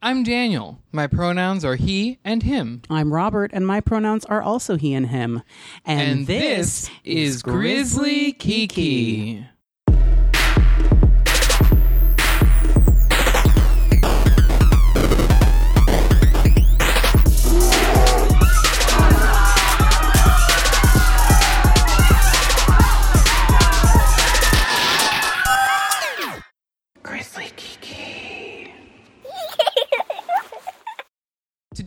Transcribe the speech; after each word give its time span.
I'm 0.00 0.22
Daniel. 0.22 0.80
My 0.92 1.08
pronouns 1.08 1.64
are 1.64 1.74
he 1.74 2.20
and 2.24 2.44
him. 2.44 2.82
I'm 2.88 3.12
Robert, 3.12 3.50
and 3.52 3.66
my 3.66 3.80
pronouns 3.80 4.24
are 4.26 4.40
also 4.40 4.76
he 4.76 4.94
and 4.94 5.08
him. 5.08 5.42
And, 5.84 6.28
this, 6.28 6.88
is 7.02 7.42
Grizzly 7.42 8.32
Kiki. 8.32 9.44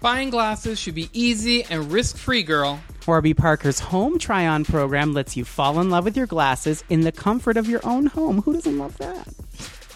Buying 0.00 0.30
glasses 0.30 0.78
should 0.78 0.94
be 0.94 1.10
easy 1.12 1.62
and 1.64 1.92
risk 1.92 2.16
free, 2.16 2.42
girl. 2.42 2.80
Warby 3.06 3.34
Parker's 3.34 3.80
home 3.80 4.18
try 4.18 4.46
on 4.46 4.64
program 4.64 5.12
lets 5.12 5.36
you 5.36 5.44
fall 5.44 5.78
in 5.78 5.90
love 5.90 6.04
with 6.04 6.16
your 6.16 6.26
glasses 6.26 6.82
in 6.88 7.02
the 7.02 7.12
comfort 7.12 7.58
of 7.58 7.68
your 7.68 7.80
own 7.84 8.06
home. 8.06 8.40
Who 8.42 8.54
doesn't 8.54 8.78
love 8.78 8.96
that? 8.96 9.28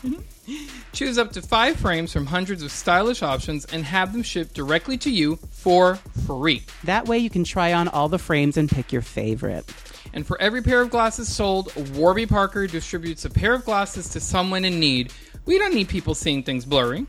Choose 0.93 1.17
up 1.17 1.33
to 1.33 1.41
five 1.41 1.77
frames 1.77 2.13
from 2.13 2.27
hundreds 2.27 2.63
of 2.63 2.71
stylish 2.71 3.23
options 3.23 3.65
and 3.65 3.83
have 3.85 4.13
them 4.13 4.23
shipped 4.23 4.53
directly 4.53 4.99
to 4.99 5.11
you 5.11 5.37
for 5.53 5.95
free. 6.27 6.65
That 6.83 7.07
way 7.07 7.17
you 7.17 7.31
can 7.31 7.45
try 7.45 7.73
on 7.73 7.89
all 7.89 8.11
the 8.11 8.19
frames 8.19 8.59
and 8.59 8.69
pick 8.69 8.93
your 8.93 9.01
favorite. 9.01 9.65
And 10.13 10.27
for 10.27 10.39
every 10.39 10.61
pair 10.61 10.83
of 10.83 10.91
glasses 10.91 11.35
sold, 11.35 11.75
Warby 11.95 12.27
Parker 12.27 12.67
distributes 12.67 13.25
a 13.25 13.31
pair 13.31 13.55
of 13.55 13.65
glasses 13.65 14.11
to 14.11 14.21
someone 14.21 14.67
in 14.67 14.79
need. 14.79 15.15
We 15.47 15.59
don't 15.59 15.75
need 15.75 15.89
people 15.89 16.15
seeing 16.15 16.43
things 16.43 16.67
blurry. 16.67 17.07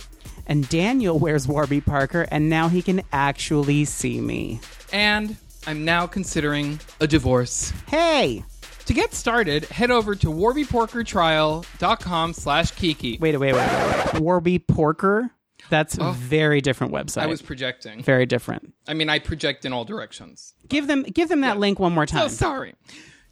And 0.48 0.68
Daniel 0.70 1.18
wears 1.18 1.48
Warby 1.48 1.82
Parker, 1.82 2.28
and 2.32 2.50
now 2.50 2.68
he 2.68 2.82
can 2.82 3.02
actually 3.12 3.86
see 3.86 4.22
me. 4.22 4.60
And 4.92 5.38
I'm 5.68 5.86
now 5.86 6.08
considering 6.08 6.80
a 7.00 7.08
divorce. 7.08 7.72
Hey! 7.88 8.44
To 8.86 8.94
get 8.94 9.16
started, 9.16 9.66
head 9.66 9.90
over 9.90 10.14
to 10.14 10.28
warbyporkertrial.com 10.28 12.34
slash 12.34 12.72
kiki. 12.72 13.18
Wait, 13.20 13.40
wait, 13.40 13.54
wait. 13.54 14.22
Warby 14.22 14.60
Porker? 14.60 15.32
That's 15.70 15.98
a 15.98 16.12
very 16.12 16.62
different 16.62 16.94
website. 16.94 17.24
I 17.24 17.26
was 17.26 17.42
projecting. 17.42 18.04
very 18.04 18.28
different. 18.28 18.74
I 18.88 18.94
mean, 18.94 19.10
I 19.10 19.18
project 19.20 19.66
in 19.66 19.74
all 19.74 19.86
directions. 19.86 20.54
Give 20.68 20.86
them 20.86 21.02
give 21.02 21.30
them 21.30 21.42
that 21.42 21.58
link 21.58 21.80
one 21.80 21.94
more 21.94 22.04
oh, 22.04 22.06
time. 22.06 22.26
Oh, 22.26 22.28
sorry. 22.28 22.76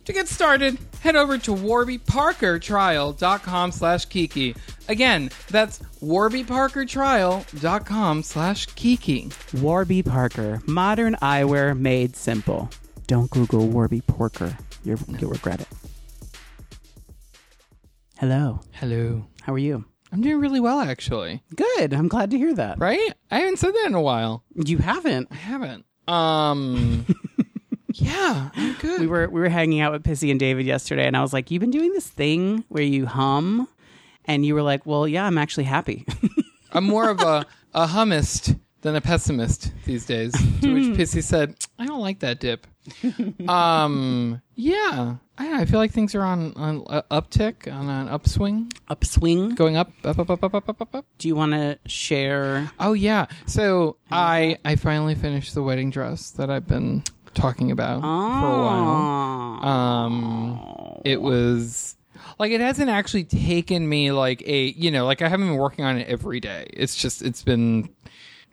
To 0.05 0.13
get 0.13 0.27
started, 0.27 0.77
head 1.01 1.15
over 1.15 1.37
to 1.37 1.51
warbyparkertrial.com 1.51 3.71
slash 3.71 4.05
kiki. 4.05 4.55
Again, 4.89 5.29
that's 5.49 5.79
warbyparkertrial.com 6.01 8.23
slash 8.23 8.65
kiki. 8.67 9.29
Warby 9.61 10.03
Parker, 10.03 10.61
modern 10.67 11.15
eyewear 11.21 11.77
made 11.79 12.15
simple. 12.17 12.69
Don't 13.07 13.29
Google 13.31 13.65
Warby 13.67 14.01
Parker. 14.01 14.57
You're, 14.83 14.97
You'll 15.19 15.31
regret 15.31 15.61
it. 15.61 15.67
Hello. 18.17 18.59
Hello. 18.73 19.25
How 19.41 19.53
are 19.53 19.57
you? 19.57 19.85
I'm 20.11 20.19
doing 20.21 20.39
really 20.41 20.59
well, 20.59 20.81
actually. 20.81 21.41
Good. 21.55 21.93
I'm 21.93 22.09
glad 22.09 22.29
to 22.31 22.37
hear 22.37 22.53
that. 22.55 22.77
Right? 22.79 23.13
I 23.31 23.39
haven't 23.39 23.59
said 23.59 23.73
that 23.73 23.85
in 23.87 23.95
a 23.95 24.01
while. 24.01 24.43
You 24.53 24.79
haven't. 24.79 25.29
I 25.31 25.35
haven't. 25.35 25.85
Um, 26.07 27.05
Yeah, 27.93 28.49
I'm 28.55 28.73
good. 28.73 29.01
We 29.01 29.07
were 29.07 29.29
we 29.29 29.39
were 29.39 29.49
hanging 29.49 29.81
out 29.81 29.91
with 29.91 30.03
Pissy 30.03 30.31
and 30.31 30.39
David 30.39 30.65
yesterday, 30.65 31.05
and 31.05 31.15
I 31.15 31.21
was 31.21 31.33
like, 31.33 31.51
"You've 31.51 31.61
been 31.61 31.71
doing 31.71 31.93
this 31.93 32.07
thing 32.07 32.63
where 32.69 32.83
you 32.83 33.05
hum," 33.05 33.67
and 34.25 34.45
you 34.45 34.55
were 34.55 34.63
like, 34.63 34.85
"Well, 34.85 35.07
yeah, 35.07 35.25
I'm 35.25 35.37
actually 35.37 35.65
happy." 35.65 36.05
I'm 36.71 36.85
more 36.85 37.09
of 37.09 37.19
a 37.21 37.45
a 37.73 37.87
hummist 37.87 38.55
than 38.81 38.95
a 38.95 39.01
pessimist 39.01 39.71
these 39.85 40.05
days. 40.05 40.33
to 40.61 40.73
which 40.73 40.85
hmm. 40.85 40.93
Pissy 40.93 41.23
said, 41.23 41.55
"I 41.77 41.85
don't 41.85 42.01
like 42.01 42.19
that 42.19 42.39
dip." 42.39 42.67
um, 43.47 44.41
yeah, 44.55 45.15
I, 45.37 45.61
I 45.61 45.65
feel 45.65 45.79
like 45.79 45.91
things 45.91 46.15
are 46.15 46.23
on 46.23 46.53
on 46.55 46.83
uh, 46.87 47.03
uptick, 47.11 47.71
on 47.71 47.89
an 47.89 48.07
upswing, 48.09 48.71
upswing, 48.89 49.55
going 49.55 49.77
up, 49.77 49.91
up, 50.03 50.19
up, 50.19 50.29
up, 50.29 50.43
up, 50.43 50.55
up, 50.55 50.81
up, 50.81 50.95
up. 50.95 51.05
Do 51.17 51.27
you 51.27 51.35
want 51.35 51.53
to 51.53 51.77
share? 51.85 52.71
Oh 52.79 52.93
yeah, 52.93 53.27
so 53.45 53.97
I 54.11 54.57
I 54.65 54.75
finally 54.75 55.15
finished 55.15 55.53
the 55.53 55.63
wedding 55.63 55.91
dress 55.91 56.31
that 56.31 56.49
I've 56.49 56.67
been 56.67 57.03
talking 57.33 57.71
about 57.71 58.01
for 58.01 58.07
a 58.07 58.61
while. 58.61 59.65
Um, 59.65 61.01
it 61.05 61.21
was 61.21 61.95
like 62.39 62.51
it 62.51 62.61
hasn't 62.61 62.89
actually 62.89 63.23
taken 63.23 63.87
me 63.87 64.11
like 64.11 64.41
a 64.47 64.67
you 64.71 64.91
know 64.91 65.05
like 65.05 65.21
I 65.21 65.27
haven't 65.29 65.47
been 65.47 65.57
working 65.57 65.85
on 65.85 65.97
it 65.97 66.07
every 66.07 66.39
day. 66.39 66.67
It's 66.73 66.95
just 66.95 67.21
it's 67.21 67.43
been 67.43 67.89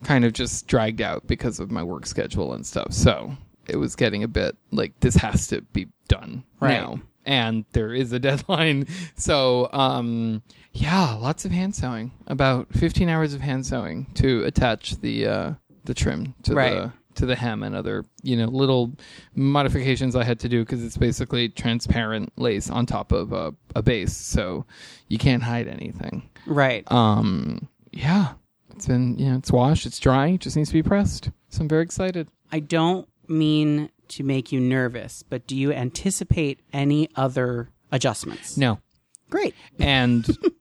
kind 0.05 0.25
of 0.25 0.33
just 0.33 0.67
dragged 0.67 1.01
out 1.01 1.27
because 1.27 1.61
of 1.61 1.71
my 1.71 1.83
work 1.83 2.07
schedule 2.07 2.53
and 2.55 2.65
stuff. 2.67 2.93
So 2.93 3.33
it 3.69 3.77
was 3.77 3.95
getting 3.97 4.23
a 4.23 4.29
bit 4.29 4.57
like 4.71 4.99
this 5.01 5.15
has 5.17 5.47
to 5.49 5.61
be 5.63 5.89
done 6.09 6.45
Right. 6.61 6.73
now. 6.81 7.01
And 7.27 7.65
there 7.73 7.93
is 7.93 8.13
a 8.13 8.19
deadline. 8.19 8.87
So 9.17 9.69
um 9.73 10.43
yeah, 10.73 11.15
lots 11.15 11.45
of 11.45 11.51
hand 11.51 11.75
sewing. 11.75 12.13
About 12.29 12.73
15 12.73 13.09
hours 13.09 13.35
of 13.35 13.41
hand 13.41 13.67
sewing 13.67 14.07
to 14.15 14.45
attach 14.45 15.01
the 15.01 15.27
uh 15.27 15.53
the 15.85 15.95
trim 15.95 16.35
to 16.45 16.55
Right. 16.55 16.75
the 16.75 16.93
to 17.21 17.27
the 17.27 17.37
hem 17.37 17.63
and 17.63 17.77
other 17.77 18.05
you 18.23 18.37
know 18.37 18.47
little 18.47 18.93
modifications 19.35 20.17
I 20.17 20.25
had 20.25 20.41
to 20.41 20.49
do 20.49 20.61
because 20.65 20.83
it's 20.85 20.97
basically 20.97 21.49
transparent 21.49 22.33
lace 22.37 22.69
on 22.71 22.87
top 22.87 23.13
of 23.13 23.33
a, 23.33 23.55
a 23.77 23.83
base, 23.83 24.17
so 24.17 24.65
you 25.09 25.19
can't 25.19 25.43
hide 25.43 25.69
anything. 25.69 26.29
Right. 26.47 26.91
Um, 26.91 27.69
yeah, 27.93 28.33
it's 28.75 28.87
been 28.87 29.19
you 29.19 29.31
know 29.31 29.37
it's 29.37 29.53
washed, 29.53 29.87
it's 29.87 29.99
dry, 29.99 30.29
it 30.29 30.41
just 30.41 30.57
needs 30.57 30.71
to 30.71 30.75
be 30.75 30.83
pressed. 30.83 31.31
So 31.51 31.61
I'm 31.63 31.69
very 31.69 31.83
excited. 31.83 32.29
I 32.51 32.61
don't 32.61 33.09
mean 33.29 33.91
to 34.09 34.25
make 34.25 34.51
you 34.51 34.59
nervous, 34.61 35.23
but 35.23 35.47
do 35.47 35.57
you 35.57 35.73
anticipate 35.73 36.61
any 36.73 37.09
other 37.17 37.69
adjustments? 37.93 38.57
No, 38.57 38.81
Great. 39.29 39.55
and. 39.79 40.27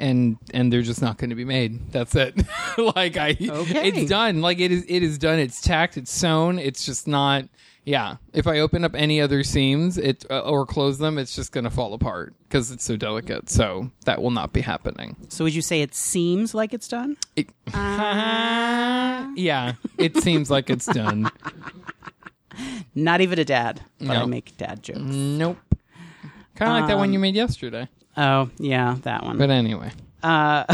And 0.00 0.38
and 0.54 0.72
they're 0.72 0.82
just 0.82 1.02
not 1.02 1.18
going 1.18 1.30
to 1.30 1.36
be 1.36 1.44
made. 1.44 1.92
That's 1.92 2.14
it. 2.16 2.34
like 2.96 3.16
I, 3.16 3.36
Okay. 3.40 3.88
it's 3.88 4.08
done. 4.10 4.40
Like 4.40 4.58
it 4.58 4.72
is. 4.72 4.84
It 4.88 5.02
is 5.02 5.18
done. 5.18 5.38
It's 5.38 5.60
tacked. 5.60 5.96
It's 5.98 6.10
sewn. 6.10 6.58
It's 6.58 6.84
just 6.86 7.06
not. 7.06 7.44
Yeah. 7.84 8.16
If 8.32 8.46
I 8.46 8.60
open 8.60 8.84
up 8.84 8.94
any 8.94 9.20
other 9.20 9.42
seams, 9.42 9.98
it 9.98 10.24
uh, 10.30 10.40
or 10.40 10.64
close 10.66 10.98
them, 10.98 11.18
it's 11.18 11.34
just 11.34 11.52
going 11.52 11.64
to 11.64 11.70
fall 11.70 11.92
apart 11.94 12.34
because 12.48 12.70
it's 12.70 12.84
so 12.84 12.96
delicate. 12.96 13.50
So 13.50 13.90
that 14.06 14.22
will 14.22 14.30
not 14.30 14.52
be 14.52 14.60
happening. 14.62 15.16
So 15.28 15.44
would 15.44 15.54
you 15.54 15.62
say 15.62 15.82
it 15.82 15.94
seems 15.94 16.54
like 16.54 16.72
it's 16.74 16.88
done? 16.88 17.16
It, 17.36 17.48
yeah. 19.36 19.74
It 19.98 20.16
seems 20.18 20.50
like 20.50 20.70
it's 20.70 20.86
done. 20.86 21.30
Not 22.94 23.20
even 23.20 23.38
a 23.38 23.44
dad, 23.44 23.80
but 24.00 24.16
I 24.16 24.24
make 24.26 24.56
dad 24.56 24.82
jokes. 24.82 24.98
Nope. 25.00 25.58
Kind 26.56 26.72
of 26.72 26.78
like 26.80 26.88
that 26.88 26.98
one 26.98 27.12
you 27.12 27.18
made 27.18 27.34
yesterday. 27.34 27.88
Oh, 28.20 28.50
yeah, 28.58 28.96
that 29.02 29.24
one. 29.24 29.38
But 29.38 29.48
anyway. 29.50 29.90
Uh, 30.22 30.64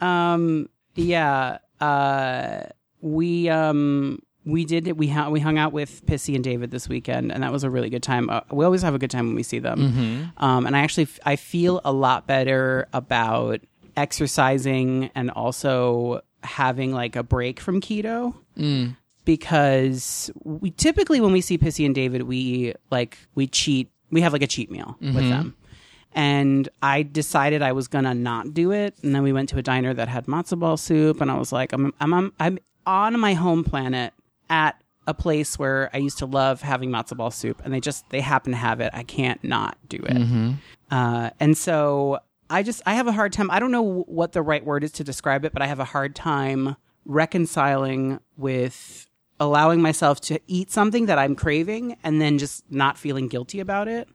um, 0.00 0.68
yeah. 0.94 1.58
Uh, 1.80 2.66
we 3.00 3.48
um 3.48 4.20
we 4.46 4.64
did 4.64 4.96
we 4.98 5.08
hung 5.08 5.32
we 5.32 5.40
hung 5.40 5.58
out 5.58 5.72
with 5.72 6.06
Pissy 6.06 6.34
and 6.34 6.44
David 6.44 6.70
this 6.70 6.88
weekend, 6.88 7.32
and 7.32 7.42
that 7.42 7.50
was 7.52 7.64
a 7.64 7.70
really 7.70 7.90
good 7.90 8.02
time. 8.02 8.30
Uh, 8.30 8.40
we 8.52 8.64
always 8.64 8.82
have 8.82 8.94
a 8.94 8.98
good 8.98 9.10
time 9.10 9.26
when 9.26 9.34
we 9.34 9.42
see 9.42 9.58
them. 9.58 10.32
Um, 10.38 10.66
and 10.66 10.76
I 10.76 10.80
actually 10.80 11.04
f- 11.04 11.18
I 11.24 11.36
feel 11.36 11.80
a 11.84 11.92
lot 11.92 12.26
better 12.26 12.86
about 12.92 13.60
exercising 13.96 15.10
and 15.14 15.30
also 15.30 16.20
having 16.42 16.92
like 16.92 17.16
a 17.16 17.22
break 17.22 17.58
from 17.60 17.80
keto 17.80 18.34
because 19.24 20.30
we 20.44 20.70
typically 20.70 21.20
when 21.20 21.32
we 21.32 21.40
see 21.40 21.58
Pissy 21.58 21.84
and 21.86 21.94
David, 21.94 22.22
we 22.22 22.74
like 22.90 23.18
we 23.34 23.46
cheat. 23.48 23.90
We 24.14 24.22
have 24.22 24.32
like 24.32 24.42
a 24.42 24.46
cheat 24.46 24.70
meal 24.70 24.96
with 25.00 25.28
them. 25.28 25.54
And 26.14 26.68
I 26.80 27.02
decided 27.02 27.60
I 27.60 27.72
was 27.72 27.88
gonna 27.88 28.14
not 28.14 28.54
do 28.54 28.70
it, 28.70 28.96
and 29.02 29.14
then 29.14 29.22
we 29.24 29.32
went 29.32 29.48
to 29.50 29.58
a 29.58 29.62
diner 29.62 29.92
that 29.94 30.08
had 30.08 30.26
matzo 30.26 30.56
ball 30.58 30.76
soup, 30.76 31.20
and 31.20 31.30
I 31.30 31.36
was 31.36 31.50
like, 31.52 31.72
I'm 31.74 31.92
I'm 32.00 32.14
on, 32.14 32.32
I'm 32.38 32.58
on 32.86 33.18
my 33.18 33.34
home 33.34 33.64
planet 33.64 34.14
at 34.48 34.80
a 35.06 35.12
place 35.12 35.58
where 35.58 35.90
I 35.92 35.98
used 35.98 36.18
to 36.18 36.26
love 36.26 36.62
having 36.62 36.88
matzo 36.90 37.16
ball 37.16 37.30
soup, 37.32 37.60
and 37.64 37.74
they 37.74 37.80
just 37.80 38.08
they 38.10 38.20
happen 38.20 38.52
to 38.52 38.58
have 38.58 38.80
it. 38.80 38.90
I 38.94 39.02
can't 39.02 39.42
not 39.42 39.76
do 39.88 39.98
it. 39.98 40.16
Uh, 40.90 41.30
and 41.40 41.58
so 41.58 42.20
I 42.48 42.62
just 42.62 42.80
I 42.86 42.94
have 42.94 43.08
a 43.08 43.12
hard 43.12 43.32
time. 43.32 43.50
I 43.50 43.58
don't 43.58 43.72
know 43.72 44.04
what 44.06 44.32
the 44.32 44.42
right 44.42 44.64
word 44.64 44.84
is 44.84 44.92
to 44.92 45.04
describe 45.04 45.44
it, 45.44 45.52
but 45.52 45.62
I 45.62 45.66
have 45.66 45.80
a 45.80 45.84
hard 45.84 46.14
time 46.14 46.76
reconciling 47.06 48.20
with 48.36 49.03
allowing 49.40 49.82
myself 49.82 50.20
to 50.20 50.38
eat 50.46 50.70
something 50.70 51.06
that 51.06 51.18
I'm 51.18 51.34
craving 51.34 51.96
and 52.04 52.20
then 52.20 52.38
just 52.38 52.64
not 52.70 52.96
feeling 52.96 53.26
guilty 53.28 53.58
about 53.60 53.88
it. 53.88 54.08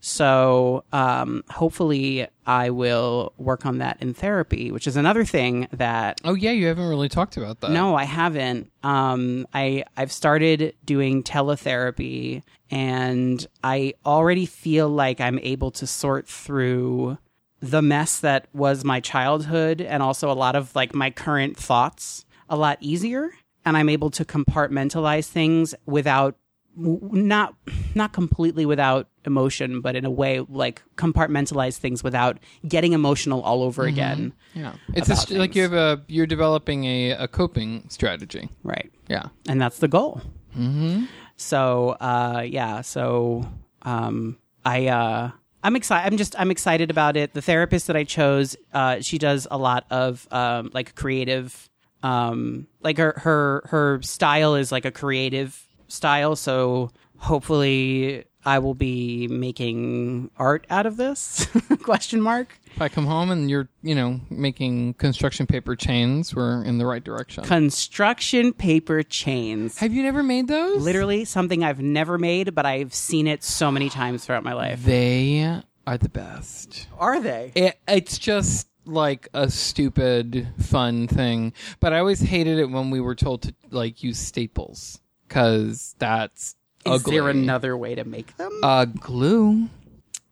So 0.00 0.84
um, 0.92 1.44
hopefully 1.50 2.26
I 2.46 2.70
will 2.70 3.32
work 3.38 3.64
on 3.66 3.78
that 3.78 3.98
in 4.00 4.14
therapy, 4.14 4.72
which 4.72 4.86
is 4.86 4.96
another 4.96 5.24
thing 5.24 5.68
that 5.72 6.20
Oh 6.24 6.34
yeah, 6.34 6.50
you 6.50 6.66
haven't 6.66 6.88
really 6.88 7.08
talked 7.08 7.36
about 7.36 7.60
that. 7.60 7.70
no, 7.70 7.94
I 7.94 8.04
haven't. 8.04 8.70
Um, 8.82 9.46
I 9.54 9.84
I've 9.96 10.12
started 10.12 10.74
doing 10.84 11.22
teletherapy, 11.22 12.42
and 12.70 13.46
I 13.62 13.94
already 14.04 14.46
feel 14.46 14.88
like 14.88 15.20
I'm 15.20 15.38
able 15.38 15.70
to 15.72 15.86
sort 15.86 16.26
through 16.26 17.18
the 17.60 17.80
mess 17.82 18.18
that 18.20 18.48
was 18.52 18.84
my 18.84 18.98
childhood, 18.98 19.80
and 19.80 20.02
also 20.02 20.30
a 20.30 20.34
lot 20.34 20.56
of 20.56 20.74
like 20.74 20.94
my 20.94 21.10
current 21.10 21.56
thoughts 21.56 22.24
a 22.48 22.56
lot 22.56 22.76
easier. 22.80 23.30
And 23.64 23.76
I'm 23.76 23.88
able 23.88 24.10
to 24.10 24.24
compartmentalize 24.24 25.28
things 25.28 25.74
without 25.86 26.36
not 26.74 27.54
not 27.94 28.12
completely 28.12 28.64
without 28.64 29.06
emotion, 29.26 29.82
but 29.82 29.94
in 29.94 30.04
a 30.04 30.10
way 30.10 30.40
like 30.48 30.82
compartmentalize 30.96 31.76
things 31.76 32.02
without 32.02 32.38
getting 32.66 32.92
emotional 32.94 33.42
all 33.42 33.62
over 33.62 33.84
again. 33.84 34.32
Yeah, 34.54 34.74
it's 34.94 35.10
a, 35.10 35.16
st- 35.16 35.38
like 35.38 35.54
you 35.54 35.62
have 35.62 35.74
a 35.74 36.02
you're 36.08 36.26
developing 36.26 36.84
a, 36.84 37.10
a 37.12 37.28
coping 37.28 37.84
strategy. 37.88 38.48
Right. 38.62 38.90
Yeah. 39.08 39.28
and 39.46 39.60
that's 39.60 39.78
the 39.78 39.88
goal. 39.88 40.22
Mm-hmm. 40.58 41.04
So, 41.36 41.90
uh, 42.00 42.44
yeah. 42.46 42.80
So, 42.80 43.46
um, 43.82 44.38
I, 44.64 44.86
uh, 44.86 45.30
I'm 45.62 45.76
excited. 45.76 46.10
I'm 46.10 46.16
just, 46.16 46.34
I'm 46.38 46.50
excited 46.50 46.90
about 46.90 47.16
it. 47.16 47.34
The 47.34 47.42
therapist 47.42 47.88
that 47.88 47.96
I 47.96 48.04
chose, 48.04 48.56
uh, 48.72 49.00
she 49.00 49.18
does 49.18 49.46
a 49.50 49.58
lot 49.58 49.86
of, 49.90 50.26
um, 50.30 50.70
like 50.72 50.94
creative, 50.94 51.68
um, 52.02 52.66
like 52.82 52.98
her, 52.98 53.14
her, 53.18 53.62
her 53.66 54.02
style 54.02 54.54
is 54.54 54.72
like 54.72 54.84
a 54.84 54.90
creative 54.90 55.66
style. 55.88 56.36
So 56.36 56.90
hopefully 57.18 58.24
I 58.44 58.58
will 58.58 58.74
be 58.74 59.28
making 59.28 60.30
art 60.36 60.66
out 60.68 60.86
of 60.86 60.96
this 60.96 61.46
question 61.82 62.20
mark. 62.20 62.58
If 62.74 62.80
I 62.80 62.88
come 62.88 63.06
home 63.06 63.30
and 63.30 63.48
you're 63.50 63.68
you 63.82 63.94
know 63.94 64.20
making 64.30 64.94
construction 64.94 65.46
paper 65.46 65.76
chains, 65.76 66.34
we're 66.34 66.64
in 66.64 66.78
the 66.78 66.86
right 66.86 67.04
direction. 67.04 67.44
Construction 67.44 68.52
paper 68.52 69.02
chains. 69.02 69.78
have 69.78 69.92
you 69.92 70.02
never 70.02 70.22
made 70.22 70.48
those? 70.48 70.82
Literally 70.82 71.24
something 71.24 71.62
I've 71.62 71.80
never 71.80 72.18
made, 72.18 72.54
but 72.54 72.66
I've 72.66 72.94
seen 72.94 73.26
it 73.26 73.44
so 73.44 73.70
many 73.70 73.88
times 73.88 74.24
throughout 74.24 74.42
my 74.42 74.54
life. 74.54 74.82
They 74.84 75.62
are 75.86 75.98
the 75.98 76.08
best. 76.08 76.88
Are 76.98 77.20
they? 77.20 77.52
It, 77.54 77.78
it's 77.86 78.18
just 78.18 78.68
like 78.84 79.28
a 79.34 79.50
stupid 79.50 80.48
fun 80.58 81.06
thing, 81.08 81.52
but 81.80 81.92
I 81.92 81.98
always 81.98 82.20
hated 82.20 82.58
it 82.58 82.70
when 82.70 82.90
we 82.90 83.00
were 83.00 83.14
told 83.14 83.42
to 83.42 83.54
like 83.70 84.02
use 84.02 84.18
staples 84.18 85.00
because 85.28 85.94
that's 85.98 86.56
Is 86.84 86.92
ugly. 87.02 87.16
there 87.16 87.28
another 87.28 87.76
way 87.76 87.94
to 87.94 88.04
make 88.04 88.36
them? 88.36 88.50
uh, 88.62 88.84
glue? 88.86 89.68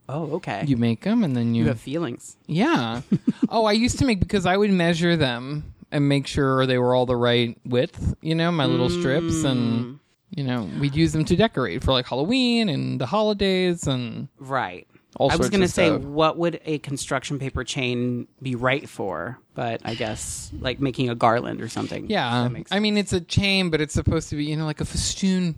oh, 0.08 0.32
okay. 0.32 0.64
You 0.66 0.76
make 0.76 1.02
them 1.02 1.22
and 1.22 1.36
then 1.36 1.54
you, 1.54 1.62
You 1.62 1.68
have 1.68 1.80
feelings. 1.80 2.36
yeah. 2.46 3.02
oh, 3.48 3.64
I 3.64 3.72
used 3.72 3.98
to 4.00 4.04
make 4.04 4.18
because 4.20 4.46
I 4.46 4.56
would 4.56 4.70
measure 4.72 5.16
them 5.16 5.72
and 5.92 6.08
make 6.08 6.26
sure 6.26 6.66
they 6.66 6.78
were 6.78 6.94
all 6.94 7.06
the 7.06 7.16
right 7.16 7.56
width. 7.64 8.14
You 8.20 8.34
know, 8.34 8.50
my 8.52 8.66
little 8.66 8.90
strips 8.90 9.44
and. 9.44 9.98
You 10.32 10.44
know, 10.44 10.70
we'd 10.78 10.94
use 10.94 11.10
them 11.12 11.24
to 11.24 11.34
decorate 11.34 11.82
for 11.82 11.90
like 11.90 12.06
Halloween 12.06 12.68
and 12.68 13.00
the 13.00 13.06
holidays 13.06 13.88
and 13.88 14.28
Right. 14.38 14.86
All 15.16 15.30
I 15.32 15.36
was 15.36 15.50
going 15.50 15.60
to 15.62 15.68
say, 15.68 15.88
stuff. 15.88 16.02
what 16.02 16.36
would 16.38 16.60
a 16.64 16.78
construction 16.78 17.38
paper 17.38 17.64
chain 17.64 18.28
be 18.40 18.54
right 18.54 18.88
for? 18.88 19.38
But 19.54 19.80
I 19.84 19.94
guess 19.94 20.50
like 20.60 20.80
making 20.80 21.08
a 21.10 21.14
garland 21.14 21.60
or 21.60 21.68
something. 21.68 22.08
Yeah, 22.08 22.48
I 22.70 22.78
mean 22.78 22.96
it's 22.96 23.12
a 23.12 23.20
chain, 23.20 23.70
but 23.70 23.80
it's 23.80 23.92
supposed 23.94 24.28
to 24.30 24.36
be 24.36 24.44
you 24.44 24.56
know 24.56 24.66
like 24.66 24.80
a 24.80 24.84
festoon. 24.84 25.56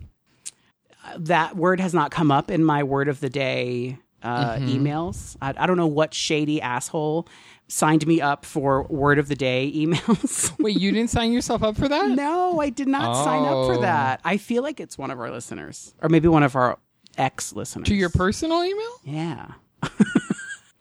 that 1.17 1.55
word 1.55 1.79
has 1.79 1.93
not 1.93 2.11
come 2.11 2.31
up 2.31 2.49
in 2.49 2.63
my 2.63 2.83
word 2.83 3.07
of 3.07 3.19
the 3.19 3.29
day 3.29 3.97
uh, 4.23 4.55
Mm-hmm. 4.55 4.67
emails. 4.69 5.35
I, 5.41 5.53
I 5.57 5.67
don't 5.67 5.75
know 5.77 5.87
what 5.87 6.13
shady 6.13 6.61
asshole 6.61 7.27
signed 7.67 8.05
me 8.07 8.21
up 8.21 8.45
for 8.45 8.83
word 8.83 9.19
of 9.19 9.27
the 9.27 9.35
day 9.35 9.69
emails. 9.75 10.57
Wait, 10.59 10.79
you 10.79 10.91
didn't 10.91 11.09
sign 11.09 11.31
yourself 11.33 11.61
up 11.61 11.75
for 11.75 11.87
that? 11.89 12.09
no, 12.09 12.59
I 12.61 12.69
did 12.69 12.87
not 12.87 13.21
sign 13.23 13.43
up 13.43 13.65
for 13.67 13.75
Oh. 13.75 13.81
that. 13.81 14.21
I 14.23 14.37
feel 14.37 14.63
like 14.63 14.79
it's 14.79 14.97
one 14.97 15.11
of 15.11 15.19
our 15.19 15.29
listeners, 15.29 15.93
or 16.01 16.07
maybe 16.09 16.27
one 16.29 16.43
of 16.43 16.55
our 16.55 16.77
ex 17.17 17.53
listeners. 17.53 17.87
To 17.87 17.95
your 17.95 18.09
personal 18.09 18.63
email? 18.63 18.91
yeah. 19.03 19.47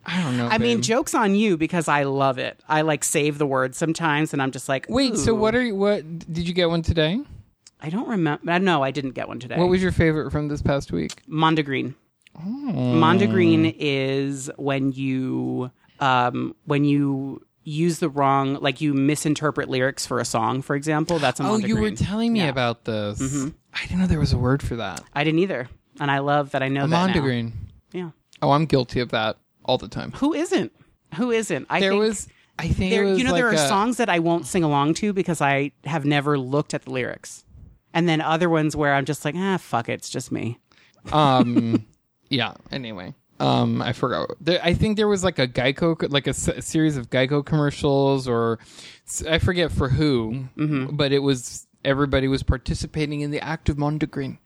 I 0.04 0.20
don't 0.20 0.36
know. 0.36 0.48
I 0.48 0.58
mean, 0.58 0.82
jokes 0.82 1.14
on 1.14 1.36
you 1.36 1.56
because 1.56 1.86
I 1.86 2.02
love 2.02 2.38
it. 2.38 2.60
I 2.68 2.82
like 2.82 3.04
save 3.04 3.38
the 3.38 3.46
word 3.46 3.76
sometimes, 3.76 4.32
and 4.32 4.42
I'm 4.42 4.50
just 4.50 4.68
like, 4.68 4.86
wait. 4.88 5.16
So 5.16 5.32
what 5.32 5.54
are 5.54 5.62
you? 5.62 5.76
What 5.76 6.02
did 6.32 6.48
you 6.48 6.52
get 6.54 6.68
one 6.68 6.82
today? 6.82 7.20
I 7.80 7.88
don't 7.88 8.08
remember. 8.08 8.58
No, 8.58 8.82
I 8.82 8.90
didn't 8.90 9.12
get 9.12 9.28
one 9.28 9.38
today. 9.38 9.56
What 9.56 9.68
was 9.68 9.80
your 9.80 9.92
favorite 9.92 10.32
from 10.32 10.48
this 10.48 10.60
past 10.60 10.90
week? 10.90 11.22
Mondegreen? 11.28 11.94
Oh. 12.36 12.72
Mondegreen 12.74 13.74
is 13.78 14.50
when 14.56 14.90
you 14.92 15.70
um, 16.00 16.56
when 16.64 16.84
you 16.84 17.46
use 17.64 18.00
the 18.00 18.08
wrong, 18.08 18.54
like 18.54 18.80
you 18.80 18.92
misinterpret 18.94 19.68
lyrics 19.68 20.04
for 20.04 20.18
a 20.18 20.24
song, 20.24 20.62
for 20.62 20.74
example. 20.74 21.20
That's 21.20 21.38
a 21.38 21.44
Oh, 21.44 21.58
you 21.58 21.76
were 21.80 21.92
telling 21.92 22.32
me 22.32 22.40
Yeah. 22.40 22.48
about 22.48 22.84
this. 22.86 23.20
I 23.72 23.82
didn't 23.82 24.00
know 24.00 24.06
there 24.08 24.18
was 24.18 24.32
a 24.32 24.38
word 24.38 24.62
for 24.64 24.74
that. 24.76 25.00
I 25.14 25.22
didn't 25.22 25.38
either, 25.40 25.68
and 26.00 26.10
I 26.10 26.18
love 26.18 26.50
that 26.52 26.62
I 26.62 26.68
know 26.68 26.86
that 26.86 27.14
now. 27.14 27.20
Green. 27.20 27.52
Yeah. 27.92 28.10
Oh, 28.40 28.50
I'm 28.52 28.66
guilty 28.66 29.00
of 29.00 29.10
that 29.10 29.36
all 29.64 29.78
the 29.78 29.88
time. 29.88 30.12
Who 30.12 30.34
isn't? 30.34 30.72
Who 31.16 31.30
isn't? 31.30 31.66
I 31.70 31.80
There 31.80 31.90
think 31.90 32.00
was. 32.00 32.28
I 32.58 32.68
think 32.68 32.90
there, 32.90 33.04
it 33.04 33.10
was 33.10 33.18
you 33.18 33.24
know 33.24 33.32
like 33.32 33.38
there 33.40 33.48
are 33.50 33.54
a- 33.54 33.68
songs 33.68 33.96
that 33.96 34.08
I 34.08 34.18
won't 34.18 34.46
sing 34.46 34.62
along 34.64 34.94
to 34.94 35.12
because 35.12 35.40
I 35.40 35.72
have 35.84 36.04
never 36.04 36.38
looked 36.38 36.74
at 36.74 36.82
the 36.82 36.90
lyrics, 36.90 37.44
and 37.94 38.08
then 38.08 38.20
other 38.20 38.48
ones 38.50 38.76
where 38.76 38.94
I'm 38.94 39.04
just 39.04 39.24
like, 39.24 39.34
ah, 39.36 39.56
fuck 39.56 39.88
it, 39.88 39.94
it's 39.94 40.10
just 40.10 40.30
me. 40.32 40.58
um 41.12 41.84
yeah 42.28 42.54
anyway 42.70 43.12
um 43.40 43.82
i 43.82 43.92
forgot 43.92 44.30
there, 44.40 44.60
i 44.62 44.72
think 44.72 44.96
there 44.96 45.08
was 45.08 45.24
like 45.24 45.38
a 45.40 45.48
geico 45.48 45.96
like 46.12 46.26
a, 46.28 46.30
s- 46.30 46.46
a 46.46 46.62
series 46.62 46.96
of 46.96 47.10
geico 47.10 47.44
commercials 47.44 48.28
or 48.28 48.58
i 49.28 49.38
forget 49.38 49.72
for 49.72 49.88
who 49.88 50.44
Mm-hmm. 50.56 50.94
but 50.96 51.10
it 51.12 51.18
was 51.18 51.66
everybody 51.84 52.28
was 52.28 52.42
participating 52.42 53.20
in 53.20 53.30
the 53.30 53.40
act 53.40 53.68
of 53.68 53.76
mondegreen 53.76 54.38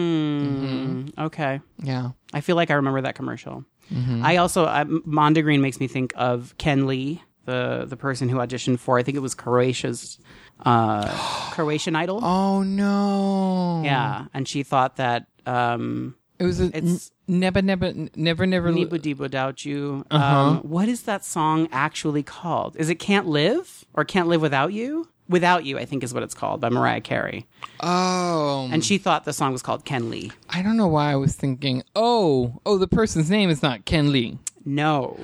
Mm, 0.00 1.18
Okay. 1.18 1.60
yeah 1.82 2.10
I 2.32 2.40
feel 2.40 2.56
like 2.56 2.70
I 2.70 2.74
remember 2.74 3.00
that 3.02 3.14
commercial. 3.16 3.64
Mm-hmm. 3.92 4.24
I 4.24 4.36
also 4.36 4.64
uh, 4.66 4.84
Mondegreen 4.84 5.60
makes 5.60 5.80
me 5.80 5.88
think 5.88 6.12
of 6.16 6.54
Ken 6.58 6.86
Lee, 6.86 7.22
the 7.44 7.86
the 7.88 7.96
person 7.96 8.28
who 8.28 8.36
auditioned 8.38 8.78
for 8.78 8.98
I 8.98 9.02
think 9.02 9.16
it 9.16 9.20
was 9.20 9.34
Croatia's 9.34 10.18
uh, 10.64 11.08
Croatian 11.52 11.96
Idol. 11.96 12.20
oh 12.22 12.62
no 12.62 13.82
Yeah, 13.84 14.26
and 14.32 14.46
she 14.46 14.62
thought 14.62 14.96
that 14.96 15.26
um, 15.46 16.14
it 16.38 16.44
was 16.44 16.60
a 16.60 16.66
It's- 16.66 17.10
n- 17.28 17.40
never 17.40 17.62
never 17.62 17.92
never 18.14 18.46
never 18.46 18.70
Nibu 18.72 18.98
Dibu 19.00 19.28
Doubt 19.28 19.64
You. 19.64 20.04
Uh-huh. 20.10 20.36
Um, 20.36 20.58
what 20.58 20.88
is 20.88 21.02
that 21.02 21.24
song 21.24 21.68
actually 21.72 22.22
called? 22.22 22.76
Is 22.76 22.90
it 22.90 22.96
Can't 23.00 23.26
Live 23.26 23.84
or 23.94 24.04
Can't 24.04 24.28
Live 24.28 24.40
Without 24.40 24.72
You? 24.72 25.08
Without 25.30 25.64
You, 25.64 25.78
I 25.78 25.84
think 25.86 26.02
is 26.02 26.12
what 26.12 26.22
it's 26.22 26.34
called 26.34 26.60
by 26.60 26.68
Mariah 26.68 27.00
Carey. 27.00 27.46
oh 27.80 28.68
And 28.72 28.84
she 28.84 28.98
thought 28.98 29.24
the 29.24 29.32
song 29.32 29.52
was 29.52 29.62
called 29.62 29.84
Ken 29.84 30.10
Lee. 30.10 30.30
i 30.50 30.60
don't 30.62 30.76
know 30.76 30.88
why 30.88 31.12
i 31.12 31.16
was 31.16 31.34
thinking 31.34 31.82
oh 31.96 32.60
oh 32.66 32.76
the 32.78 32.88
person's 32.88 33.30
name 33.30 33.48
is 33.48 33.62
not 33.62 33.84
ken 33.84 34.12
lee 34.12 34.38
No. 34.64 35.16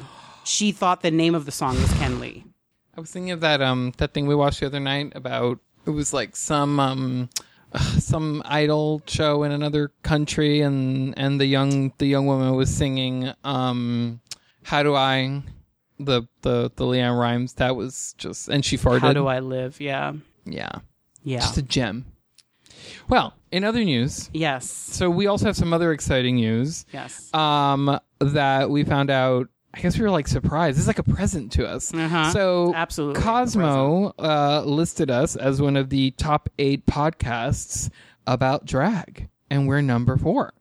She 0.45 0.71
thought 0.71 1.03
the 1.03 1.11
name 1.11 1.35
of 1.35 1.45
the 1.45 1.51
song 1.51 1.75
was 1.75 1.93
Ken 1.95 2.21
Lee. 2.21 2.45
I 2.97 3.01
was 3.01 3.11
thinking 3.11 3.33
of 3.33 3.41
that 3.41 3.61
um 3.61 3.93
that 3.99 4.15
thing 4.15 4.27
we 4.29 4.35
watched 4.37 4.61
the 4.61 4.67
other 4.67 4.79
night 4.81 5.13
about 5.17 5.59
it 5.87 5.91
was 5.91 6.13
like 6.15 6.37
some 6.37 6.79
um 6.79 7.29
some 7.99 8.43
idol 8.47 9.03
show 9.07 9.43
in 9.43 9.51
another 9.51 9.91
country 10.05 10.61
and 10.63 11.19
and 11.19 11.41
the 11.41 11.47
young 11.47 11.93
the 11.99 12.07
young 12.07 12.27
woman 12.27 12.55
was 12.55 12.71
singing 12.73 13.33
um 13.43 14.21
how 14.63 14.83
do 14.85 14.95
I 14.95 15.43
the 15.99 16.23
the 16.43 16.71
the 16.77 16.85
LeAnn 16.85 17.19
Rimes 17.19 17.55
that 17.55 17.77
was 17.77 18.15
just 18.19 18.49
and 18.49 18.65
she 18.65 18.77
farted 18.77 19.01
How 19.01 19.13
do 19.13 19.27
I 19.27 19.41
live? 19.41 19.81
Yeah. 19.81 20.13
yeah 20.45 20.71
Yeah. 21.23 21.41
just 21.41 21.57
a 21.59 21.63
gem. 21.63 22.07
Well, 23.09 23.35
in 23.51 23.65
other 23.65 23.83
news, 23.85 24.29
yes. 24.35 24.69
so 24.71 25.09
we 25.09 25.27
also 25.27 25.47
have 25.47 25.57
some 25.57 25.73
other 25.73 25.93
exciting 25.93 26.37
news 26.37 26.85
Yes. 26.93 27.33
um 27.35 27.99
that 28.21 28.71
we 28.71 28.85
found 28.85 29.11
out 29.11 29.49
I 29.75 29.81
guess 29.81 29.99
we 29.99 30.05
were 30.05 30.11
like 30.11 30.27
surprised. 30.27 30.77
This 30.77 30.83
is 30.85 30.87
like 30.87 30.99
a 30.99 31.03
present 31.03 31.53
to 31.53 31.67
us. 31.69 31.93
Uh-huh. 31.93 32.31
So 32.33 32.73
Absolutely. 32.75 33.21
Cosmo 33.21 34.15
uh, 34.19 34.63
listed 34.65 35.11
us 35.11 35.37
as 35.37 35.61
one 35.61 35.77
of 35.77 35.91
the 35.91 36.13
top 36.13 36.49
eight 36.59 36.87
podcasts 36.87 37.91
about 38.27 38.65
drag, 38.65 39.29
and 39.51 39.69
we're 39.69 39.83
number 39.83 40.17
four. 40.17 40.55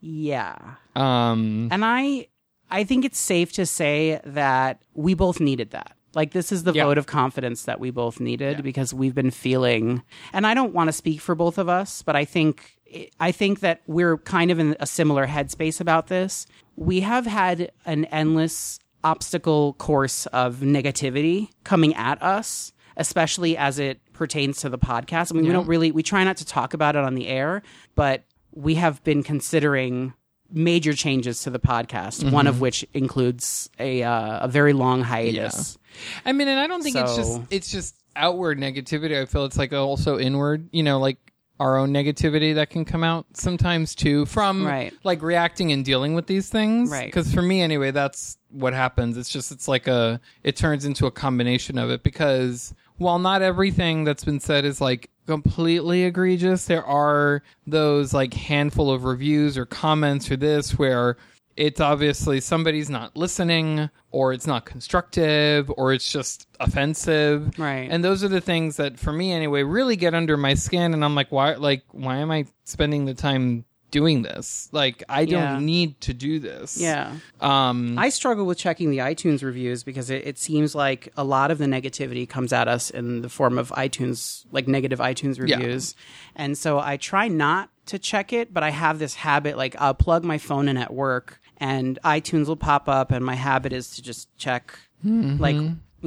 Yeah. 0.00 0.56
Um, 0.96 1.68
And 1.72 1.84
I 1.84 2.28
I 2.74 2.84
think 2.84 3.04
it's 3.04 3.18
safe 3.18 3.52
to 3.52 3.66
say 3.66 4.20
that 4.24 4.82
we 4.94 5.14
both 5.14 5.38
needed 5.38 5.70
that. 5.70 5.92
Like 6.14 6.32
this 6.32 6.50
is 6.52 6.64
the 6.64 6.72
Yeah. 6.72 6.84
vote 6.84 6.98
of 6.98 7.06
confidence 7.06 7.64
that 7.64 7.78
we 7.80 7.90
both 7.90 8.18
needed 8.20 8.62
because 8.62 8.92
we've 8.92 9.14
been 9.14 9.30
feeling 9.30 10.02
and 10.32 10.46
I 10.46 10.54
don't 10.54 10.72
want 10.74 10.88
to 10.88 10.92
speak 10.92 11.20
for 11.20 11.34
both 11.34 11.58
of 11.58 11.68
us, 11.68 12.02
but 12.02 12.16
I 12.16 12.24
think 12.24 12.72
I 13.18 13.32
think 13.32 13.58
that 13.60 13.80
we're 13.88 14.18
kind 14.18 14.50
of 14.52 14.58
in 14.60 14.76
a 14.78 14.86
similar 14.86 15.26
headspace 15.26 15.80
about 15.80 16.06
this. 16.06 16.46
We 16.76 17.00
have 17.00 17.26
had 17.26 17.72
an 17.86 18.04
endless 18.06 18.78
obstacle 19.02 19.72
course 19.74 20.26
of 20.26 20.56
negativity 20.56 21.48
coming 21.64 21.92
at 21.94 22.22
us, 22.22 22.72
especially 22.96 23.56
as 23.56 23.78
it 23.80 24.00
pertains 24.12 24.58
to 24.58 24.68
the 24.68 24.78
podcast. 24.78 25.32
I 25.32 25.34
mean, 25.36 25.46
we 25.46 25.52
don't 25.52 25.66
really 25.66 25.90
we 25.92 26.02
try 26.02 26.22
not 26.24 26.36
to 26.38 26.44
talk 26.44 26.72
about 26.74 26.94
it 26.96 27.02
on 27.04 27.14
the 27.16 27.26
air, 27.26 27.62
but 27.96 28.24
we 28.52 28.76
have 28.76 29.02
been 29.04 29.22
considering 29.24 30.12
major 30.54 30.94
changes 30.94 31.42
to 31.42 31.50
the 31.50 31.58
podcast. 31.58 32.22
One 32.30 32.46
Mm-hmm. 32.46 32.48
of 32.48 32.60
which 32.60 32.86
includes 32.94 33.68
a 33.78 34.02
uh, 34.02 34.38
a 34.44 34.48
very 34.48 34.72
long 34.72 35.02
hiatus. 35.02 35.76
I 36.24 36.32
mean, 36.32 36.48
and 36.48 36.58
I 36.58 36.66
don't 36.66 36.82
think 36.82 36.96
it's 36.96 37.16
just 37.16 37.40
it's 37.50 37.70
just 37.70 37.94
outward 38.16 38.58
negativity. 38.58 39.20
I 39.20 39.26
feel 39.26 39.44
it's 39.44 39.58
like 39.58 39.72
also 39.72 40.18
inward. 40.18 40.68
You 40.72 40.82
know, 40.82 40.98
like 40.98 41.18
our 41.60 41.76
own 41.76 41.90
negativity 41.92 42.54
that 42.56 42.68
can 42.70 42.84
come 42.84 43.04
out 43.04 43.26
sometimes 43.34 43.94
too 43.94 44.26
from 44.26 44.66
Right. 44.66 44.92
like 45.04 45.22
reacting 45.22 45.70
and 45.70 45.84
dealing 45.84 46.14
with 46.14 46.26
these 46.26 46.48
things. 46.48 46.90
Right. 46.90 47.06
Because 47.06 47.32
for 47.32 47.42
me, 47.42 47.60
anyway, 47.62 47.92
that's 47.92 48.38
what 48.50 48.72
happens. 48.74 49.16
It's 49.16 49.30
just 49.30 49.52
it's 49.52 49.68
like 49.68 49.86
a 49.86 50.20
it 50.42 50.56
turns 50.56 50.84
into 50.84 51.06
a 51.06 51.10
combination 51.12 51.78
of 51.78 51.90
it 51.90 52.02
because 52.02 52.74
while 52.96 53.18
not 53.20 53.40
everything 53.42 54.02
that's 54.04 54.24
been 54.24 54.40
said 54.40 54.64
is 54.64 54.80
like 54.80 55.10
completely 55.26 56.04
egregious, 56.04 56.66
there 56.66 56.84
are 56.84 57.42
those 57.66 58.12
like 58.14 58.34
handful 58.34 58.90
of 58.90 59.04
reviews 59.04 59.56
or 59.58 59.66
comments 59.66 60.30
or 60.30 60.36
this 60.36 60.78
where 60.78 61.16
it's 61.56 61.80
obviously 61.80 62.40
somebody's 62.40 62.90
not 62.90 63.16
listening 63.16 63.88
or 64.10 64.32
it's 64.32 64.46
not 64.46 64.64
constructive 64.64 65.70
or 65.76 65.92
it's 65.92 66.10
just 66.10 66.48
offensive 66.58 67.56
Right. 67.58 67.88
and 67.90 68.02
those 68.04 68.24
are 68.24 68.28
the 68.28 68.40
things 68.40 68.76
that 68.76 68.98
for 68.98 69.12
me 69.12 69.30
anyway 69.32 69.62
really 69.62 69.94
get 69.94 70.14
under 70.14 70.36
my 70.36 70.54
skin 70.54 70.94
and 70.94 71.04
i'm 71.04 71.14
like 71.14 71.30
why 71.30 71.54
like 71.54 71.84
why 71.92 72.16
am 72.16 72.32
i 72.32 72.44
spending 72.64 73.04
the 73.04 73.14
time 73.14 73.64
doing 73.98 74.22
this 74.22 74.68
like 74.72 75.02
i 75.08 75.24
don't 75.24 75.40
Yeah. 75.54 75.58
need 75.74 75.90
to 76.08 76.12
do 76.12 76.32
this 76.38 76.76
Yeah. 76.88 77.14
um 77.40 77.96
I 77.98 78.08
struggle 78.10 78.44
with 78.44 78.58
checking 78.58 78.90
the 78.90 78.98
iTunes 78.98 79.42
reviews 79.42 79.84
because 79.84 80.10
it, 80.10 80.22
it 80.26 80.36
seems 80.38 80.74
like 80.74 81.02
a 81.16 81.24
lot 81.24 81.50
of 81.52 81.58
the 81.58 81.66
negativity 81.66 82.28
comes 82.28 82.52
at 82.52 82.66
us 82.68 82.90
in 82.90 83.22
the 83.22 83.28
form 83.28 83.56
of 83.62 83.70
iTunes, 83.70 84.44
like 84.56 84.66
negative 84.68 84.98
iTunes 84.98 85.36
Yeah. 85.38 85.56
reviews. 85.56 85.94
And 86.34 86.58
so 86.58 86.78
I 86.80 86.96
try 86.96 87.28
not 87.28 87.70
to 87.86 87.98
check 87.98 88.32
it, 88.32 88.52
but 88.52 88.62
I 88.62 88.70
have 88.70 88.98
this 88.98 89.14
habit 89.14 89.56
like 89.56 89.74
I'll 89.80 89.94
plug 90.06 90.24
my 90.24 90.38
phone 90.38 90.66
in 90.68 90.76
at 90.76 90.92
work 90.92 91.40
and 91.58 91.98
iTunes 92.04 92.46
will 92.48 92.56
pop 92.70 92.88
up, 92.88 93.12
and 93.12 93.24
my 93.24 93.36
habit 93.36 93.72
is 93.72 93.90
to 93.96 94.02
just 94.02 94.22
check, 94.36 94.76
Mm-hmm. 95.06 95.40
like, 95.46 95.56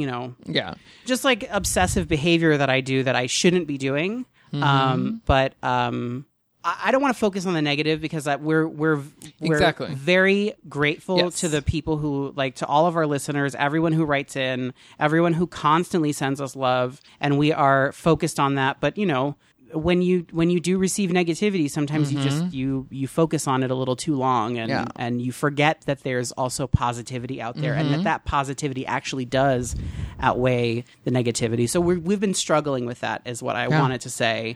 you 0.02 0.08
know, 0.12 0.36
yeah 0.46 0.74
just 1.06 1.24
like 1.24 1.48
obsessive 1.52 2.08
behavior 2.08 2.58
that 2.58 2.70
I 2.78 2.82
do 2.82 3.04
that 3.04 3.16
I 3.16 3.28
shouldn't 3.28 3.68
be 3.68 3.78
doing. 3.78 4.26
Mm-hmm. 4.54 4.64
Um, 4.64 5.22
but 5.26 5.54
um, 5.64 6.26
I, 6.84 6.92
don't 6.92 7.02
want 7.02 7.14
to 7.14 7.20
focus 7.20 7.46
on 7.46 7.54
the 7.54 7.62
negative 7.62 8.02
because 8.02 8.26
we're 8.40 8.68
we're 8.68 9.02
we're 9.40 9.54
Exactly. 9.54 9.94
very 9.94 10.54
grateful 10.68 11.18
Yes. 11.18 11.40
to 11.42 11.48
the 11.50 11.62
people 11.62 11.98
who 11.98 12.34
like 12.36 12.56
to 12.56 12.66
all 12.66 12.88
of 12.88 12.96
our 12.96 13.06
listeners, 13.08 13.56
everyone 13.56 13.94
who 13.94 14.06
writes 14.06 14.36
in, 14.36 14.74
everyone 15.00 15.34
who 15.34 15.48
constantly 15.48 16.12
sends 16.12 16.42
us 16.42 16.56
love, 16.56 17.00
and 17.20 17.38
we 17.38 17.52
are 17.54 17.92
focused 17.92 18.40
on 18.40 18.56
that. 18.56 18.80
But 18.80 18.98
you 18.98 19.06
know. 19.06 19.36
When 19.74 20.02
you 20.02 20.26
when 20.32 20.50
you 20.50 20.62
do 20.62 20.78
receive 20.78 21.10
negativity, 21.10 21.70
sometimes 21.70 22.10
you 22.14 22.22
just 22.24 22.54
you 22.54 22.88
you 22.90 23.06
focus 23.06 23.50
on 23.50 23.64
it 23.64 23.70
a 23.70 23.76
little 23.76 23.98
too 23.98 24.16
long, 24.16 24.58
and 24.58 24.72
Mm-hmm. 24.72 24.84
Yeah. 24.86 25.06
and 25.06 25.22
you 25.22 25.34
forget 25.34 25.82
that 25.88 26.04
there's 26.04 26.32
also 26.32 26.68
positivity 26.68 27.42
out 27.42 27.58
there, 27.58 27.74
and 27.74 27.94
that 27.94 28.06
that 28.06 28.24
positivity 28.24 28.86
actually 28.86 29.26
does 29.26 29.76
outweigh 30.22 30.86
the 31.04 31.12
negativity. 31.12 31.70
So 31.70 31.82
we're, 31.82 32.00
we've 32.00 32.20
been 32.22 32.34
struggling 32.34 32.86
with 32.86 33.02
that, 33.02 33.24
is 33.26 33.44
what 33.44 33.58
I 33.58 33.68
wanted 33.68 34.00
to 34.02 34.10
say, 34.10 34.56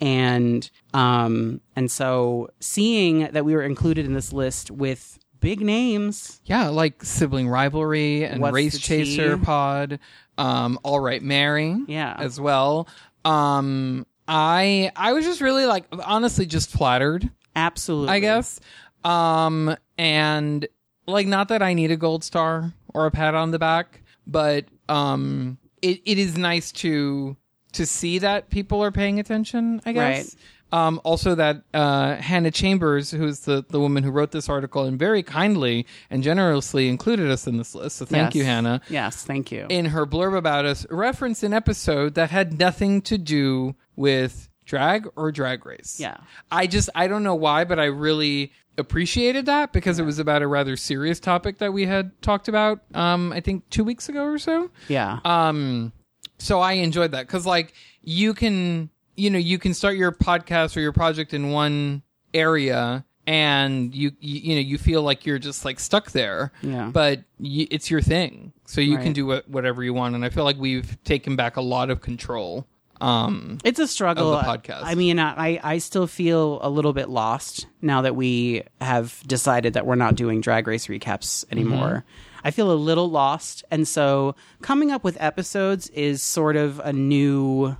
and 0.00 0.70
um 0.94 1.60
and 1.76 1.90
so 1.90 2.48
seeing 2.60 3.28
that 3.32 3.44
we 3.44 3.54
were 3.54 3.62
included 3.62 4.06
in 4.06 4.14
this 4.14 4.32
list 4.32 4.70
with 4.70 5.18
big 5.40 5.60
names, 5.60 6.40
yeah 6.44 6.68
like 6.68 7.02
sibling 7.04 7.48
rivalry 7.48 8.24
and 8.24 8.40
What's 8.42 8.54
race 8.54 8.78
chaser 8.78 9.36
tea? 9.36 9.42
pod 9.44 9.98
um 10.38 10.78
all 10.82 11.00
right 11.00 11.22
mary 11.22 11.76
Yeah. 11.88 12.14
as 12.18 12.38
well 12.40 12.88
um 13.24 14.06
i 14.28 14.90
i 14.96 15.12
was 15.12 15.24
just 15.24 15.40
really 15.40 15.66
like 15.66 15.84
honestly 16.04 16.46
just 16.46 16.70
flattered 16.70 17.28
absolutely, 17.56 18.14
I 18.14 18.20
guess. 18.20 18.60
Um, 19.02 19.74
and 19.98 20.66
like, 21.06 21.26
not 21.26 21.48
that 21.48 21.62
I 21.62 21.72
need 21.74 21.90
a 21.90 21.96
gold 21.96 22.22
star 22.22 22.72
or 22.94 23.06
a 23.06 23.10
pat 23.10 23.34
on 23.34 23.50
the 23.50 23.58
back, 23.58 24.02
but 24.26 24.66
um, 24.88 25.58
it, 25.82 26.00
it 26.04 26.18
is 26.18 26.36
nice 26.38 26.70
to 26.72 27.36
to 27.72 27.86
see 27.86 28.18
that 28.20 28.50
people 28.50 28.82
are 28.82 28.90
paying 28.92 29.18
attention. 29.20 29.80
I 29.86 29.92
guess. 29.92 30.36
Um, 30.72 31.00
also 31.02 31.34
that 31.34 31.62
uh, 31.74 32.14
Hannah 32.14 32.52
Chambers, 32.52 33.10
who's 33.10 33.40
the, 33.40 33.64
the 33.70 33.80
woman 33.80 34.04
who 34.04 34.12
wrote 34.12 34.30
this 34.30 34.48
article 34.48 34.84
and 34.84 34.96
very 34.96 35.24
kindly 35.24 35.84
and 36.10 36.22
generously 36.22 36.88
included 36.88 37.28
us 37.28 37.48
in 37.48 37.56
this 37.56 37.74
list. 37.74 37.96
So 37.96 38.04
thank 38.06 38.26
Yes. 38.26 38.34
you, 38.36 38.44
Hannah 38.44 38.80
Yes, 38.88 39.24
thank 39.24 39.50
you. 39.50 39.66
in 39.68 39.86
her 39.86 40.06
blurb 40.06 40.36
about 40.38 40.66
us 40.66 40.86
referenced 40.88 41.42
an 41.42 41.52
episode 41.52 42.14
that 42.14 42.30
had 42.30 42.56
nothing 42.56 43.02
to 43.02 43.18
do 43.18 43.74
with 43.96 44.48
drag 44.64 45.08
or 45.16 45.32
drag 45.32 45.66
race. 45.66 45.98
Yeah. 45.98 46.18
I 46.52 46.68
just 46.68 46.88
I 46.94 47.08
don't 47.08 47.24
know 47.24 47.34
why, 47.34 47.64
but 47.64 47.80
I 47.80 47.86
really 47.86 48.52
appreciated 48.78 49.46
that 49.46 49.72
because 49.72 49.98
it 49.98 50.04
was 50.04 50.20
about 50.20 50.40
a 50.42 50.46
rather 50.46 50.76
serious 50.76 51.18
topic 51.18 51.58
that 51.58 51.72
we 51.72 51.84
had 51.86 52.12
talked 52.22 52.46
about 52.46 52.78
um 52.94 53.32
I 53.32 53.40
think 53.40 53.68
2 53.70 53.82
weeks 53.82 54.08
ago 54.08 54.22
or 54.24 54.38
so. 54.38 54.70
yeah, 54.86 55.18
Um 55.24 55.92
so 56.40 56.60
I 56.60 56.72
enjoyed 56.74 57.12
that 57.12 57.28
cuz 57.28 57.46
like 57.46 57.72
you 58.02 58.34
can 58.34 58.90
you 59.16 59.30
know 59.30 59.38
you 59.38 59.58
can 59.58 59.74
start 59.74 59.96
your 59.96 60.10
podcast 60.12 60.76
or 60.76 60.80
your 60.80 60.92
project 60.92 61.32
in 61.34 61.50
one 61.50 62.02
area 62.34 63.04
and 63.26 63.94
you 63.94 64.12
you, 64.20 64.40
you 64.40 64.54
know 64.54 64.60
you 64.60 64.78
feel 64.78 65.02
like 65.02 65.26
you're 65.26 65.38
just 65.38 65.64
like 65.64 65.78
stuck 65.78 66.10
there 66.12 66.52
Yeah. 66.62 66.90
but 66.92 67.18
y- 67.38 67.66
it's 67.70 67.90
your 67.90 68.00
thing 68.00 68.52
so 68.64 68.80
you 68.80 68.96
can 68.98 69.12
do 69.12 69.26
what, 69.26 69.48
whatever 69.48 69.84
you 69.84 69.92
want 69.92 70.14
and 70.14 70.24
i 70.24 70.30
feel 70.30 70.44
like 70.44 70.56
we've 70.56 70.96
taken 71.04 71.36
back 71.36 71.56
a 71.56 71.60
lot 71.60 71.90
of 71.90 72.00
control 72.00 72.66
um 73.00 73.58
It's 73.64 73.78
a 73.78 73.86
struggle. 73.88 74.36
podcast. 74.36 74.82
I 74.84 74.94
mean, 74.94 75.18
I, 75.18 75.58
I 75.64 75.78
still 75.78 76.06
feel 76.06 76.58
a 76.60 76.68
little 76.68 76.92
bit 76.92 77.08
lost 77.08 77.66
now 77.80 78.02
that 78.02 78.14
we 78.14 78.62
have 78.78 79.22
decided 79.26 79.72
that 79.72 79.86
we're 79.86 79.94
not 79.94 80.16
doing 80.16 80.42
drag 80.42 80.66
race 80.66 80.86
recaps 80.86 81.46
anymore. 81.50 82.04
I 82.44 82.50
feel 82.50 82.72
a 82.72 82.74
little 82.74 83.10
lost. 83.10 83.64
And 83.70 83.86
so 83.86 84.34
coming 84.62 84.90
up 84.90 85.04
with 85.04 85.16
episodes 85.20 85.88
is 85.90 86.22
sort 86.22 86.56
of 86.56 86.80
a 86.80 86.92
new 86.92 87.76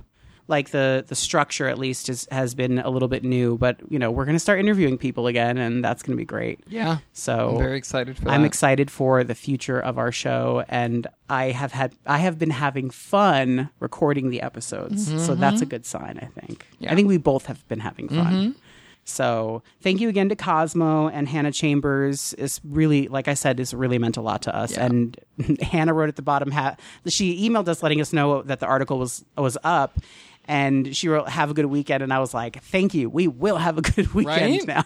like 0.47 0.71
the 0.71 1.05
the 1.07 1.15
structure 1.15 1.67
at 1.67 1.79
least 1.79 2.09
is, 2.09 2.27
has 2.29 2.53
been 2.53 2.79
a 2.79 2.89
little 2.89 3.07
bit 3.07 3.23
new, 3.23 3.57
but 3.57 3.79
you 3.89 3.97
know, 3.97 4.11
we're 4.11 4.25
going 4.25 4.35
to 4.35 4.39
start 4.39 4.59
interviewing 4.59 4.97
people 4.97 5.25
again 5.27 5.57
and 5.57 5.83
that's 5.83 6.03
going 6.03 6.15
to 6.15 6.17
be 6.17 6.25
great. 6.25 6.59
yeah 6.67 6.97
So 7.13 7.51
i'm 7.51 7.57
very 7.57 7.77
excited 7.77 8.17
for 8.17 8.29
I'm 8.29 8.41
that 8.41 8.47
excited 8.47 8.91
for 8.91 9.23
the 9.23 9.33
future 9.33 9.79
of 9.79 9.97
our 9.97 10.11
show, 10.11 10.63
and 10.67 11.07
I 11.29 11.45
have 11.51 11.71
had 11.71 11.95
I 12.05 12.17
have 12.17 12.37
been 12.37 12.49
having 12.51 12.89
fun 12.89 13.69
recording 13.79 14.29
the 14.29 14.41
episodes, 14.41 15.07
mm-hmm, 15.07 15.19
so 15.19 15.35
that's 15.35 15.55
mm-hmm. 15.55 15.63
a 15.63 15.67
good 15.67 15.85
sign. 15.85 16.19
I 16.21 16.25
think. 16.39 16.67
I 16.85 16.95
think 16.95 17.07
we 17.07 17.17
both 17.17 17.45
have 17.45 17.65
been 17.67 17.79
having 17.79 18.09
fun. 18.09 18.33
Mm-hmm. 18.33 18.59
So 19.03 19.63
thank 19.81 19.99
you 19.99 20.09
again 20.09 20.29
to 20.29 20.35
Cosmo 20.35 21.07
and 21.09 21.27
Hannah 21.27 21.51
Chambers. 21.51 22.33
Is 22.33 22.61
really, 22.63 23.07
like 23.07 23.27
I 23.27 23.33
said, 23.33 23.59
is 23.59 23.73
really 23.73 23.97
meant 23.97 24.17
a 24.17 24.21
lot 24.21 24.43
to 24.43 24.55
us. 24.55 24.77
And 24.77 25.17
Hannah 25.61 25.93
wrote 25.93 26.09
at 26.09 26.15
the 26.15 26.21
bottom. 26.21 26.51
Ha- 26.51 26.75
she 27.07 27.49
emailed 27.49 27.67
us 27.67 27.83
letting 27.83 27.99
us 27.99 28.13
know 28.13 28.41
that 28.43 28.59
the 28.59 28.67
article 28.67 28.99
was 28.99 29.25
was 29.37 29.57
up. 29.63 29.99
And 30.45 30.95
she 30.95 31.07
wrote, 31.07 31.29
"Have 31.29 31.51
a 31.51 31.53
good 31.53 31.67
weekend," 31.67 32.01
and 32.03 32.11
I 32.11 32.19
was 32.19 32.33
like, 32.33 32.63
"Thank 32.63 32.93
you. 32.93 33.09
We 33.09 33.27
will 33.27 33.57
have 33.57 33.77
a 33.77 33.81
good 33.81 34.13
weekend 34.13 34.67
Right? 34.67 34.67
now." 34.67 34.85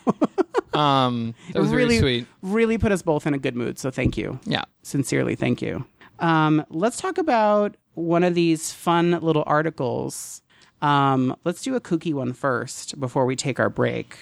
um 0.80 1.34
that 1.54 1.62
was 1.62 1.72
really, 1.72 2.00
sweet 2.00 2.28
really 2.42 2.78
put 2.78 2.92
us 2.92 3.02
both 3.02 3.26
in 3.26 3.34
a 3.34 3.38
good 3.38 3.56
mood. 3.56 3.80
So 3.80 3.90
thank 3.92 4.18
you. 4.18 4.40
yeah 4.46 4.64
Sincerely, 4.84 5.36
thank 5.36 5.62
you. 5.62 5.86
Um, 6.20 6.66
let's 6.70 6.98
talk 6.98 7.18
about 7.18 7.76
one 7.94 8.24
of 8.24 8.36
these 8.36 8.74
fun 8.74 9.12
little 9.22 9.44
articles. 9.48 10.42
Um, 10.82 11.36
let's 11.44 11.62
do 11.62 11.76
a 11.76 11.82
kooky 11.82 12.14
one 12.14 12.34
first 12.34 13.00
before 13.00 13.26
we 13.26 13.36
take 13.36 13.60
our 13.60 13.70
break. 13.70 14.18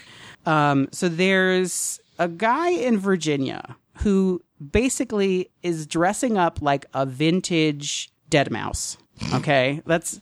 Um, 0.46 0.88
so 0.92 1.08
there's 1.08 2.00
a 2.18 2.28
guy 2.28 2.70
in 2.70 2.98
Virginia 2.98 3.76
who 3.98 4.42
basically 4.70 5.50
is 5.62 5.86
dressing 5.86 6.36
up 6.38 6.60
like 6.62 6.86
a 6.94 7.06
vintage 7.06 8.10
Deadmau5. 8.30 8.96
Okay, 9.34 9.82
that's 9.86 10.20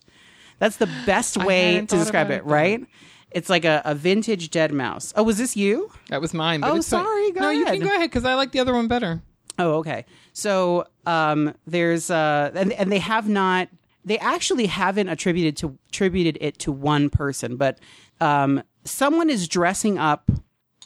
that's 0.59 0.77
the 0.77 0.89
best 1.07 1.37
way 1.37 1.81
to 1.81 1.87
describe 1.97 2.31
it, 2.31 2.35
it 2.35 2.45
that 2.45 2.51
right? 2.51 2.87
It's 3.31 3.49
like 3.49 3.65
a, 3.65 3.81
a 3.87 3.95
vintage 3.95 4.51
dead 4.51 4.73
mouse. 4.73 5.13
Oh, 5.17 5.23
was 5.23 5.39
this 5.39 5.57
you? 5.57 5.91
that 6.11 6.21
was 6.21 6.35
mine 6.35 6.61
but 6.61 6.73
Oh, 6.73 6.77
it's 6.77 6.89
fine. 6.91 7.03
sorry, 7.05 7.31
go 7.33 7.41
no 7.41 7.51
you 7.51 7.65
can 7.65 7.81
go 7.81 7.87
ahead 7.87 8.11
because 8.11 8.27
i 8.27 8.35
like 8.35 8.53
the 8.53 8.61
other 8.61 8.75
one 8.75 8.89
better 8.89 9.23
Oh, 9.59 9.75
okay. 9.75 10.07
So 10.33 10.87
um, 11.07 11.55
there's 11.67 12.11
uh, 12.11 12.51
and 12.55 12.73
and 12.73 12.91
they 12.91 12.99
have 12.99 13.29
not. 13.29 13.69
They 14.05 14.19
actually 14.19 14.67
haven't 14.67 15.09
attributed 15.09 15.57
to 15.59 15.79
attributed 15.89 16.39
it 16.41 16.59
to 16.61 16.73
one 16.73 17.11
person, 17.11 17.57
but 17.57 17.79
um, 18.21 18.63
someone 18.85 19.31
is 19.31 19.49
dressing 19.49 19.99
up 19.99 20.31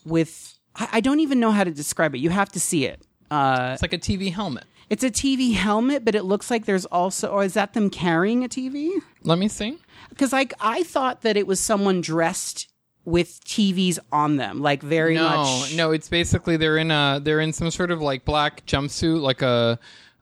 with. 0.05 0.59
I, 0.75 0.89
I 0.93 1.01
don't 1.01 1.21
even 1.21 1.41
know 1.41 1.51
how 1.51 1.65
to 1.65 1.71
describe 1.71 2.15
it. 2.15 2.19
You 2.19 2.31
have 2.31 2.51
to 2.53 2.61
see 2.61 2.85
it. 2.85 3.01
Uh, 3.31 3.71
it's 3.73 3.83
like 3.83 3.93
a 3.93 3.99
tv 3.99 4.33
helmet 4.33 4.65
it's 4.89 5.03
a 5.03 5.11
TV 5.11 5.55
helmet, 5.55 6.05
but 6.05 6.15
it 6.15 6.23
looks 6.23 6.51
like 6.51 6.65
there's 6.65 6.87
also, 6.87 7.29
or 7.29 7.45
is 7.45 7.55
that 7.55 7.75
them 7.75 7.91
carrying 7.91 8.45
a 8.45 8.49
TV? 8.49 8.91
let 9.25 9.39
me 9.39 9.49
see 9.49 9.79
Because 10.11 10.33
like 10.33 10.55
I 10.61 10.83
thought 10.85 11.23
that 11.23 11.37
it 11.37 11.47
was 11.47 11.59
someone 11.59 12.01
dressed 12.01 12.69
with 13.05 13.45
TVs 13.45 13.99
on 14.13 14.37
them, 14.37 14.61
like 14.61 14.83
very 14.83 15.15
no 15.15 15.29
much. 15.29 15.77
no 15.77 15.93
it's 15.93 16.09
basically 16.09 16.57
they're 16.57 16.79
in 16.79 16.91
a 16.91 17.21
they're 17.23 17.41
in 17.41 17.53
some 17.53 17.71
sort 17.71 17.91
of 17.91 18.01
like 18.01 18.25
black 18.25 18.65
jumpsuit 18.67 19.21
like 19.21 19.43
a 19.43 19.79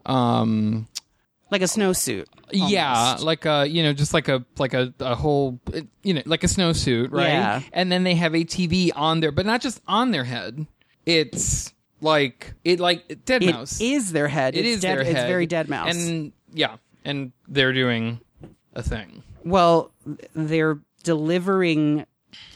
um 0.06 0.86
like 1.54 1.62
a 1.62 1.66
snowsuit. 1.66 2.26
Yeah, 2.50 3.16
like 3.20 3.46
a 3.46 3.64
you 3.66 3.84
know, 3.84 3.92
just 3.92 4.12
like 4.12 4.26
a 4.26 4.44
like 4.58 4.75
a, 4.75 4.92
a 4.99 5.14
whole 5.14 5.61
you 6.02 6.14
know, 6.14 6.23
like 6.26 6.42
a 6.42 6.49
snowsuit, 6.49 7.12
right? 7.12 7.28
Yeah. 7.28 7.62
And 7.73 7.92
then 7.92 8.02
they 8.02 8.16
have 8.16 8.34
a 8.34 8.44
TV 8.44 8.90
on 8.96 9.20
there, 9.20 9.30
but 9.30 9.46
not 9.46 9.61
just 9.61 9.80
on 9.87 10.11
their 10.11 10.25
head. 10.25 10.66
It's 11.06 11.73
like 12.00 12.54
it 12.64 12.80
like 12.80 13.25
dead 13.25 13.44
It 13.44 13.54
mouse. 13.54 13.80
is 13.80 14.11
their 14.11 14.26
head. 14.26 14.56
It 14.56 14.66
it's 14.66 14.76
is 14.76 14.80
dead, 14.80 14.99
their 14.99 15.04
It's 15.04 15.12
very 15.12 15.46
dead 15.46 15.68
mouse. 15.68 15.94
And 15.94 16.32
yeah, 16.52 16.76
and 17.04 17.30
they're 17.46 17.73
doing 17.73 18.20
a 18.75 18.82
thing. 18.82 19.23
Well, 19.44 19.92
they're 20.34 20.80
delivering 21.04 22.04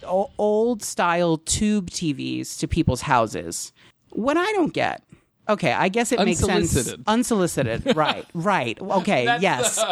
old 0.04 0.82
style 0.82 1.38
tube 1.38 1.90
TVs 1.90 2.58
to 2.58 2.66
people's 2.66 3.02
houses. 3.02 3.72
What 4.10 4.36
I 4.36 4.50
don't 4.52 4.72
get. 4.72 5.04
Okay, 5.48 5.72
I 5.72 5.88
guess 5.88 6.12
it 6.12 6.20
makes 6.24 6.40
sense. 6.40 6.94
Unsolicited. 7.06 7.92
Right. 7.96 8.26
Right. 8.34 8.80
Okay. 8.80 9.24
yes. 9.40 9.82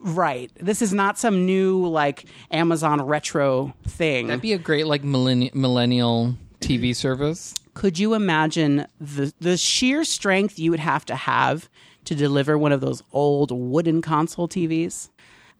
right. 0.00 0.50
This 0.56 0.82
is 0.82 0.92
not 0.92 1.18
some 1.18 1.46
new 1.46 1.86
like 1.86 2.24
Amazon 2.50 3.00
retro 3.02 3.74
thing. 3.86 4.26
That'd 4.26 4.42
be 4.42 4.52
a 4.52 4.58
great 4.58 4.86
like 4.86 5.02
millenni- 5.02 5.54
millennial 5.54 6.34
TV 6.60 6.94
service. 6.94 7.54
Could 7.74 7.98
you 7.98 8.14
imagine 8.14 8.86
the 9.00 9.32
the 9.40 9.56
sheer 9.56 10.04
strength 10.04 10.58
you 10.58 10.70
would 10.70 10.80
have 10.80 11.04
to 11.06 11.14
have 11.14 11.68
to 12.04 12.14
deliver 12.14 12.58
one 12.58 12.72
of 12.72 12.80
those 12.80 13.02
old 13.12 13.50
wooden 13.50 14.02
console 14.02 14.48
TVs? 14.48 15.10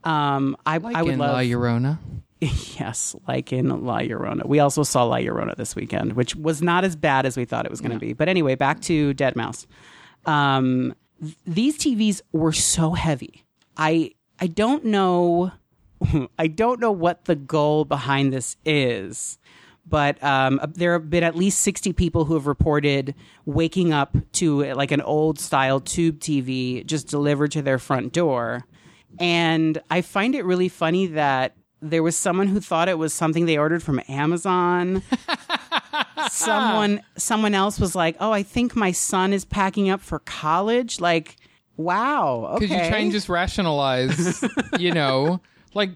Um, 0.05 0.57
I, 0.67 0.77
Like 0.79 0.97
I 0.97 1.03
would 1.03 1.15
in 1.15 1.19
love 1.19 1.33
La 1.33 1.39
Llorona. 1.41 1.99
Yes, 2.79 3.15
like 3.29 3.53
in 3.53 3.69
La 3.85 3.99
Llorona. 3.99 4.47
We 4.47 4.59
also 4.59 4.83
saw 4.83 5.05
La 5.05 5.17
Llorona 5.17 5.57
this 5.57 5.77
weekend, 5.77 6.15
which 6.15 6.35
was 6.35 6.61
not 6.61 6.85
as 6.85 6.97
bad 6.97 7.25
as 7.25 7.37
we 7.37 7.45
thought 7.45 7.65
it 7.65 7.71
was 7.71 7.81
going 7.81 7.93
to 7.93 7.99
be. 7.99 8.13
But 8.13 8.29
anyway, 8.29 8.57
back 8.57 8.81
to 8.83 9.15
Deadmau5. 9.15 9.67
Um, 10.27 10.95
th- 11.21 11.37
these 11.47 11.79
TVs 11.79 12.21
were 12.33 12.53
so 12.53 12.93
heavy. 12.93 13.45
I 13.77 14.13
I 14.41 14.49
don't 14.49 14.85
know. 14.87 15.53
I 16.39 16.47
don't 16.49 16.81
know 16.81 16.93
what 16.93 17.25
the 17.27 17.37
goal 17.37 17.85
behind 17.85 18.33
this 18.33 18.57
is, 18.65 19.39
but 19.87 20.23
um, 20.23 20.61
there 20.75 20.95
have 20.95 21.09
been 21.09 21.25
at 21.25 21.37
least 21.37 21.61
sixty 21.61 21.93
people 21.93 22.25
who 22.25 22.35
have 22.35 22.47
reported 22.47 23.15
waking 23.47 23.93
up 23.93 24.17
to 24.33 24.65
like 24.75 24.91
an 24.91 25.01
old 25.01 25.39
style 25.39 25.81
tube 25.81 26.19
TV 26.19 26.85
just 26.85 27.09
delivered 27.09 27.53
to 27.53 27.63
their 27.63 27.79
front 27.79 28.13
door. 28.13 28.65
And 29.21 29.81
I 29.91 30.01
find 30.01 30.35
it 30.35 30.45
really 30.45 30.69
funny 30.69 31.07
that 31.09 31.55
there 31.91 32.03
was 32.03 32.17
someone 32.17 32.49
who 32.49 32.61
thought 32.61 32.89
it 32.89 32.99
was 32.99 33.13
something 33.13 33.47
they 33.47 33.59
ordered 33.59 33.83
from 33.83 34.01
Amazon. 34.09 35.03
someone 36.31 37.03
someone 37.17 37.55
else 37.55 37.79
was 37.79 37.95
like, 37.95 38.17
"Oh, 38.21 38.33
I 38.33 38.43
think 38.43 38.75
my 38.75 38.93
son 38.93 39.33
is 39.33 39.45
packing 39.45 39.91
up 39.91 40.01
for 40.01 40.19
college." 40.21 41.01
Like, 41.01 41.37
wow. 41.77 42.53
Okay. 42.55 42.67
Because 42.67 42.85
you 42.85 42.89
try 42.91 42.99
and 42.99 43.13
just 43.13 43.29
rationalize, 43.29 44.45
you 44.79 44.93
know, 44.93 45.41
like, 45.75 45.91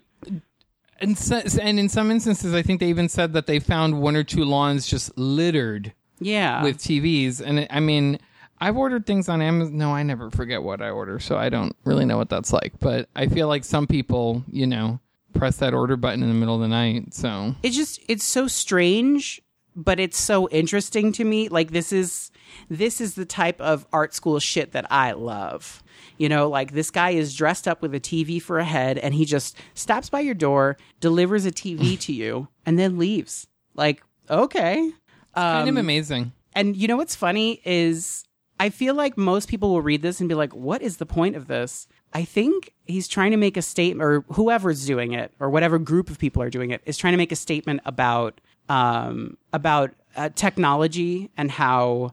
and, 1.01 1.17
so, 1.17 1.41
and 1.61 1.79
in 1.79 1.89
some 1.89 2.11
instances, 2.11 2.55
I 2.55 2.63
think 2.63 2.81
they 2.81 2.89
even 2.89 3.09
said 3.09 3.33
that 3.35 3.47
they 3.47 3.59
found 3.61 4.01
one 4.01 4.17
or 4.17 4.25
two 4.25 4.45
lawns 4.45 4.87
just 4.87 5.17
littered 5.17 5.93
yeah. 6.19 6.63
with 6.63 6.79
TVs. 6.79 7.41
And 7.41 7.67
I 7.71 7.81
mean, 7.81 8.19
I've 8.61 8.77
ordered 8.77 9.07
things 9.07 9.29
on 9.29 9.41
Amazon. 9.41 9.77
No, 9.77 9.95
I 9.95 10.03
never 10.03 10.31
forget 10.31 10.63
what 10.63 10.83
I 10.83 10.91
order, 10.91 11.21
so 11.21 11.37
I 11.37 11.49
don't 11.49 11.75
really 11.85 12.05
know 12.05 12.17
what 12.17 12.29
that's 12.29 12.53
like. 12.53 12.73
But 12.81 13.09
I 13.15 13.29
feel 13.29 13.47
like 13.47 13.65
some 13.65 13.87
people, 13.87 14.45
you 14.51 14.67
know, 14.67 14.99
press 15.39 15.57
that 15.59 15.75
order 15.75 15.97
button 15.97 16.23
in 16.23 16.29
the 16.29 16.35
middle 16.35 16.55
of 16.55 16.61
the 16.61 16.69
night. 16.69 17.15
So 17.15 17.55
it's 17.63 17.77
just 17.77 18.01
it's 18.09 18.25
so 18.25 18.47
strange 18.47 19.41
but 19.79 20.01
it's 20.01 20.19
so 20.19 20.49
interesting 20.49 21.13
to 21.13 21.23
me 21.23 21.49
like 21.49 21.71
this 21.71 21.93
is 21.93 22.33
this 22.69 23.01
is 23.01 23.15
the 23.15 23.25
type 23.25 23.61
of 23.61 23.87
art 23.93 24.13
school 24.13 24.41
shit 24.41 24.73
that 24.73 24.85
i 24.91 25.13
love 25.13 25.85
you 26.17 26.29
know 26.29 26.49
like 26.49 26.73
this 26.73 26.91
guy 26.91 27.11
is 27.11 27.35
dressed 27.37 27.69
up 27.69 27.81
with 27.81 27.95
a 27.95 28.01
tv 28.01 28.43
for 28.43 28.59
a 28.59 28.65
head 28.65 28.99
and 28.99 29.15
he 29.15 29.25
just 29.25 29.57
stops 29.75 30.11
by 30.11 30.19
your 30.19 30.35
door 30.35 30.77
delivers 30.99 31.47
a 31.47 31.53
tv 31.53 31.99
to 32.01 32.13
you 32.13 32.49
and 32.67 32.77
then 32.77 32.99
leaves 32.99 33.47
like 33.75 34.03
okay 34.29 34.91
kind 35.35 35.69
of 35.69 35.75
um, 35.75 35.77
amazing. 35.77 36.33
and 36.55 36.77
you 36.77 36.89
know 36.89 36.97
what's 36.97 37.15
funny 37.15 37.61
is 37.65 38.25
I 38.61 38.71
feel 38.71 38.95
like 38.95 39.17
most 39.17 39.49
people 39.49 39.71
will 39.71 39.83
read 39.83 40.03
this 40.03 40.21
and 40.21 40.29
be 40.29 40.35
like, 40.35 40.53
what 40.53 40.83
is 40.83 40.97
the 40.97 41.07
point 41.07 41.37
of 41.37 41.47
this? 41.47 41.87
I 42.13 42.25
think 42.25 42.73
he's 42.87 43.09
trying 43.09 43.33
to 43.33 43.37
make 43.37 43.57
a 43.57 43.63
statement, 43.63 44.03
or 44.03 44.25
whoever's 44.33 44.87
doing 44.87 45.13
it, 45.13 45.33
or 45.41 45.51
whatever 45.51 45.79
group 45.79 46.11
of 46.11 46.19
people 46.19 46.43
are 46.43 46.51
doing 46.51 46.71
it, 46.71 46.81
is 46.87 46.97
trying 46.97 47.13
to 47.13 47.19
make 47.19 47.33
a 47.33 47.37
statement 47.37 47.81
about 47.85 48.41
um, 48.69 49.37
about 49.53 49.93
uh, 50.17 50.29
technology 50.35 51.31
and 51.37 51.51
how 51.51 52.13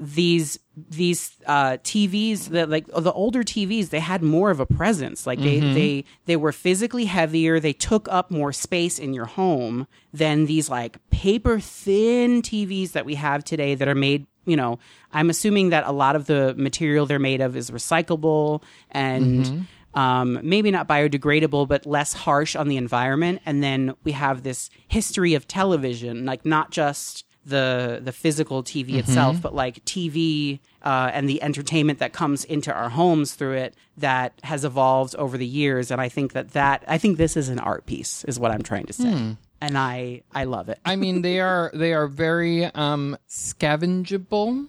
these 0.00 0.58
these 0.74 1.36
uh, 1.46 1.76
TVs 1.84 2.48
that 2.48 2.70
like 2.70 2.86
the 2.86 3.12
older 3.12 3.42
TVs 3.42 3.90
they 3.90 4.00
had 4.00 4.22
more 4.22 4.50
of 4.50 4.58
a 4.58 4.66
presence. 4.66 5.26
Like 5.26 5.38
they 5.40 5.60
they 5.60 6.04
they 6.24 6.36
were 6.36 6.52
physically 6.52 7.04
heavier. 7.04 7.60
They 7.60 7.72
took 7.72 8.08
up 8.10 8.30
more 8.30 8.52
space 8.52 8.98
in 8.98 9.12
your 9.12 9.26
home 9.26 9.86
than 10.12 10.46
these 10.46 10.68
like 10.68 10.98
paper 11.10 11.60
thin 11.60 12.42
TVs 12.42 12.92
that 12.92 13.04
we 13.04 13.16
have 13.16 13.44
today 13.44 13.74
that 13.74 13.86
are 13.86 13.94
made 13.94 14.26
you 14.44 14.56
know 14.56 14.78
I'm 15.12 15.30
assuming 15.30 15.70
that 15.70 15.84
a 15.86 15.92
lot 15.92 16.16
of 16.16 16.26
the 16.26 16.54
material 16.56 17.06
they're 17.06 17.18
made 17.18 17.40
of 17.40 17.56
is 17.56 17.70
recyclable 17.70 18.62
and 18.90 19.66
um, 19.94 20.38
maybe 20.42 20.70
not 20.70 20.88
biodegradable, 20.88 21.68
but 21.68 21.84
less 21.84 22.14
harsh 22.14 22.56
on 22.56 22.68
the 22.68 22.76
environment. 22.78 23.42
And 23.44 23.62
then 23.62 23.94
we 24.04 24.12
have 24.12 24.42
this 24.42 24.70
history 24.88 25.34
of 25.34 25.46
television, 25.46 26.24
like 26.24 26.46
not 26.46 26.70
just 26.70 27.24
the 27.44 28.00
the 28.02 28.12
physical 28.12 28.62
TV 28.62 28.94
itself, 29.00 29.42
but 29.42 29.52
like 29.54 29.84
TV 29.84 30.60
uh, 30.82 31.10
and 31.12 31.28
the 31.28 31.42
entertainment 31.42 31.98
that 31.98 32.12
comes 32.12 32.44
into 32.44 32.72
our 32.72 32.88
homes 32.88 33.34
through 33.34 33.54
it 33.54 33.74
that 33.96 34.32
has 34.44 34.64
evolved 34.64 35.16
over 35.16 35.36
the 35.36 35.46
years. 35.46 35.90
And 35.90 36.00
I 36.00 36.08
think 36.08 36.32
that 36.32 36.52
that 36.52 36.84
I 36.86 36.98
think 36.98 37.18
this 37.18 37.36
is 37.36 37.48
an 37.48 37.58
art 37.58 37.84
piece, 37.84 38.24
is 38.24 38.38
what 38.38 38.50
I'm 38.52 38.62
trying 38.62 38.86
to 38.86 38.92
say, 38.92 39.36
and 39.62 39.78
I 39.78 40.22
I 40.34 40.44
love 40.44 40.68
it. 40.68 40.78
I 40.84 40.96
mean, 40.96 41.22
they 41.22 41.40
are 41.40 41.70
they 41.72 41.94
are 41.94 42.08
very 42.08 42.66
um 42.66 43.16
scavengeable 43.28 44.68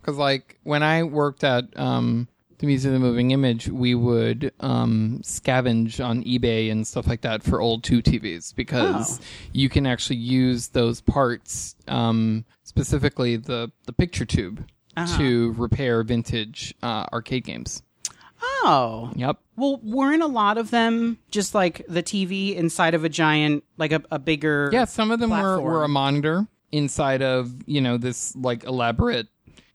because, 0.00 0.18
like, 0.18 0.58
when 0.62 0.82
I 0.82 1.02
worked 1.02 1.42
at 1.42 1.64
um 1.78 2.28
the 2.58 2.66
Museum 2.66 2.94
of 2.94 3.00
the 3.00 3.06
Moving 3.06 3.30
Image, 3.32 3.68
we 3.68 3.94
would 3.94 4.52
um 4.60 5.20
scavenge 5.24 6.04
on 6.04 6.22
eBay 6.24 6.70
and 6.70 6.86
stuff 6.86 7.06
like 7.06 7.22
that 7.22 7.42
for 7.42 7.60
old 7.60 7.82
two 7.82 8.02
TVs 8.02 8.54
because 8.54 9.18
you 9.52 9.68
can 9.68 9.86
actually 9.86 10.16
use 10.16 10.68
those 10.68 11.00
parts, 11.00 11.74
um 11.88 12.44
specifically 12.62 13.36
the 13.36 13.72
the 13.86 13.92
picture 13.92 14.26
tube, 14.26 14.64
to 15.16 15.52
repair 15.58 16.02
vintage 16.04 16.74
uh, 16.82 17.06
arcade 17.12 17.44
games. 17.44 17.82
Oh, 18.64 19.10
Yep. 19.16 19.38
well, 19.56 19.80
weren't 19.82 20.22
a 20.22 20.26
lot 20.26 20.58
of 20.58 20.70
them 20.70 21.18
just 21.30 21.54
like 21.54 21.84
the 21.88 22.02
TV 22.02 22.54
inside 22.54 22.94
of 22.94 23.04
a 23.04 23.08
giant, 23.08 23.64
like 23.76 23.92
a, 23.92 24.02
a 24.10 24.18
bigger? 24.18 24.70
Yeah, 24.72 24.84
some 24.84 25.10
of 25.10 25.20
them 25.20 25.30
were, 25.30 25.36
platform. 25.36 25.64
were 25.64 25.84
a 25.84 25.88
monitor 25.88 26.46
inside 26.72 27.22
of, 27.22 27.54
you 27.66 27.80
know, 27.80 27.96
this 27.96 28.34
like 28.36 28.64
elaborate 28.64 29.28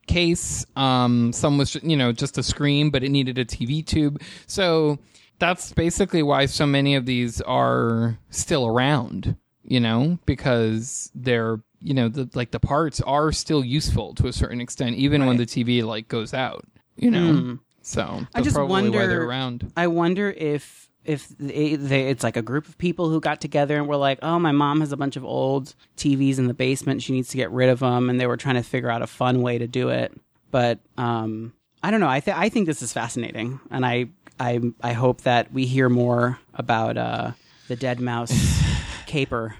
case. 0.08 0.66
Um, 0.76 1.32
some 1.34 1.58
was, 1.58 1.76
you 1.84 1.96
know, 1.96 2.12
just 2.12 2.38
a 2.38 2.44
screen, 2.44 2.90
but 2.90 3.04
it 3.04 3.10
needed 3.10 3.38
a 3.38 3.46
TV 3.46 3.86
tube. 3.86 4.22
So 4.48 5.00
that's 5.40 5.72
basically 5.72 6.24
why 6.24 6.46
so 6.48 6.66
many 6.66 6.96
of 6.96 7.06
these 7.06 7.40
are 7.42 8.18
still 8.30 8.68
around, 8.68 9.36
you 9.64 9.80
know, 9.80 10.18
because 10.26 11.12
they're, 11.16 11.62
you 11.82 11.94
know, 11.94 12.10
the 12.10 12.30
like 12.34 12.52
the 12.52 12.60
parts 12.60 13.00
are 13.02 13.32
still 13.32 13.64
useful 13.64 14.14
to 14.16 14.28
a 14.28 14.34
certain 14.34 14.60
extent, 14.60 14.98
even 14.98 15.26
when 15.26 15.38
the 15.38 15.46
TV 15.46 15.82
like 15.84 16.08
goes 16.10 16.34
out, 16.34 16.66
you 16.98 17.10
know. 17.12 17.58
So 17.90 18.22
I 18.36 18.42
just 18.42 18.56
wonder- 18.56 19.24
around. 19.26 19.72
I 19.76 19.88
wonder 19.88 20.30
if 20.30 20.88
if 21.06 21.28
they, 21.40 21.76
they, 21.76 22.10
it's 22.10 22.24
like 22.24 22.38
a 22.38 22.42
group 22.44 22.68
of 22.68 22.78
people 22.78 23.10
who 23.10 23.20
got 23.20 23.42
together 23.42 23.78
and 23.78 23.88
were 23.88 23.96
like, 23.98 24.20
"Oh, 24.22 24.38
my 24.38 24.52
mom 24.52 24.82
has 24.82 24.92
a 24.92 24.98
bunch 24.98 25.16
of 25.16 25.26
old 25.26 25.74
TVs 25.98 26.38
in 26.38 26.46
the 26.48 26.54
basement. 26.54 27.02
She 27.02 27.14
needs 27.14 27.30
to 27.30 27.38
get 27.38 27.50
rid 27.50 27.68
of 27.70 27.80
them," 27.80 28.10
and 28.10 28.20
they 28.20 28.28
were 28.28 28.38
trying 28.38 28.56
to 28.56 28.62
figure 28.64 28.92
out 28.92 29.02
a 29.02 29.08
fun 29.08 29.42
way 29.42 29.58
to 29.58 29.66
do 29.66 29.90
it. 29.90 30.14
But 30.52 30.78
um, 31.00 31.54
I 31.82 31.90
don't 31.90 32.00
know. 32.00 32.10
I 32.10 32.20
th- 32.20 32.38
I 32.38 32.50
think 32.50 32.68
this 32.68 32.84
is 32.84 32.94
fascinating, 32.94 33.60
and 33.72 33.84
I 33.86 34.10
I 34.40 34.60
I 34.82 34.94
hope 34.94 35.22
that 35.22 35.52
we 35.52 35.66
hear 35.66 35.90
more 35.90 36.38
about 36.54 36.96
uh, 36.96 37.32
the 37.70 37.76
Deadmau5 37.78 39.06
caper. 39.08 39.56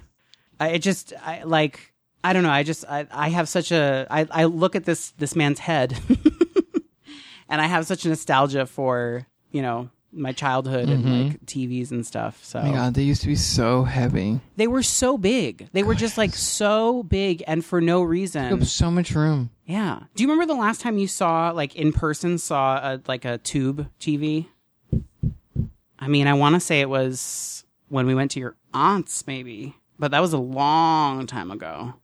I 0.60 0.68
it 0.70 0.80
just 0.80 1.14
I 1.26 1.42
like 1.44 1.94
I 2.24 2.34
don't 2.34 2.44
know. 2.44 2.52
I 2.52 2.62
just 2.62 2.86
I, 2.88 3.08
I 3.12 3.30
have 3.30 3.50
such 3.50 3.72
a 3.72 4.06
I, 4.12 4.28
I 4.30 4.44
look 4.44 4.76
at 4.76 4.86
this 4.86 5.12
this 5.18 5.36
man's 5.36 5.60
head 5.60 5.98
and 7.50 7.62
I 7.62 7.66
have 7.66 7.86
such 7.86 8.06
a 8.06 8.10
nostalgia 8.10 8.66
for 8.66 9.28
you 9.52 9.62
know 9.62 9.90
my 10.12 10.32
childhood 10.32 10.90
and 10.90 11.04
mm-hmm. 11.04 11.28
like 11.28 11.46
TVs 11.46 11.92
and 11.92 12.06
stuff. 12.06 12.44
So 12.44 12.62
my 12.62 12.72
God, 12.72 12.94
they 12.94 13.04
used 13.04 13.22
to 13.22 13.28
be 13.28 13.36
so 13.36 13.84
heavy. 13.84 14.40
they 14.56 14.68
were 14.68 14.84
so 14.84 15.18
big. 15.18 15.70
They 15.72 15.84
were 15.84 15.96
just 15.96 16.18
like 16.18 16.34
so 16.34 17.04
big 17.04 17.44
and 17.48 17.64
for 17.64 17.80
no 17.82 18.02
reason. 18.02 18.64
So 18.66 18.90
much 18.90 19.12
room. 19.12 19.52
Yeah. 19.66 20.00
Do 20.16 20.24
you 20.24 20.30
remember 20.30 20.52
the 20.52 20.60
last 20.60 20.82
time 20.82 20.98
you 20.98 21.08
saw 21.08 21.52
like 21.52 21.76
in 21.76 21.94
person 21.94 22.38
saw 22.38 22.78
a 22.78 23.02
like 23.08 23.26
a 23.26 23.38
tube 23.40 23.88
TV? 24.00 24.48
I 26.00 26.08
mean, 26.08 26.28
I 26.28 26.34
want 26.34 26.56
to 26.56 26.60
say 26.60 26.82
it 26.82 26.90
was 26.90 27.66
when 27.90 28.08
we 28.08 28.16
went 28.16 28.32
to 28.32 28.40
your 28.40 28.56
aunt's 28.74 29.28
maybe, 29.28 29.76
but 29.98 30.12
that 30.12 30.22
was 30.22 30.34
a 30.34 30.40
long 30.40 31.28
time 31.28 31.52
ago. 31.52 31.96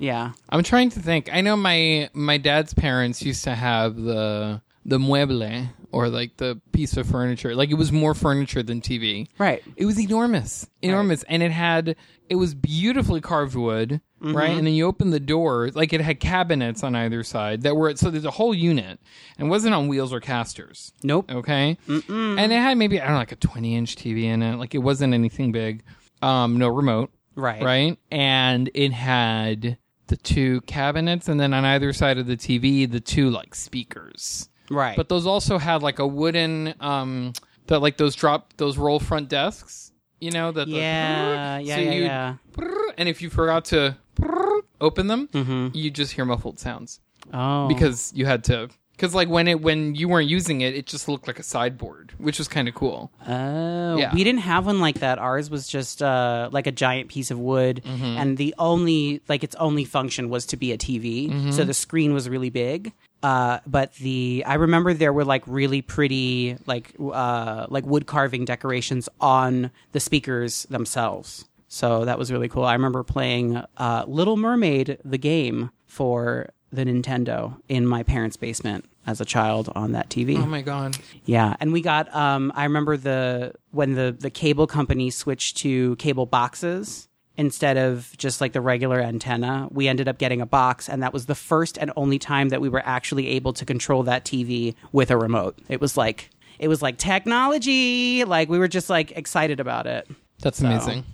Yeah. 0.00 0.32
I'm 0.48 0.62
trying 0.64 0.90
to 0.90 1.00
think. 1.00 1.28
I 1.32 1.40
know 1.42 1.56
my 1.56 2.10
my 2.14 2.36
dad's 2.38 2.74
parents 2.74 3.22
used 3.22 3.44
to 3.44 3.54
have 3.54 3.94
the 3.96 4.60
the 4.84 4.98
mueble 4.98 5.68
or 5.92 6.08
like 6.08 6.36
the 6.38 6.60
piece 6.72 6.96
of 6.96 7.06
furniture. 7.06 7.54
Like 7.54 7.70
it 7.70 7.74
was 7.74 7.92
more 7.92 8.14
furniture 8.14 8.62
than 8.62 8.80
TV. 8.80 9.28
Right. 9.38 9.62
It 9.76 9.84
was 9.84 10.00
enormous, 10.00 10.68
enormous, 10.82 11.22
and 11.24 11.42
it 11.42 11.52
had 11.52 11.96
it 12.28 12.36
was 12.36 12.54
beautifully 12.54 13.20
carved 13.20 13.54
wood, 13.54 14.00
Mm-hmm. 14.22 14.36
right? 14.36 14.50
And 14.50 14.66
then 14.66 14.74
you 14.74 14.84
open 14.86 15.08
the 15.10 15.18
door, 15.20 15.70
like 15.74 15.94
it 15.94 16.02
had 16.02 16.20
cabinets 16.20 16.82
on 16.82 16.94
either 16.94 17.22
side 17.22 17.62
that 17.62 17.74
were 17.74 17.96
so 17.96 18.10
there's 18.10 18.26
a 18.26 18.30
whole 18.30 18.54
unit, 18.54 19.00
and 19.38 19.48
it 19.48 19.50
wasn't 19.50 19.74
on 19.74 19.88
wheels 19.88 20.12
or 20.12 20.20
casters. 20.20 20.92
Nope. 21.02 21.30
Okay, 21.32 21.78
and 21.88 22.52
it 22.52 22.56
had 22.58 22.76
maybe 22.76 23.00
I 23.00 23.04
don't 23.04 23.14
know 23.14 23.18
like 23.20 23.32
a 23.32 23.36
20 23.36 23.76
inch 23.76 23.96
TV 23.96 24.24
in 24.24 24.42
it. 24.42 24.56
Like 24.56 24.74
it 24.74 24.78
wasn't 24.78 25.14
anything 25.14 25.52
big. 25.52 25.82
Um, 26.20 26.58
no 26.58 26.68
remote, 26.68 27.10
Right. 27.34 27.62
right? 27.62 27.98
And 28.10 28.70
it 28.74 28.92
had 28.92 29.78
the 30.10 30.16
two 30.18 30.60
cabinets, 30.62 31.26
and 31.28 31.40
then 31.40 31.54
on 31.54 31.64
either 31.64 31.92
side 31.94 32.18
of 32.18 32.26
the 32.26 32.36
TV, 32.36 32.90
the 32.90 33.00
two 33.00 33.30
like 33.30 33.54
speakers. 33.54 34.48
Right. 34.70 34.96
But 34.96 35.08
those 35.08 35.26
also 35.26 35.56
had 35.58 35.82
like 35.82 35.98
a 35.98 36.06
wooden, 36.06 36.74
um, 36.80 37.32
that 37.68 37.80
like 37.80 37.96
those 37.96 38.14
drop 38.14 38.52
those 38.58 38.76
roll 38.76 39.00
front 39.00 39.28
desks. 39.30 39.92
You 40.20 40.30
know 40.32 40.52
that. 40.52 40.66
the- 40.66 40.72
yeah, 40.72 41.58
yeah, 41.68 41.74
so 41.76 41.80
yeah, 41.80 41.90
yeah. 41.92 42.34
And 42.98 43.08
if 43.08 43.22
you 43.22 43.30
forgot 43.30 43.64
to 43.66 43.96
open 44.80 45.06
them, 45.06 45.70
you 45.74 45.90
just 45.90 46.12
hear 46.12 46.24
muffled 46.26 46.58
sounds 46.60 47.00
Oh. 47.32 47.66
because 47.68 48.12
you 48.14 48.26
had 48.26 48.44
to. 48.44 48.68
Because 49.00 49.14
like 49.14 49.28
when 49.30 49.48
it 49.48 49.62
when 49.62 49.94
you 49.94 50.10
weren't 50.10 50.28
using 50.28 50.60
it, 50.60 50.74
it 50.74 50.84
just 50.84 51.08
looked 51.08 51.26
like 51.26 51.38
a 51.38 51.42
sideboard, 51.42 52.12
which 52.18 52.36
was 52.36 52.48
kind 52.48 52.68
of 52.68 52.74
cool. 52.74 53.10
Oh, 53.26 53.96
Yeah. 53.96 54.12
we 54.14 54.22
didn't 54.24 54.40
have 54.40 54.66
one 54.66 54.78
like 54.78 54.98
that. 55.00 55.18
Ours 55.18 55.48
was 55.48 55.66
just 55.66 56.02
uh, 56.02 56.50
like 56.52 56.66
a 56.66 56.72
giant 56.72 57.08
piece 57.08 57.30
of 57.30 57.38
wood, 57.38 57.80
Mm-hmm. 57.82 58.04
and 58.04 58.36
the 58.36 58.54
only 58.58 59.22
like 59.26 59.42
its 59.42 59.54
only 59.56 59.84
function 59.86 60.28
was 60.28 60.44
to 60.46 60.58
be 60.58 60.70
a 60.72 60.76
TV. 60.76 61.30
Mm-hmm. 61.30 61.50
So 61.52 61.64
the 61.64 61.72
screen 61.72 62.12
was 62.12 62.28
really 62.28 62.50
big. 62.50 62.92
Uh, 63.22 63.60
but 63.66 63.94
the 63.94 64.44
I 64.46 64.54
remember 64.54 64.92
there 64.92 65.12
were 65.14 65.24
like 65.24 65.44
really 65.46 65.80
pretty 65.80 66.56
like 66.66 66.94
uh, 67.00 67.66
like 67.70 67.86
wood 67.86 68.04
carving 68.06 68.44
decorations 68.44 69.08
on 69.18 69.70
the 69.92 70.00
speakers 70.00 70.64
themselves. 70.70 71.46
So 71.68 72.04
that 72.04 72.18
was 72.18 72.30
really 72.30 72.48
cool. 72.48 72.64
I 72.64 72.72
remember 72.74 73.02
playing 73.02 73.62
uh, 73.78 74.04
Little 74.06 74.36
Mermaid 74.36 74.98
the 75.04 75.18
game 75.18 75.70
for 75.86 76.50
the 76.72 76.84
Nintendo 76.84 77.60
in 77.68 77.86
my 77.86 78.02
parents' 78.02 78.36
basement 78.36 78.84
as 79.06 79.20
a 79.20 79.24
child 79.24 79.70
on 79.74 79.92
that 79.92 80.08
TV. 80.08 80.38
Oh 80.38 80.46
my 80.46 80.62
god! 80.62 80.96
Yeah, 81.24 81.56
and 81.60 81.72
we 81.72 81.80
got. 81.82 82.14
Um, 82.14 82.52
I 82.54 82.64
remember 82.64 82.96
the 82.96 83.54
when 83.70 83.94
the 83.94 84.16
the 84.18 84.30
cable 84.30 84.66
company 84.66 85.10
switched 85.10 85.56
to 85.58 85.96
cable 85.96 86.26
boxes 86.26 87.08
instead 87.36 87.76
of 87.78 88.12
just 88.18 88.40
like 88.40 88.52
the 88.52 88.60
regular 88.60 89.00
antenna. 89.00 89.68
We 89.70 89.88
ended 89.88 90.08
up 90.08 90.18
getting 90.18 90.40
a 90.40 90.46
box, 90.46 90.88
and 90.88 91.02
that 91.02 91.12
was 91.12 91.26
the 91.26 91.34
first 91.34 91.78
and 91.78 91.90
only 91.96 92.18
time 92.18 92.50
that 92.50 92.60
we 92.60 92.68
were 92.68 92.82
actually 92.84 93.28
able 93.28 93.52
to 93.54 93.64
control 93.64 94.02
that 94.04 94.24
TV 94.24 94.74
with 94.92 95.10
a 95.10 95.16
remote. 95.16 95.58
It 95.68 95.80
was 95.80 95.96
like 95.96 96.30
it 96.58 96.68
was 96.68 96.82
like 96.82 96.98
technology. 96.98 98.24
Like 98.24 98.48
we 98.48 98.58
were 98.58 98.68
just 98.68 98.90
like 98.90 99.12
excited 99.12 99.60
about 99.60 99.86
it. 99.86 100.08
That's 100.40 100.60
amazing. 100.60 101.04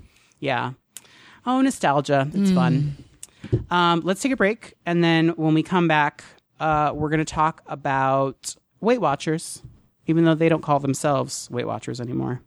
Yeah. 0.40 0.73
Oh, 1.47 1.61
nostalgia. 1.61 2.29
It's 2.35 2.51
fun. 2.51 2.97
Um, 3.71 4.01
let's 4.05 4.23
take 4.23 4.33
a 4.33 4.37
break. 4.37 4.75
And 4.85 5.03
then 5.03 5.31
when 5.31 5.55
we 5.55 5.63
come 5.63 5.89
back, 5.89 6.25
uh, 6.61 6.93
we're 6.95 7.09
going 7.09 7.19
to 7.19 7.25
talk 7.25 7.63
about 7.67 8.57
Weight 8.81 9.01
Watchers, 9.01 9.63
even 10.07 10.25
though 10.25 10.35
they 10.35 10.49
don't 10.49 10.63
call 10.63 10.81
themselves 10.81 11.49
Weight 11.51 11.67
Watchers 11.67 12.01
anymore. 12.01 12.43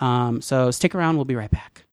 Um, 0.00 0.40
so 0.40 0.70
stick 0.70 0.94
around. 0.94 1.16
We'll 1.16 1.24
be 1.24 1.36
right 1.36 1.50
back. 1.50 1.84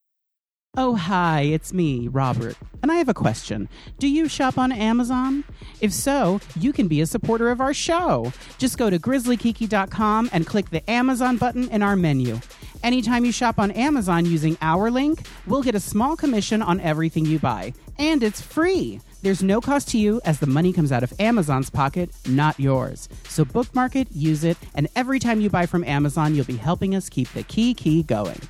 Oh, 0.74 0.94
hi, 0.94 1.42
it's 1.42 1.74
me, 1.74 2.08
Robert. 2.08 2.56
And 2.82 2.90
I 2.90 2.94
have 2.94 3.10
a 3.10 3.14
question. 3.14 3.68
Do 3.98 4.08
you 4.08 4.26
shop 4.26 4.56
on 4.56 4.72
Amazon? 4.72 5.44
If 5.82 5.92
so, 5.92 6.40
you 6.58 6.72
can 6.72 6.88
be 6.88 7.02
a 7.02 7.06
supporter 7.06 7.50
of 7.50 7.60
our 7.60 7.74
show. 7.74 8.32
Just 8.56 8.78
go 8.78 8.88
to 8.88 8.98
grizzlykiki.com 8.98 10.30
and 10.32 10.46
click 10.46 10.70
the 10.70 10.88
Amazon 10.90 11.36
button 11.36 11.68
in 11.68 11.82
our 11.82 11.94
menu. 11.94 12.40
Anytime 12.82 13.24
you 13.24 13.30
shop 13.30 13.60
on 13.60 13.70
Amazon 13.70 14.26
using 14.26 14.58
our 14.60 14.90
link, 14.90 15.26
we'll 15.46 15.62
get 15.62 15.76
a 15.76 15.80
small 15.80 16.16
commission 16.16 16.60
on 16.60 16.80
everything 16.80 17.24
you 17.24 17.38
buy. 17.38 17.74
And 17.96 18.24
it's 18.24 18.40
free. 18.40 19.00
There's 19.22 19.42
no 19.42 19.60
cost 19.60 19.88
to 19.90 19.98
you 19.98 20.20
as 20.24 20.40
the 20.40 20.48
money 20.48 20.72
comes 20.72 20.90
out 20.90 21.04
of 21.04 21.12
Amazon's 21.20 21.70
pocket, 21.70 22.10
not 22.26 22.58
yours. 22.58 23.08
So 23.28 23.44
bookmark 23.44 23.94
it, 23.94 24.08
use 24.10 24.42
it, 24.42 24.56
and 24.74 24.88
every 24.96 25.20
time 25.20 25.40
you 25.40 25.48
buy 25.48 25.66
from 25.66 25.84
Amazon, 25.84 26.34
you'll 26.34 26.44
be 26.44 26.56
helping 26.56 26.96
us 26.96 27.08
keep 27.08 27.32
the 27.32 27.44
key 27.44 27.72
key 27.72 28.02
going. 28.02 28.40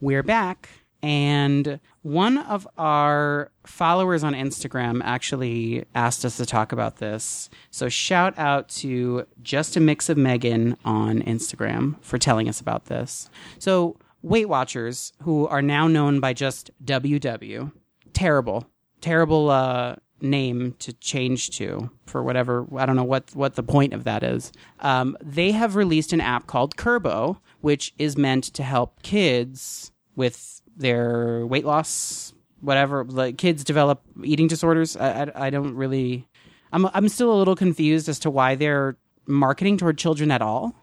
We're 0.00 0.22
back, 0.22 0.68
and 1.04 1.80
one 2.00 2.38
of 2.38 2.66
our 2.78 3.52
followers 3.66 4.24
on 4.24 4.32
Instagram 4.32 5.02
actually 5.04 5.84
asked 5.94 6.24
us 6.24 6.38
to 6.38 6.46
talk 6.46 6.72
about 6.72 6.96
this. 6.96 7.50
So, 7.70 7.90
shout 7.90 8.32
out 8.38 8.70
to 8.80 9.26
Just 9.42 9.76
a 9.76 9.80
Mix 9.80 10.08
of 10.08 10.16
Megan 10.16 10.78
on 10.82 11.20
Instagram 11.20 12.00
for 12.00 12.16
telling 12.16 12.48
us 12.48 12.58
about 12.58 12.86
this. 12.86 13.28
So, 13.58 13.98
Weight 14.22 14.48
Watchers, 14.48 15.12
who 15.20 15.46
are 15.48 15.60
now 15.60 15.88
known 15.88 16.20
by 16.20 16.32
just 16.32 16.70
WW, 16.82 17.70
terrible, 18.14 18.66
terrible 19.02 19.50
uh, 19.50 19.96
name 20.22 20.74
to 20.78 20.94
change 20.94 21.50
to 21.58 21.90
for 22.06 22.22
whatever 22.22 22.66
I 22.78 22.86
don't 22.86 22.96
know 22.96 23.04
what 23.04 23.30
what 23.34 23.56
the 23.56 23.62
point 23.62 23.92
of 23.92 24.04
that 24.04 24.22
is. 24.22 24.52
Um, 24.80 25.18
they 25.22 25.50
have 25.50 25.76
released 25.76 26.14
an 26.14 26.22
app 26.22 26.46
called 26.46 26.76
Kurbo, 26.76 27.40
which 27.60 27.92
is 27.98 28.16
meant 28.16 28.44
to 28.44 28.62
help 28.62 29.02
kids 29.02 29.92
with 30.16 30.53
their 30.76 31.46
weight 31.46 31.64
loss, 31.64 32.32
whatever. 32.60 33.04
Like 33.04 33.38
kids 33.38 33.64
develop 33.64 34.02
eating 34.22 34.46
disorders. 34.48 34.96
I, 34.96 35.24
I, 35.24 35.46
I 35.46 35.50
don't 35.50 35.74
really. 35.74 36.28
I'm 36.72 36.86
I'm 36.94 37.08
still 37.08 37.32
a 37.32 37.38
little 37.38 37.56
confused 37.56 38.08
as 38.08 38.18
to 38.20 38.30
why 38.30 38.54
they're 38.56 38.96
marketing 39.26 39.78
toward 39.78 39.96
children 39.98 40.30
at 40.30 40.42
all. 40.42 40.74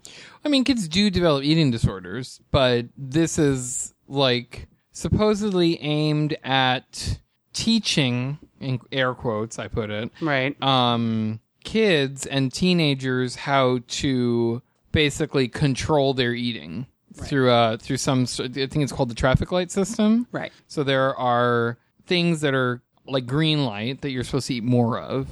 I 0.43 0.49
mean, 0.49 0.63
kids 0.63 0.87
do 0.87 1.09
develop 1.09 1.43
eating 1.43 1.69
disorders, 1.71 2.41
but 2.51 2.87
this 2.97 3.37
is 3.37 3.93
like 4.07 4.67
supposedly 4.91 5.79
aimed 5.81 6.35
at 6.43 7.19
teaching, 7.53 8.39
in 8.59 8.79
air 8.91 9.13
quotes, 9.13 9.59
I 9.59 9.67
put 9.67 9.89
it, 9.89 10.09
Right. 10.21 10.61
um, 10.63 11.39
kids 11.63 12.25
and 12.25 12.51
teenagers 12.51 13.35
how 13.35 13.79
to 13.87 14.61
basically 14.91 15.47
control 15.47 16.13
their 16.13 16.33
eating 16.33 16.87
through 17.13 17.49
uh 17.51 17.77
through 17.77 17.97
some. 17.97 18.23
I 18.23 18.47
think 18.47 18.75
it's 18.77 18.91
called 18.91 19.09
the 19.09 19.15
traffic 19.15 19.51
light 19.51 19.71
system. 19.71 20.27
Right. 20.31 20.51
So 20.67 20.83
there 20.83 21.15
are 21.17 21.77
things 22.05 22.41
that 22.41 22.53
are 22.53 22.81
like 23.07 23.25
green 23.25 23.65
light 23.65 24.01
that 24.01 24.11
you're 24.11 24.23
supposed 24.23 24.47
to 24.47 24.53
eat 24.53 24.63
more 24.63 24.99
of, 24.99 25.27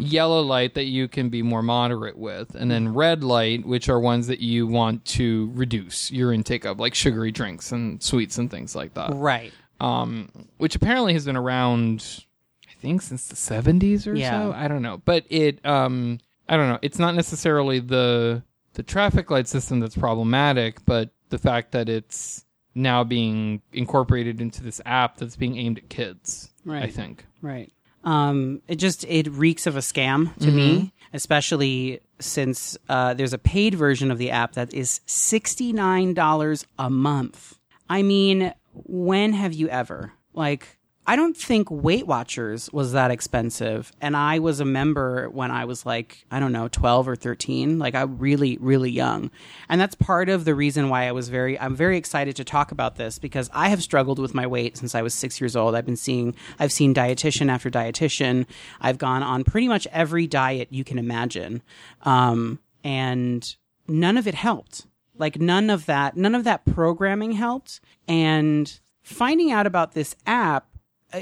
yellow 0.00 0.40
light 0.42 0.74
that 0.74 0.84
you 0.84 1.08
can 1.08 1.30
be 1.30 1.42
more 1.42 1.62
moderate 1.62 2.18
with, 2.18 2.54
and 2.54 2.70
then 2.70 2.92
red 2.94 3.24
light, 3.24 3.64
which 3.66 3.88
are 3.88 3.98
ones 3.98 4.26
that 4.26 4.40
you 4.40 4.66
want 4.66 5.04
to 5.06 5.50
reduce 5.54 6.10
your 6.12 6.32
intake 6.32 6.64
of, 6.66 6.78
like 6.78 6.94
sugary 6.94 7.32
drinks 7.32 7.72
and 7.72 8.00
sweets 8.02 8.36
and 8.38 8.50
things 8.50 8.76
like 8.76 8.94
that. 8.94 9.10
Right. 9.14 9.52
Um, 9.80 10.28
which 10.58 10.76
apparently 10.76 11.14
has 11.14 11.24
been 11.24 11.36
around, 11.36 12.24
I 12.70 12.74
think, 12.80 13.00
since 13.02 13.26
the 13.26 13.36
70s 13.36 14.06
or 14.06 14.14
Yeah. 14.14 14.30
so. 14.42 14.52
I 14.52 14.68
don't 14.68 14.82
know, 14.82 15.00
but 15.04 15.24
it, 15.30 15.64
um, 15.64 16.20
I 16.48 16.56
don't 16.58 16.68
know. 16.68 16.78
It's 16.82 16.98
not 16.98 17.14
necessarily 17.14 17.80
the 17.80 18.42
the 18.74 18.82
traffic 18.82 19.30
light 19.30 19.48
system 19.48 19.80
that's 19.80 19.96
problematic, 19.96 20.84
but 20.84 21.10
the 21.34 21.38
fact 21.38 21.72
that 21.72 21.88
it's 21.88 22.44
now 22.76 23.02
being 23.02 23.60
incorporated 23.72 24.40
into 24.40 24.62
this 24.62 24.80
app 24.86 25.16
that's 25.16 25.34
being 25.34 25.56
aimed 25.58 25.78
at 25.78 25.88
kids. 25.88 26.50
Right. 26.64 26.84
I 26.84 26.90
think. 26.90 27.26
Right. 27.42 27.72
Um, 28.04 28.62
it 28.68 28.76
just 28.76 29.04
it 29.04 29.28
reeks 29.28 29.66
of 29.66 29.76
a 29.76 29.80
scam 29.80 30.36
to 30.38 30.50
me, 30.50 30.92
especially 31.12 32.00
since 32.20 32.76
uh, 32.88 33.14
there's 33.14 33.32
a 33.32 33.38
paid 33.38 33.74
version 33.74 34.10
of 34.10 34.18
the 34.18 34.30
app 34.30 34.52
that 34.52 34.72
is 34.74 35.00
sixty 35.06 35.72
nine 35.72 36.14
dollars 36.14 36.66
a 36.78 36.88
month. 36.90 37.58
I 37.88 38.02
mean, 38.02 38.52
when 38.72 39.32
have 39.32 39.54
you 39.54 39.68
ever 39.68 40.12
like? 40.34 40.78
I 41.06 41.16
don't 41.16 41.36
think 41.36 41.70
Weight 41.70 42.06
Watchers 42.06 42.72
was 42.72 42.92
that 42.92 43.10
expensive, 43.10 43.92
and 44.00 44.16
I 44.16 44.38
was 44.38 44.60
a 44.60 44.64
member 44.64 45.28
when 45.28 45.50
I 45.50 45.66
was 45.66 45.84
like 45.84 46.24
I 46.30 46.40
don't 46.40 46.52
know 46.52 46.68
twelve 46.68 47.06
or 47.06 47.14
thirteen, 47.14 47.78
like 47.78 47.94
I 47.94 48.02
really 48.02 48.56
really 48.58 48.90
young, 48.90 49.30
and 49.68 49.78
that's 49.78 49.94
part 49.94 50.30
of 50.30 50.46
the 50.46 50.54
reason 50.54 50.88
why 50.88 51.06
I 51.06 51.12
was 51.12 51.28
very 51.28 51.58
I'm 51.60 51.76
very 51.76 51.98
excited 51.98 52.36
to 52.36 52.44
talk 52.44 52.72
about 52.72 52.96
this 52.96 53.18
because 53.18 53.50
I 53.52 53.68
have 53.68 53.82
struggled 53.82 54.18
with 54.18 54.34
my 54.34 54.46
weight 54.46 54.78
since 54.78 54.94
I 54.94 55.02
was 55.02 55.12
six 55.12 55.40
years 55.40 55.54
old. 55.54 55.74
I've 55.74 55.84
been 55.84 55.96
seeing 55.96 56.34
I've 56.58 56.72
seen 56.72 56.94
dietitian 56.94 57.50
after 57.50 57.70
dietitian. 57.70 58.46
I've 58.80 58.98
gone 58.98 59.22
on 59.22 59.44
pretty 59.44 59.68
much 59.68 59.86
every 59.92 60.26
diet 60.26 60.68
you 60.70 60.84
can 60.84 60.98
imagine, 60.98 61.62
um, 62.02 62.60
and 62.82 63.54
none 63.86 64.16
of 64.16 64.26
it 64.26 64.34
helped. 64.34 64.86
Like 65.18 65.38
none 65.38 65.68
of 65.68 65.84
that 65.84 66.16
none 66.16 66.34
of 66.34 66.44
that 66.44 66.64
programming 66.64 67.32
helped, 67.32 67.80
and 68.08 68.80
finding 69.02 69.52
out 69.52 69.66
about 69.66 69.92
this 69.92 70.16
app 70.26 70.66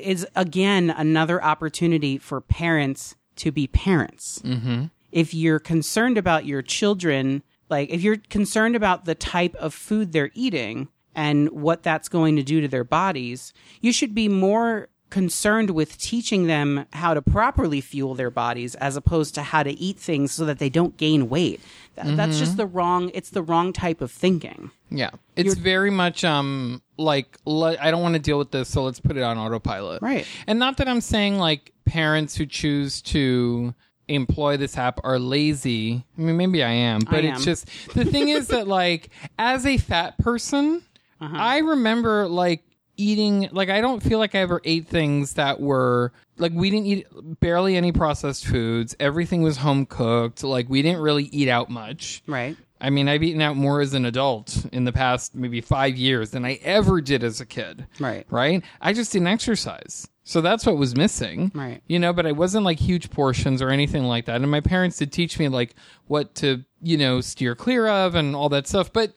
is 0.01 0.27
again 0.37 0.91
another 0.91 1.43
opportunity 1.43 2.19
for 2.19 2.41
parents 2.41 3.17
to 3.37 3.51
be 3.51 3.67
parents. 3.67 4.41
Mm-hmm. 4.45 4.85
If 5.11 5.35
you're 5.35 5.59
concerned 5.59 6.17
about 6.17 6.47
your 6.47 6.63
children, 6.63 7.43
like 7.69 7.91
if 7.91 8.03
you're 8.03 8.17
concerned 8.17 8.77
about 8.77 9.05
the 9.05 9.15
type 9.15 9.55
of 9.57 9.75
food 9.75 10.13
they're 10.13 10.31
eating 10.35 10.89
and 11.15 11.51
what 11.51 11.83
that's 11.83 12.09
going 12.09 12.37
to 12.37 12.43
do 12.43 12.61
to 12.61 12.69
their 12.69 12.85
bodies, 12.85 13.53
you 13.81 13.93
should 13.93 14.15
be 14.15 14.29
more 14.29 14.89
concerned 15.13 15.69
with 15.71 15.99
teaching 15.99 16.47
them 16.47 16.87
how 16.95 17.13
to 17.13 17.21
properly 17.21 17.83
fuel 17.83 18.15
their 18.15 18.31
bodies 18.31 18.75
as 18.77 18.97
opposed 18.97 19.35
to 19.35 19.43
how 19.43 19.63
to 19.63 19.71
eat 19.79 19.99
things 19.99 20.33
so 20.33 20.47
that 20.47 20.59
they 20.59 20.71
don't 20.71 20.97
gain 20.97 21.29
weight. 21.29 21.61
That, 21.97 22.17
That's 22.17 22.39
just 22.39 22.57
the 22.57 22.65
wrong. 22.65 23.11
It's 23.13 23.29
the 23.29 23.43
wrong 23.43 23.75
type 23.75 24.01
of 24.01 24.11
thinking. 24.11 24.71
Yeah, 24.91 25.11
it's 25.37 25.55
very 25.55 25.91
much 25.91 26.25
um 26.25 26.81
like 27.03 27.37
le- 27.45 27.77
I 27.81 27.91
don't 27.91 28.03
want 28.03 28.15
to 28.15 28.21
deal 28.21 28.39
with 28.39 28.51
this, 28.51 28.69
so 28.69 28.85
let's 28.85 29.01
put 29.01 29.17
it 29.17 29.23
on 29.23 29.39
autopilot. 29.39 30.01
Right. 30.03 30.27
And 30.47 30.59
not 30.59 30.77
that 30.79 30.89
I'm 30.89 31.01
saying 31.01 31.39
like 31.39 31.73
parents 31.85 32.37
who 32.37 32.47
choose 32.47 33.03
to 33.03 33.75
employ 34.09 34.57
this 34.57 34.77
app 34.79 35.01
are 35.05 35.19
lazy. 35.19 36.05
I 36.19 36.21
mean, 36.21 36.37
maybe 36.37 36.63
I 36.63 36.71
am, 36.73 37.01
but 37.01 37.25
I 37.25 37.29
it's 37.29 37.41
am. 37.41 37.45
just 37.45 37.67
the 37.95 38.05
thing 38.05 38.29
is 38.29 38.49
that 38.49 38.67
like 38.69 39.11
as 39.39 39.67
a 39.67 39.77
fat 39.79 40.19
person, 40.19 40.83
Uh-huh. 41.21 41.37
I 41.37 41.59
remember 41.59 42.27
like 42.29 42.63
eating 42.97 43.49
like 43.53 43.71
I 43.71 43.81
don't 43.81 44.03
feel 44.03 44.19
like 44.19 44.35
I 44.35 44.41
ever 44.41 44.61
ate 44.65 44.87
things 44.87 45.35
that 45.35 45.61
were 45.61 46.13
like 46.37 46.53
we 46.55 46.69
didn't 46.71 46.87
eat 46.87 47.07
barely 47.41 47.77
any 47.77 47.91
processed 47.93 48.47
foods. 48.47 48.95
Everything 49.01 49.43
was 49.43 49.57
home 49.59 49.87
cooked. 49.87 50.43
Like 50.45 50.69
we 50.69 50.83
didn't 50.83 51.01
really 51.01 51.25
eat 51.25 51.49
out 51.49 51.71
much. 51.71 52.23
Right. 52.27 52.57
I 52.83 52.91
mean, 52.91 53.09
I've 53.09 53.23
eaten 53.23 53.41
out 53.41 53.57
more 53.57 53.81
as 53.81 53.95
an 53.95 54.05
adult 54.05 54.67
in 54.73 54.85
the 54.85 54.93
past 54.93 55.37
maybe 55.37 55.61
five 55.61 55.97
years 55.97 56.33
than 56.33 56.45
I 56.45 56.59
ever 56.65 57.01
did 57.01 57.23
as 57.23 57.41
a 57.41 57.47
kid. 57.47 57.87
Right. 58.01 58.27
Right? 58.29 58.65
I 58.81 58.93
just 58.93 59.13
didn't 59.13 59.29
exercise. 59.29 60.09
So 60.25 60.41
that's 60.41 60.67
what 60.67 60.77
was 60.77 60.97
missing. 60.97 61.53
Right. 61.55 61.81
You 61.87 62.01
know, 62.01 62.13
but 62.13 62.27
I 62.27 62.33
wasn't 62.33 62.65
like 62.65 62.81
huge 62.81 63.11
portions 63.11 63.63
or 63.63 63.71
anything 63.71 64.03
like 64.05 64.27
that. 64.27 64.41
And 64.41 64.51
my 64.51 64.61
parents 64.61 64.99
did 64.99 65.13
teach 65.13 65.39
me 65.39 65.49
like 65.49 65.77
what 66.09 66.35
to, 66.37 66.65
you 66.83 66.97
know, 66.97 67.21
steer 67.21 67.55
clear 67.55 67.87
of 67.87 68.17
and 68.17 68.35
all 68.35 68.49
that 68.49 68.67
stuff. 68.67 68.93
But 68.93 69.15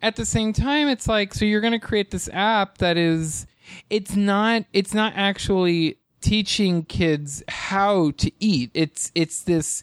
at 0.00 0.16
the 0.16 0.24
same 0.24 0.54
time, 0.54 0.88
it's 0.88 1.06
like, 1.06 1.34
so 1.34 1.44
you're 1.44 1.60
going 1.60 1.72
to 1.74 1.78
create 1.78 2.10
this 2.10 2.30
app 2.32 2.78
that 2.78 2.96
is, 2.96 3.46
it's 3.90 4.16
not, 4.16 4.64
it's 4.72 4.94
not 4.94 5.12
actually 5.16 5.98
teaching 6.22 6.84
kids 6.84 7.42
how 7.48 8.12
to 8.12 8.32
eat. 8.40 8.70
It's, 8.72 9.12
it's 9.14 9.42
this, 9.42 9.82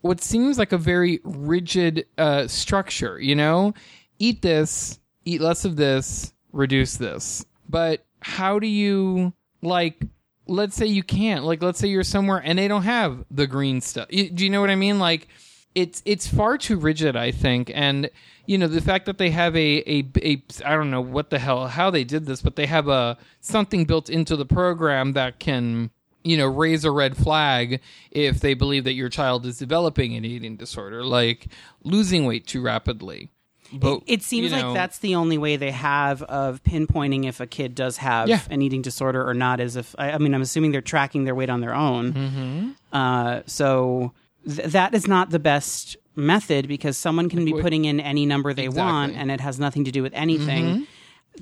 what 0.00 0.22
seems 0.22 0.58
like 0.58 0.72
a 0.72 0.78
very 0.78 1.20
rigid 1.24 2.06
uh, 2.18 2.46
structure, 2.46 3.18
you 3.20 3.34
know? 3.34 3.74
Eat 4.18 4.42
this, 4.42 4.98
eat 5.24 5.40
less 5.40 5.64
of 5.64 5.76
this, 5.76 6.32
reduce 6.52 6.96
this. 6.96 7.44
But 7.68 8.04
how 8.20 8.58
do 8.58 8.66
you, 8.66 9.32
like, 9.62 10.02
let's 10.46 10.76
say 10.76 10.86
you 10.86 11.02
can't, 11.02 11.44
like, 11.44 11.62
let's 11.62 11.78
say 11.78 11.88
you're 11.88 12.04
somewhere 12.04 12.40
and 12.44 12.58
they 12.58 12.68
don't 12.68 12.82
have 12.82 13.24
the 13.30 13.46
green 13.46 13.80
stuff. 13.80 14.08
Do 14.08 14.44
you 14.44 14.50
know 14.50 14.60
what 14.60 14.70
I 14.70 14.76
mean? 14.76 14.98
Like, 14.98 15.28
it's 15.76 16.02
it's 16.06 16.26
far 16.26 16.56
too 16.56 16.78
rigid, 16.78 17.16
I 17.16 17.30
think, 17.30 17.70
and 17.72 18.10
you 18.46 18.56
know 18.56 18.66
the 18.66 18.80
fact 18.80 19.04
that 19.04 19.18
they 19.18 19.28
have 19.28 19.54
a 19.54 19.82
a, 19.86 20.10
a 20.22 20.42
I 20.64 20.74
don't 20.74 20.90
know 20.90 21.02
what 21.02 21.28
the 21.28 21.38
hell 21.38 21.68
how 21.68 21.90
they 21.90 22.02
did 22.02 22.24
this, 22.24 22.40
but 22.40 22.56
they 22.56 22.64
have 22.64 22.88
a 22.88 23.18
something 23.42 23.84
built 23.84 24.08
into 24.08 24.36
the 24.36 24.46
program 24.46 25.12
that 25.12 25.38
can 25.38 25.90
you 26.26 26.36
know 26.36 26.46
raise 26.46 26.84
a 26.84 26.90
red 26.90 27.16
flag 27.16 27.80
if 28.10 28.40
they 28.40 28.54
believe 28.54 28.84
that 28.84 28.94
your 28.94 29.08
child 29.08 29.46
is 29.46 29.58
developing 29.58 30.14
an 30.16 30.24
eating 30.24 30.56
disorder, 30.56 31.04
like 31.04 31.46
losing 31.84 32.24
weight 32.26 32.46
too 32.46 32.60
rapidly. 32.60 33.30
But 33.72 34.02
It 34.06 34.22
seems 34.22 34.52
you 34.52 34.56
know, 34.56 34.68
like 34.68 34.74
that's 34.76 34.98
the 35.00 35.16
only 35.16 35.38
way 35.38 35.56
they 35.56 35.72
have 35.72 36.22
of 36.22 36.62
pinpointing 36.62 37.26
if 37.26 37.40
a 37.40 37.46
kid 37.48 37.74
does 37.74 37.96
have 37.96 38.28
Yeah. 38.28 38.40
an 38.48 38.62
eating 38.62 38.80
disorder 38.80 39.28
or 39.28 39.34
not. 39.34 39.58
Is 39.60 39.74
if 39.76 39.92
I, 39.98 40.12
I 40.12 40.18
mean, 40.18 40.34
I'm 40.34 40.42
assuming 40.42 40.70
they're 40.70 40.80
tracking 40.82 41.24
their 41.24 41.34
weight 41.34 41.50
on 41.50 41.60
their 41.60 41.74
own. 41.74 42.12
Mm-hmm. 42.12 42.70
Uh, 42.92 43.40
so 43.46 44.12
th- 44.48 44.68
that 44.70 44.94
is 44.94 45.08
not 45.08 45.30
the 45.30 45.40
best 45.40 45.96
method 46.14 46.68
because 46.68 46.96
someone 46.96 47.28
can 47.28 47.44
be 47.44 47.52
putting 47.52 47.84
in 47.86 47.98
any 48.00 48.24
number 48.24 48.54
they 48.54 48.66
Exactly. 48.66 48.82
Mm-hmm. 48.82 48.92
want, 48.94 49.16
and 49.16 49.30
it 49.32 49.40
has 49.40 49.58
nothing 49.58 49.84
to 49.84 49.90
do 49.90 50.02
with 50.02 50.14
anything. 50.14 50.86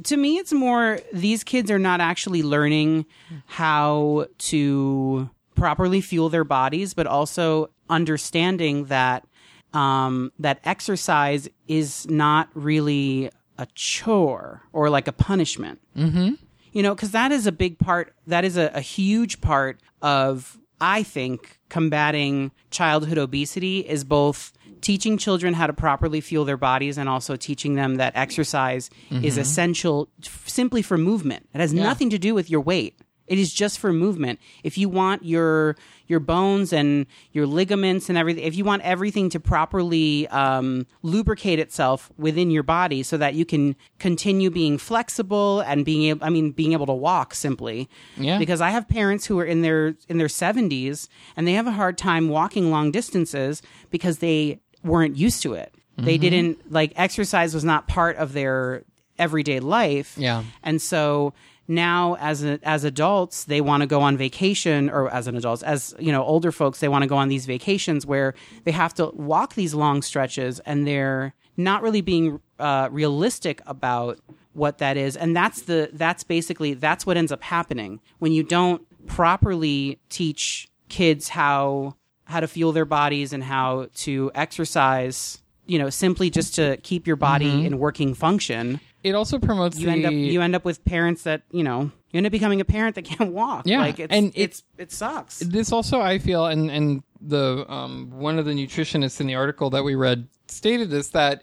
To 0.02 0.16
me, 0.16 0.38
it's 0.38 0.52
more 0.52 1.00
these 1.12 1.44
kids 1.44 1.70
are 1.70 1.78
not 1.78 2.00
actually 2.00 2.42
learning 2.42 3.06
how 3.46 4.26
to 4.38 5.30
properly 5.54 6.00
fuel 6.00 6.28
their 6.28 6.44
bodies, 6.44 6.94
but 6.94 7.06
also 7.06 7.70
understanding 7.88 8.86
that 8.86 9.26
um, 9.72 10.32
that 10.38 10.60
exercise 10.64 11.48
is 11.68 12.08
not 12.08 12.48
really 12.54 13.30
a 13.58 13.66
chore 13.74 14.62
or 14.72 14.90
like 14.90 15.08
a 15.08 15.12
punishment. 15.12 15.80
Mm-hmm. 15.96 16.34
You 16.72 16.82
know, 16.82 16.94
because 16.94 17.12
that 17.12 17.30
is 17.30 17.46
a 17.46 17.52
big 17.52 17.78
part. 17.78 18.14
That 18.26 18.44
is 18.44 18.56
a, 18.56 18.70
a 18.74 18.80
huge 18.80 19.40
part 19.40 19.80
of, 20.02 20.58
I 20.80 21.04
think, 21.04 21.60
combating 21.68 22.50
childhood 22.70 23.18
obesity 23.18 23.80
is 23.80 24.02
both 24.02 24.52
teaching 24.84 25.16
children 25.18 25.54
how 25.54 25.66
to 25.66 25.72
properly 25.72 26.20
fuel 26.20 26.44
their 26.44 26.56
bodies 26.58 26.98
and 26.98 27.08
also 27.08 27.34
teaching 27.36 27.74
them 27.74 27.96
that 27.96 28.12
exercise 28.14 28.90
is 29.10 29.38
essential 29.38 30.08
f- 30.22 30.44
simply 30.46 30.82
for 30.82 30.98
movement. 30.98 31.48
It 31.54 31.60
has 31.60 31.72
nothing 31.72 32.10
to 32.10 32.18
do 32.18 32.34
with 32.34 32.50
your 32.50 32.60
weight. 32.60 32.94
It 33.26 33.38
is 33.38 33.54
just 33.54 33.78
for 33.78 33.90
movement. 33.90 34.38
If 34.62 34.76
you 34.76 34.90
want 34.90 35.24
your 35.24 35.76
your 36.06 36.20
bones 36.20 36.74
and 36.74 37.06
your 37.32 37.46
ligaments 37.46 38.10
and 38.10 38.18
everything, 38.18 38.44
if 38.44 38.54
you 38.54 38.64
want 38.66 38.82
everything 38.82 39.30
to 39.30 39.40
properly 39.40 40.28
um, 40.28 40.86
lubricate 41.00 41.58
itself 41.58 42.12
within 42.18 42.50
your 42.50 42.62
body, 42.62 43.02
so 43.02 43.16
that 43.16 43.32
you 43.32 43.46
can 43.46 43.74
continue 43.98 44.50
being 44.50 44.76
flexible 44.76 45.60
and 45.60 45.86
being 45.86 46.02
able, 46.10 46.22
I 46.22 46.28
mean, 46.28 46.50
being 46.50 46.74
able 46.74 46.84
to 46.84 46.92
walk 46.92 47.34
simply. 47.34 47.88
Yeah. 48.18 48.36
Because 48.36 48.60
I 48.60 48.68
have 48.68 48.86
parents 48.86 49.24
who 49.24 49.38
are 49.40 49.46
in 49.46 49.62
their 49.62 49.94
in 50.10 50.18
their 50.18 50.28
seventies 50.28 51.08
and 51.34 51.48
they 51.48 51.54
have 51.54 51.66
a 51.66 51.72
hard 51.72 51.96
time 51.96 52.28
walking 52.28 52.70
long 52.70 52.90
distances 52.90 53.62
because 53.90 54.18
they 54.18 54.60
weren't 54.84 55.16
used 55.16 55.42
to 55.42 55.54
it. 55.54 55.74
They 55.96 56.18
didn't 56.18 56.72
like 56.72 56.92
exercise 56.96 57.54
was 57.54 57.64
not 57.64 57.86
part 57.86 58.16
of 58.16 58.32
their 58.32 58.82
everyday 59.18 59.60
life. 59.60 60.16
Yeah. 60.18 60.42
And 60.62 60.82
so 60.82 61.34
now 61.66 62.16
as 62.16 62.44
a, 62.44 62.58
as 62.62 62.84
adults 62.84 63.44
they 63.44 63.60
want 63.60 63.80
to 63.80 63.86
go 63.86 64.00
on 64.02 64.16
vacation 64.16 64.90
or 64.90 65.10
as 65.10 65.26
an 65.26 65.34
adult 65.34 65.62
as 65.62 65.94
you 65.98 66.12
know 66.12 66.22
older 66.22 66.52
folks 66.52 66.80
they 66.80 66.88
want 66.88 67.02
to 67.02 67.08
go 67.08 67.16
on 67.16 67.28
these 67.28 67.46
vacations 67.46 68.04
where 68.04 68.34
they 68.64 68.70
have 68.70 68.92
to 68.92 69.06
walk 69.14 69.54
these 69.54 69.72
long 69.72 70.02
stretches 70.02 70.60
and 70.60 70.86
they're 70.86 71.32
not 71.56 71.80
really 71.80 72.02
being 72.02 72.38
uh, 72.58 72.86
realistic 72.92 73.62
about 73.66 74.18
what 74.52 74.76
that 74.76 74.98
is 74.98 75.16
and 75.16 75.34
that's 75.34 75.62
the 75.62 75.88
that's 75.94 76.22
basically 76.22 76.74
that's 76.74 77.06
what 77.06 77.16
ends 77.16 77.32
up 77.32 77.42
happening 77.42 77.98
when 78.18 78.30
you 78.30 78.42
don't 78.42 78.82
properly 79.06 79.98
teach 80.10 80.68
kids 80.90 81.30
how 81.30 81.94
how 82.26 82.40
to 82.40 82.48
fuel 82.48 82.72
their 82.72 82.84
bodies 82.84 83.32
and 83.32 83.44
how 83.44 83.88
to 83.94 84.30
exercise 84.34 85.38
you 85.66 85.78
know 85.78 85.90
simply 85.90 86.30
just 86.30 86.54
to 86.54 86.76
keep 86.78 87.06
your 87.06 87.16
body 87.16 87.64
in 87.66 87.78
working 87.78 88.14
function 88.14 88.80
it 89.02 89.14
also 89.14 89.38
promotes 89.38 89.78
you 89.78 89.86
the 89.86 89.92
end 89.92 90.06
up 90.06 90.12
you 90.12 90.40
end 90.42 90.54
up 90.54 90.64
with 90.64 90.84
parents 90.84 91.22
that 91.24 91.42
you 91.50 91.62
know 91.62 91.90
you 92.10 92.18
end 92.18 92.26
up 92.26 92.32
becoming 92.32 92.60
a 92.60 92.64
parent 92.64 92.94
that 92.94 93.02
can't 93.12 93.32
walk. 93.32 93.64
Yeah, 93.66 93.80
like 93.80 93.98
it's, 93.98 94.12
and 94.14 94.26
it- 94.34 94.40
it's 94.40 94.62
it 94.78 94.92
sucks. 94.92 95.40
this 95.40 95.72
also 95.72 96.00
I 96.00 96.18
feel 96.18 96.46
and 96.46 96.70
and 96.70 97.02
the 97.20 97.64
um 97.68 98.10
one 98.10 98.38
of 98.38 98.44
the 98.44 98.52
nutritionists 98.52 99.20
in 99.20 99.26
the 99.26 99.34
article 99.34 99.70
that 99.70 99.82
we 99.84 99.94
read 99.94 100.28
stated 100.48 100.90
this 100.90 101.08
that 101.08 101.42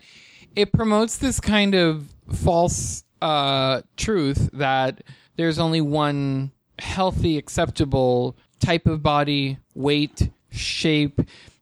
it 0.56 0.72
promotes 0.72 1.18
this 1.18 1.40
kind 1.40 1.76
of 1.76 2.08
false 2.34 3.04
uh 3.22 3.82
truth 3.98 4.50
that 4.54 5.02
there's 5.36 5.60
only 5.60 5.82
one 5.82 6.52
healthy 6.80 7.38
acceptable 7.38 8.36
type 8.60 8.88
of 8.88 9.04
body 9.04 9.58
weight 9.76 10.30
shape 10.52 11.20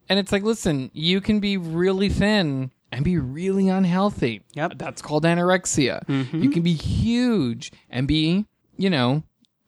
and 0.08 0.18
it's 0.18 0.32
like 0.32 0.42
listen 0.42 0.90
you 0.92 1.20
can 1.20 1.40
be 1.40 1.56
really 1.56 2.08
thin 2.08 2.70
and 2.92 3.04
be 3.04 3.18
really 3.18 3.68
unhealthy 3.68 4.42
Yep. 4.54 4.72
that's 4.76 5.00
called 5.00 5.24
anorexia 5.24 6.04
mm-hmm. 6.06 6.42
you 6.42 6.50
can 6.50 6.62
be 6.62 6.74
huge 6.74 7.72
and 7.88 8.06
be 8.06 8.46
you 8.76 8.90
know 8.90 9.22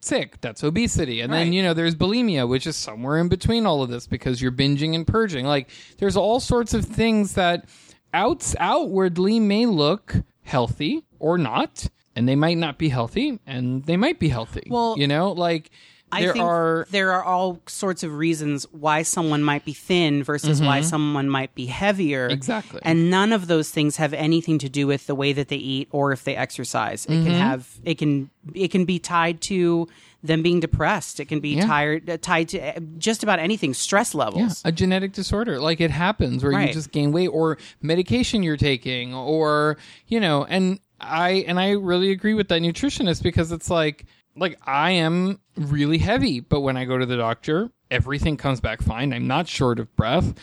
sick. 0.05 0.41
That's 0.41 0.63
obesity. 0.65 1.21
And 1.21 1.33
then, 1.33 1.53
you 1.53 1.63
know, 1.63 1.75
there's 1.75 1.95
bulimia, 1.95 2.49
which 2.49 2.67
is 2.67 2.77
somewhere 2.77 3.19
in 3.19 3.29
between 3.29 3.67
all 3.67 3.83
of 3.83 3.89
this 3.89 4.07
because 4.07 4.43
you're 4.43 4.53
binging 4.53 4.95
and 4.95 5.07
purging. 5.07 5.47
Like, 5.47 5.71
there's 5.99 6.17
all 6.17 6.41
sorts 6.41 6.75
of 6.75 6.85
things 6.85 7.35
that 7.35 7.67
outs 8.13 8.55
outwardly 8.59 9.41
may 9.41 9.67
look 9.67 10.17
healthy 10.43 11.05
or 11.19 11.39
not. 11.39 11.89
And 12.15 12.29
they 12.29 12.37
might 12.37 12.59
not 12.59 12.77
be 12.77 12.91
healthy 12.91 13.41
and 13.47 13.85
they 13.85 13.97
might 13.97 14.19
be 14.19 14.29
healthy. 14.29 14.67
Well, 14.69 14.97
you 14.99 15.07
know, 15.07 15.33
like 15.33 15.71
I 16.13 16.21
there 16.23 16.33
think 16.35 16.45
are 16.45 16.87
there 16.91 17.13
are 17.13 17.25
all 17.25 17.61
sorts 17.67 18.03
of 18.03 18.15
reasons 18.15 18.65
why 18.71 19.03
someone 19.03 19.43
might 19.43 19.65
be 19.65 19.73
thin 19.73 20.23
versus 20.23 20.61
why 20.61 20.83
someone 20.83 21.29
might 21.29 21.55
be 21.55 21.67
heavier. 21.67 22.27
Mm-hmm. 22.29 22.35
Exactly. 22.35 22.81
And 22.85 23.11
none 23.11 23.33
of 23.33 23.47
those 23.47 23.71
things 23.71 23.97
have 23.97 24.13
anything 24.13 24.59
to 24.59 24.69
do 24.69 24.87
with 24.87 25.07
the 25.07 25.15
way 25.15 25.33
that 25.33 25.49
they 25.49 25.57
eat 25.57 25.89
or 25.91 26.13
if 26.13 26.25
they 26.25 26.37
exercise. 26.37 27.07
It 27.07 27.11
Mm-hmm. 27.13 27.25
can 27.25 27.33
have 27.35 27.69
it 27.85 27.99
can 27.99 28.31
it 28.55 28.69
can 28.71 28.85
be 28.85 28.99
tied 28.99 29.41
to 29.43 29.89
them 30.25 30.43
being 30.43 30.61
depressed. 30.61 31.19
It 31.19 31.25
can 31.27 31.41
be 31.41 31.55
Yeah. 31.57 31.67
tired 31.67 32.09
uh, 32.11 32.17
tied 32.21 32.49
to 32.51 32.61
uh, 32.61 32.81
just 32.99 33.23
about 33.25 33.39
anything, 33.41 33.75
stress 33.75 34.15
levels. 34.15 34.63
a 34.65 34.71
genetic 34.71 35.13
disorder. 35.15 35.59
Like 35.61 35.81
it 35.81 35.91
happens 35.91 36.45
where 36.45 36.53
you 36.61 36.73
just 36.73 36.93
gain 36.93 37.11
weight 37.13 37.29
or 37.29 37.59
medication 37.81 38.43
you're 38.43 38.57
taking 38.57 39.15
or, 39.15 39.79
you 40.07 40.21
know, 40.21 40.45
and 40.45 40.79
I 41.01 41.45
and 41.49 41.59
I 41.59 41.71
really 41.73 42.13
agree 42.13 42.35
with 42.35 42.49
that 42.49 42.63
nutritionist 42.63 43.23
because 43.23 43.51
it's 43.51 43.69
like 43.71 44.05
like 44.37 44.59
I 44.67 44.93
am 44.93 45.41
really 45.57 45.99
heavy, 45.99 46.41
but 46.41 46.61
when 46.61 46.77
I 46.77 46.85
go 46.85 46.99
to 46.99 47.07
the 47.07 47.17
doctor, 47.17 47.71
everything 47.91 48.37
comes 48.37 48.61
back 48.61 48.83
fine. 48.83 49.13
I'm 49.13 49.27
not 49.27 49.49
short 49.49 49.79
of 49.79 49.95
breath. 49.97 50.35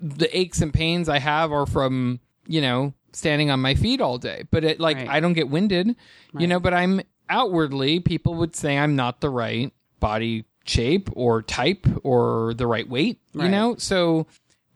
The 0.00 0.36
aches 0.36 0.60
and 0.62 0.72
pains 0.72 1.08
I 1.08 1.18
have 1.18 1.52
are 1.52 1.66
from, 1.66 2.20
you 2.46 2.60
know, 2.60 2.94
standing 3.12 3.50
on 3.50 3.60
my 3.60 3.74
feet 3.74 4.00
all 4.00 4.18
day. 4.18 4.44
But 4.50 4.64
it 4.64 4.80
like 4.80 4.96
Right. 4.98 5.08
I 5.08 5.20
don't 5.20 5.32
get 5.32 5.48
winded, 5.48 5.96
you 6.38 6.46
know, 6.46 6.60
but 6.60 6.74
I'm 6.74 7.00
outwardly 7.28 8.00
people 8.00 8.34
would 8.34 8.54
say 8.54 8.78
I'm 8.78 8.96
not 8.96 9.20
the 9.20 9.30
right 9.30 9.72
body 10.00 10.44
shape 10.64 11.10
or 11.14 11.42
type 11.42 11.86
or 12.02 12.54
the 12.54 12.66
right 12.66 12.88
weight, 12.88 13.20
you 13.34 13.48
know? 13.50 13.76
So 13.78 14.26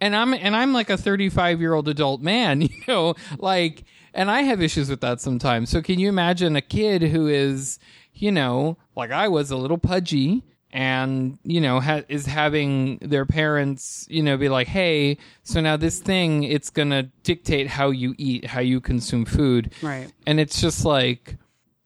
and 0.00 0.14
I'm 0.14 0.32
and 0.34 0.54
I'm 0.54 0.72
like 0.72 0.90
a 0.90 0.96
35 0.96 1.60
year 1.60 1.74
old 1.74 1.88
adult 1.88 2.20
man, 2.20 2.60
you 2.62 2.68
know, 2.86 3.14
like 3.38 3.84
and 4.14 4.30
I 4.30 4.42
have 4.42 4.60
issues 4.62 4.90
with 4.90 5.00
that 5.02 5.20
sometimes. 5.20 5.70
So 5.70 5.80
can 5.82 5.98
you 5.98 6.08
imagine 6.08 6.56
a 6.56 6.60
kid 6.60 7.02
who 7.02 7.26
is, 7.28 7.78
you 8.20 8.32
know, 8.32 8.76
like 8.96 9.10
I 9.10 9.28
was 9.28 9.50
a 9.50 9.56
little 9.56 9.78
pudgy 9.78 10.42
and 10.70 11.38
you 11.44 11.60
know 11.62 11.80
ha- 11.80 12.02
is 12.10 12.26
having 12.26 12.98
their 12.98 13.24
parents 13.24 14.06
you 14.10 14.22
know 14.22 14.36
be 14.36 14.50
like 14.50 14.66
hey 14.68 15.16
so 15.42 15.62
now 15.62 15.78
this 15.78 15.98
thing 15.98 16.42
it's 16.44 16.68
gonna 16.68 17.04
dictate 17.22 17.66
how 17.66 17.88
you 17.88 18.14
eat 18.18 18.44
how 18.44 18.60
you 18.60 18.78
consume 18.78 19.24
food 19.24 19.72
Right. 19.80 20.12
and 20.26 20.38
it's 20.38 20.60
just 20.60 20.84
like 20.84 21.36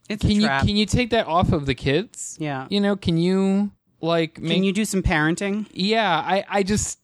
It's 0.08 0.22
can 0.22 0.32
you 0.32 0.48
can 0.48 0.70
you 0.76 0.84
take 0.84 1.10
that 1.10 1.28
off 1.28 1.52
of 1.52 1.66
the 1.66 1.76
kids 1.76 2.36
Yeah. 2.40 2.66
you 2.70 2.80
know 2.80 2.96
can 2.96 3.18
you 3.18 3.70
like 4.00 4.40
make 4.40 4.54
Can 4.54 4.64
you 4.64 4.72
do 4.72 4.84
some 4.84 5.00
parenting? 5.04 5.66
yeah 5.70 6.18
i 6.18 6.44
i 6.48 6.62
just 6.64 6.98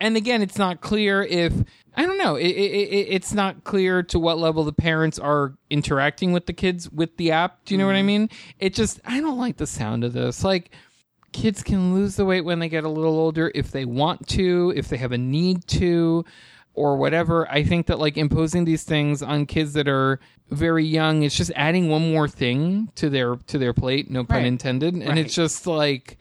and 0.00 0.16
again 0.16 0.42
it's 0.42 0.58
not 0.58 0.80
clear 0.80 1.22
if 1.22 1.52
i 1.96 2.04
don't 2.04 2.18
know. 2.18 2.36
It, 2.36 2.48
it, 2.48 2.72
it, 2.72 3.06
it's 3.10 3.32
not 3.32 3.64
clear 3.64 4.02
to 4.04 4.18
what 4.18 4.38
level 4.38 4.64
the 4.64 4.72
parents 4.72 5.18
are 5.18 5.54
interacting 5.70 6.32
with 6.32 6.46
the 6.46 6.52
kids 6.52 6.90
with 6.90 7.16
the 7.16 7.32
app. 7.32 7.64
Do 7.64 7.74
you 7.74 7.78
know 7.78 7.86
what 7.86 7.94
i 7.96 8.00
mm-hmm. 8.00 8.06
mean? 8.06 8.30
It 8.58 8.74
just 8.74 9.00
i 9.04 9.20
don't 9.20 9.38
like 9.38 9.56
the 9.56 9.66
sound 9.66 10.04
of 10.04 10.12
this. 10.12 10.44
Like 10.44 10.70
kids 11.32 11.62
can 11.62 11.94
lose 11.94 12.16
the 12.16 12.24
weight 12.24 12.44
when 12.44 12.58
they 12.58 12.68
get 12.68 12.84
a 12.84 12.88
little 12.88 13.18
older 13.18 13.50
if 13.54 13.70
they 13.70 13.84
want 13.84 14.26
to 14.28 14.72
if 14.76 14.88
they 14.88 14.96
have 14.96 15.12
a 15.12 15.18
need 15.18 15.66
to 15.68 16.24
or 16.74 16.96
whatever. 16.96 17.50
I 17.50 17.64
think 17.64 17.86
that 17.86 17.98
like 17.98 18.16
imposing 18.16 18.64
these 18.64 18.84
things 18.84 19.22
on 19.22 19.46
kids 19.46 19.72
that 19.72 19.88
are 19.88 20.20
very 20.50 20.84
young 20.84 21.22
it's 21.22 21.36
just 21.36 21.50
adding 21.56 21.88
one 21.88 22.12
more 22.12 22.28
thing 22.28 22.88
to 22.94 23.10
their 23.10 23.36
to 23.48 23.58
their 23.58 23.72
plate 23.72 24.10
no 24.10 24.22
pun 24.22 24.38
Right. 24.38 24.46
intended. 24.46 24.94
And 24.94 25.08
Right. 25.08 25.18
it's 25.18 25.34
just 25.34 25.66
like 25.66 26.18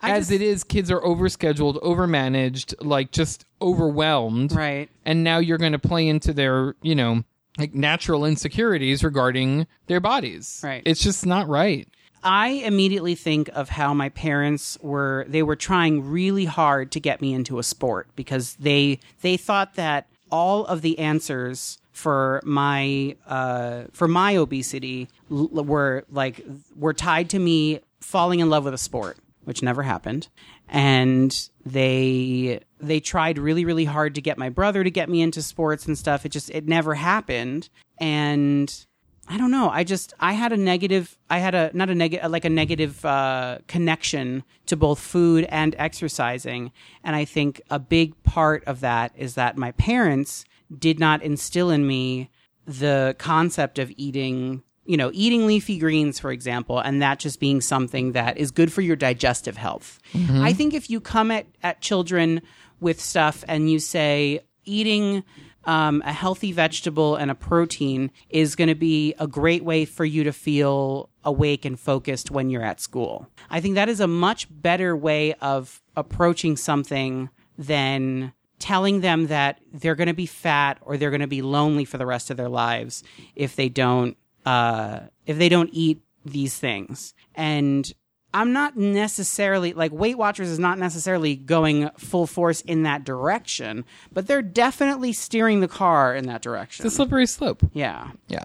I 0.00 0.12
as 0.12 0.28
just- 0.28 0.32
it 0.32 0.42
is, 0.42 0.64
kids 0.64 0.90
are 0.90 1.00
overscheduled, 1.00 1.82
overmanaged, 1.82 2.74
like 2.80 3.10
just 3.10 3.44
overwhelmed. 3.60 4.52
Right. 4.52 4.88
And 5.04 5.24
now 5.24 5.38
you're 5.38 5.58
going 5.58 5.72
to 5.72 5.78
play 5.78 6.08
into 6.08 6.32
their, 6.32 6.74
you 6.82 6.94
know, 6.94 7.24
like 7.58 7.74
natural 7.74 8.24
insecurities 8.24 9.02
regarding 9.02 9.66
their 9.86 10.00
bodies. 10.00 10.60
Right. 10.62 10.82
It's 10.86 11.02
just 11.02 11.26
not 11.26 11.48
right. 11.48 11.88
I 12.22 12.48
immediately 12.48 13.14
think 13.14 13.48
of 13.54 13.68
how 13.68 13.94
my 13.94 14.08
parents 14.08 14.76
were 14.82 15.24
they 15.28 15.42
were 15.42 15.56
trying 15.56 16.04
really 16.10 16.46
hard 16.46 16.90
to 16.92 17.00
get 17.00 17.20
me 17.20 17.32
into 17.32 17.58
a 17.58 17.62
sport 17.62 18.08
because 18.16 18.54
they 18.56 18.98
they 19.20 19.36
thought 19.36 19.74
that 19.74 20.08
all 20.30 20.66
of 20.66 20.82
the 20.82 20.98
answers 20.98 21.78
for 21.92 22.40
my 22.44 23.16
uh, 23.26 23.84
for 23.92 24.08
my 24.08 24.36
obesity 24.36 25.08
l- 25.30 25.48
were 25.48 26.04
like 26.10 26.44
were 26.76 26.92
tied 26.92 27.30
to 27.30 27.38
me 27.38 27.80
falling 28.00 28.40
in 28.40 28.50
love 28.50 28.64
with 28.64 28.74
a 28.74 28.78
sport 28.78 29.18
which 29.44 29.62
never 29.62 29.82
happened 29.82 30.28
and 30.68 31.48
they 31.64 32.60
they 32.80 33.00
tried 33.00 33.38
really 33.38 33.64
really 33.64 33.84
hard 33.84 34.14
to 34.14 34.20
get 34.20 34.38
my 34.38 34.48
brother 34.48 34.84
to 34.84 34.90
get 34.90 35.08
me 35.08 35.20
into 35.20 35.42
sports 35.42 35.86
and 35.86 35.98
stuff 35.98 36.24
it 36.24 36.30
just 36.30 36.50
it 36.50 36.66
never 36.66 36.94
happened 36.94 37.68
and 37.98 38.86
I 39.30 39.36
don't 39.36 39.50
know. 39.50 39.68
I 39.68 39.84
just 39.84 40.14
I 40.18 40.32
had 40.32 40.52
a 40.52 40.56
negative. 40.56 41.18
I 41.28 41.38
had 41.38 41.54
a 41.54 41.70
not 41.74 41.90
a 41.90 41.94
negative 41.94 42.30
like 42.30 42.46
a 42.46 42.50
negative 42.50 43.04
uh, 43.04 43.58
connection 43.66 44.42
to 44.66 44.76
both 44.76 44.98
food 44.98 45.44
and 45.50 45.74
exercising, 45.78 46.72
and 47.04 47.14
I 47.14 47.26
think 47.26 47.60
a 47.68 47.78
big 47.78 48.20
part 48.22 48.64
of 48.64 48.80
that 48.80 49.12
is 49.16 49.34
that 49.34 49.58
my 49.58 49.72
parents 49.72 50.46
did 50.76 50.98
not 50.98 51.22
instill 51.22 51.70
in 51.70 51.86
me 51.86 52.30
the 52.66 53.14
concept 53.18 53.78
of 53.78 53.92
eating. 53.96 54.62
You 54.88 54.96
know, 54.96 55.10
eating 55.12 55.46
leafy 55.46 55.78
greens, 55.78 56.18
for 56.18 56.32
example, 56.32 56.78
and 56.78 57.00
that 57.02 57.18
just 57.18 57.38
being 57.38 57.60
something 57.60 58.12
that 58.12 58.38
is 58.38 58.50
good 58.50 58.72
for 58.72 58.80
your 58.80 58.96
digestive 58.96 59.56
health. 59.56 60.00
I 60.42 60.52
think 60.52 60.72
if 60.74 60.88
you 60.88 61.00
come 61.00 61.30
at, 61.30 61.46
at 61.62 61.80
children 61.80 62.40
with 62.80 63.00
stuff 63.00 63.44
and 63.46 63.70
you 63.70 63.78
say 63.78 64.40
eating 64.64 65.24
um, 65.64 66.02
a 66.06 66.12
healthy 66.12 66.52
vegetable 66.52 67.16
and 67.16 67.30
a 67.30 67.34
protein 67.34 68.10
is 68.30 68.56
going 68.56 68.68
to 68.68 68.74
be 68.74 69.14
a 69.18 69.26
great 69.26 69.62
way 69.62 69.84
for 69.84 70.06
you 70.06 70.24
to 70.24 70.32
feel 70.32 71.10
awake 71.24 71.66
and 71.66 71.78
focused 71.78 72.30
when 72.30 72.48
you're 72.48 72.62
at 72.62 72.80
school. 72.80 73.28
I 73.50 73.60
think 73.60 73.74
that 73.74 73.90
is 73.90 74.00
a 74.00 74.06
much 74.06 74.46
better 74.50 74.96
way 74.96 75.34
of 75.34 75.82
approaching 75.96 76.56
something 76.56 77.28
than 77.58 78.32
telling 78.58 79.02
them 79.02 79.26
that 79.26 79.60
they're 79.72 79.94
going 79.94 80.08
to 80.08 80.14
be 80.14 80.26
fat 80.26 80.78
or 80.80 80.96
they're 80.96 81.10
going 81.10 81.20
to 81.20 81.26
be 81.26 81.42
lonely 81.42 81.84
for 81.84 81.98
the 81.98 82.06
rest 82.06 82.30
of 82.30 82.36
their 82.38 82.48
lives 82.48 83.04
if 83.36 83.54
they 83.54 83.68
don't 83.68 84.16
uh, 84.46 85.00
if 85.26 85.38
they 85.38 85.48
don't 85.48 85.70
eat 85.72 86.00
these 86.24 86.56
things. 86.58 87.14
And 87.34 87.90
I'm 88.34 88.52
not 88.52 88.76
necessarily 88.76 89.72
like 89.72 89.92
Weight 89.92 90.18
Watchers 90.18 90.48
is 90.50 90.58
not 90.58 90.78
necessarily 90.78 91.34
going 91.34 91.88
full 91.96 92.26
force 92.26 92.60
in 92.60 92.82
that 92.82 93.04
direction, 93.04 93.84
but 94.12 94.26
they're 94.26 94.42
definitely 94.42 95.12
steering 95.12 95.60
the 95.60 95.68
car 95.68 96.14
in 96.14 96.26
that 96.26 96.42
direction. 96.42 96.84
It's 96.84 96.94
a 96.94 96.96
slippery 96.96 97.26
slope. 97.26 97.62
yeah. 97.72 98.10
Yeah. 98.28 98.44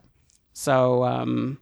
So 0.53 1.03
um 1.03 1.57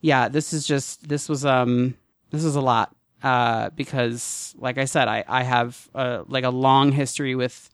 yeah, 0.00 0.28
this 0.28 0.52
is 0.52 0.66
just 0.66 1.08
this 1.08 1.28
was 1.28 1.44
um 1.44 1.96
this 2.30 2.44
is 2.44 2.54
a 2.56 2.60
lot. 2.60 2.94
Uh 3.22 3.70
because 3.70 4.54
like 4.58 4.78
I 4.78 4.84
said, 4.84 5.08
I 5.08 5.24
I 5.26 5.42
have 5.42 5.88
uh 5.94 6.22
like 6.28 6.44
a 6.44 6.50
long 6.50 6.92
history 6.92 7.34
with 7.34 7.70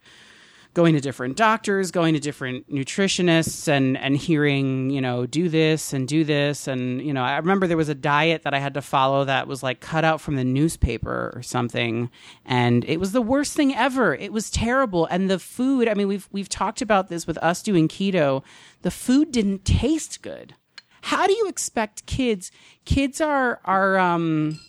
going 0.73 0.95
to 0.95 1.01
different 1.01 1.37
doctors, 1.37 1.91
going 1.91 2.15
to 2.15 2.21
different 2.21 2.71
nutritionists 2.71 3.67
and 3.67 3.97
and 3.99 4.17
hearing, 4.17 4.91
you 4.91 5.01
know, 5.01 5.27
do 5.27 5.49
this 5.49 5.93
and 5.93 6.07
do 6.07 6.25
this 6.25 6.69
and 6.69 7.03
you 7.03 7.13
know, 7.13 7.23
I 7.23 7.37
remember 7.37 7.67
there 7.67 7.77
was 7.77 7.89
a 7.89 7.95
diet 7.95 8.43
that 8.43 8.55
I 8.55 8.59
had 8.59 8.75
to 8.75 8.83
follow 8.83 9.25
that 9.25 9.49
was 9.49 9.63
like 9.63 9.81
cut 9.81 10.05
out 10.05 10.21
from 10.21 10.37
the 10.37 10.45
newspaper 10.45 11.33
or 11.35 11.43
something 11.43 12.11
and 12.45 12.85
it 12.85 13.01
was 13.01 13.13
the 13.13 13.23
worst 13.23 13.55
thing 13.55 13.75
ever. 13.75 14.15
It 14.15 14.33
was 14.33 14.51
terrible 14.51 15.07
and 15.07 15.29
the 15.29 15.39
food, 15.39 15.89
I 15.89 15.95
mean 15.95 16.09
we've 16.09 16.29
we've 16.31 16.49
talked 16.49 16.83
about 16.83 17.09
this 17.09 17.27
with 17.27 17.39
us 17.39 17.63
doing 17.63 17.89
keto. 17.89 18.45
The 18.83 18.91
food 18.91 19.33
didn't 19.33 19.65
taste 19.65 20.23
good. 20.23 20.55
How 21.03 21.27
do 21.27 21.33
you 21.33 21.49
expect 21.49 22.07
kids 22.07 22.53
kids 22.85 23.21
are 23.21 23.61
are 23.65 23.99
um 23.99 24.61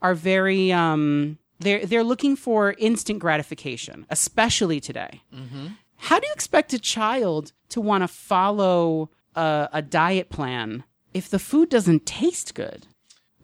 are 0.00 0.14
very 0.14 0.72
um 0.72 1.38
they're 1.60 1.86
they're 1.86 2.04
looking 2.04 2.36
for 2.36 2.74
instant 2.78 3.18
gratification, 3.20 4.06
especially 4.10 4.80
today. 4.80 5.22
How 5.96 6.18
do 6.18 6.26
you 6.26 6.32
expect 6.32 6.72
a 6.72 6.78
child 6.78 7.52
to 7.68 7.80
want 7.80 8.02
to 8.02 8.08
follow 8.08 9.10
a, 9.34 9.68
a 9.72 9.82
diet 9.82 10.30
plan 10.30 10.84
if 11.12 11.28
the 11.28 11.38
food 11.38 11.68
doesn't 11.68 12.06
taste 12.06 12.54
good? 12.54 12.86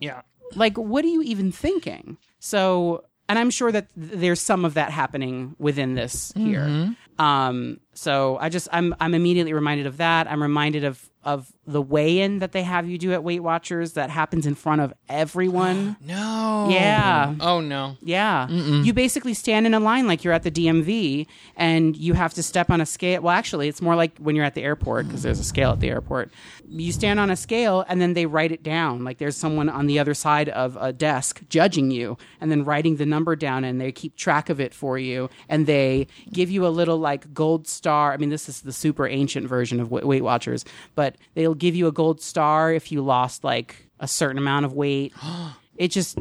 Yeah. 0.01 0.23
Like, 0.55 0.77
what 0.79 1.05
are 1.05 1.09
you 1.09 1.23
even 1.23 1.53
thinking? 1.53 2.17
So, 2.39 3.05
and 3.29 3.39
I'm 3.39 3.51
sure 3.51 3.71
that 3.73 3.89
th- 3.95 4.13
there's 4.21 4.41
some 4.41 4.65
of 4.65 4.75
that 4.75 4.91
happening 4.91 5.55
within 5.59 5.95
this 5.95 6.33
here. 6.37 6.95
Um, 7.19 7.81
so 7.95 8.39
I 8.41 8.49
just 8.49 8.69
I'm 8.73 8.95
I'm 9.01 9.15
immediately 9.15 9.53
reminded 9.53 9.87
of 9.87 9.97
that. 9.99 10.31
I'm 10.31 10.41
reminded 10.43 10.85
of 10.85 11.11
of 11.25 11.51
the 11.67 11.83
weigh-in 11.83 12.39
that 12.39 12.53
they 12.53 12.63
have 12.63 12.89
you 12.89 12.97
do 12.97 13.13
at 13.13 13.25
Weight 13.25 13.43
Watchers 13.43 13.95
that 13.95 14.09
happens 14.11 14.47
in 14.47 14.55
front 14.55 14.81
of 14.81 14.93
everyone. 15.09 15.97
No. 16.07 16.69
Yeah. 16.71 17.35
Oh 17.41 17.61
no. 17.61 17.97
Yeah. 18.03 18.49
You 18.49 18.93
basically 18.93 19.35
stand 19.35 19.67
in 19.67 19.75
a 19.75 19.81
line 19.81 20.07
like 20.07 20.23
you're 20.25 20.33
at 20.33 20.45
the 20.45 20.51
DMV 20.51 21.27
and 21.57 21.97
you 21.97 22.15
have 22.15 22.33
to 22.35 22.43
step 22.43 22.71
on 22.71 22.81
a 22.81 22.87
scale. 22.87 23.23
Well, 23.23 23.35
actually, 23.35 23.69
it's 23.69 23.83
more 23.83 23.97
like 23.97 24.17
when 24.19 24.37
you're 24.37 24.45
at 24.45 24.55
the 24.55 24.63
airport 24.63 25.07
because 25.07 25.23
there's 25.23 25.41
a 25.41 25.45
scale 25.45 25.73
at 25.73 25.81
the 25.81 25.89
airport. 25.89 26.31
You 26.69 26.93
stand 26.93 27.19
on 27.19 27.31
a 27.31 27.37
scale 27.37 27.85
and 27.89 28.01
then 28.01 28.15
they 28.15 28.27
write 28.27 28.53
it 28.53 28.63
down. 28.63 29.03
Like 29.05 29.19
there's 29.19 29.37
someone 29.37 29.69
on 29.69 29.87
the 29.87 29.99
other 29.99 30.15
side 30.15 30.49
of 30.51 30.77
a 30.81 30.93
desk 30.93 31.43
judging 31.49 31.91
you 31.91 32.17
and 32.41 32.51
then 32.51 32.65
writing 32.65 32.97
the 32.97 33.07
number 33.07 33.35
down 33.37 33.65
and 33.65 33.81
they 33.81 33.91
keep 33.93 34.15
track 34.17 34.49
of 34.49 34.61
it 34.61 34.73
for 34.73 34.99
you 34.99 35.29
and 35.49 35.67
they 35.67 36.07
give 36.33 36.51
you 36.51 36.67
a 36.67 36.69
little 36.69 36.99
like 36.99 37.35
gold 37.35 37.67
star. 37.67 38.13
I 38.13 38.17
mean, 38.17 38.31
this 38.31 38.49
is 38.49 38.61
the 38.61 38.73
super 38.73 39.07
ancient 39.09 39.49
version 39.49 39.81
of 39.81 39.91
Weight 39.91 40.23
Watchers, 40.23 40.65
but 40.95 41.17
they'll 41.35 41.55
give 41.59 41.75
you 41.75 41.87
a 41.87 41.93
gold 41.93 42.21
star 42.21 42.73
if 42.73 42.93
you 42.93 43.03
lost 43.03 43.45
like 43.45 43.89
a 44.01 44.09
certain 44.09 44.39
amount 44.39 44.65
of 44.65 44.73
weight. 44.73 45.13
it 45.77 45.89
just 45.89 46.19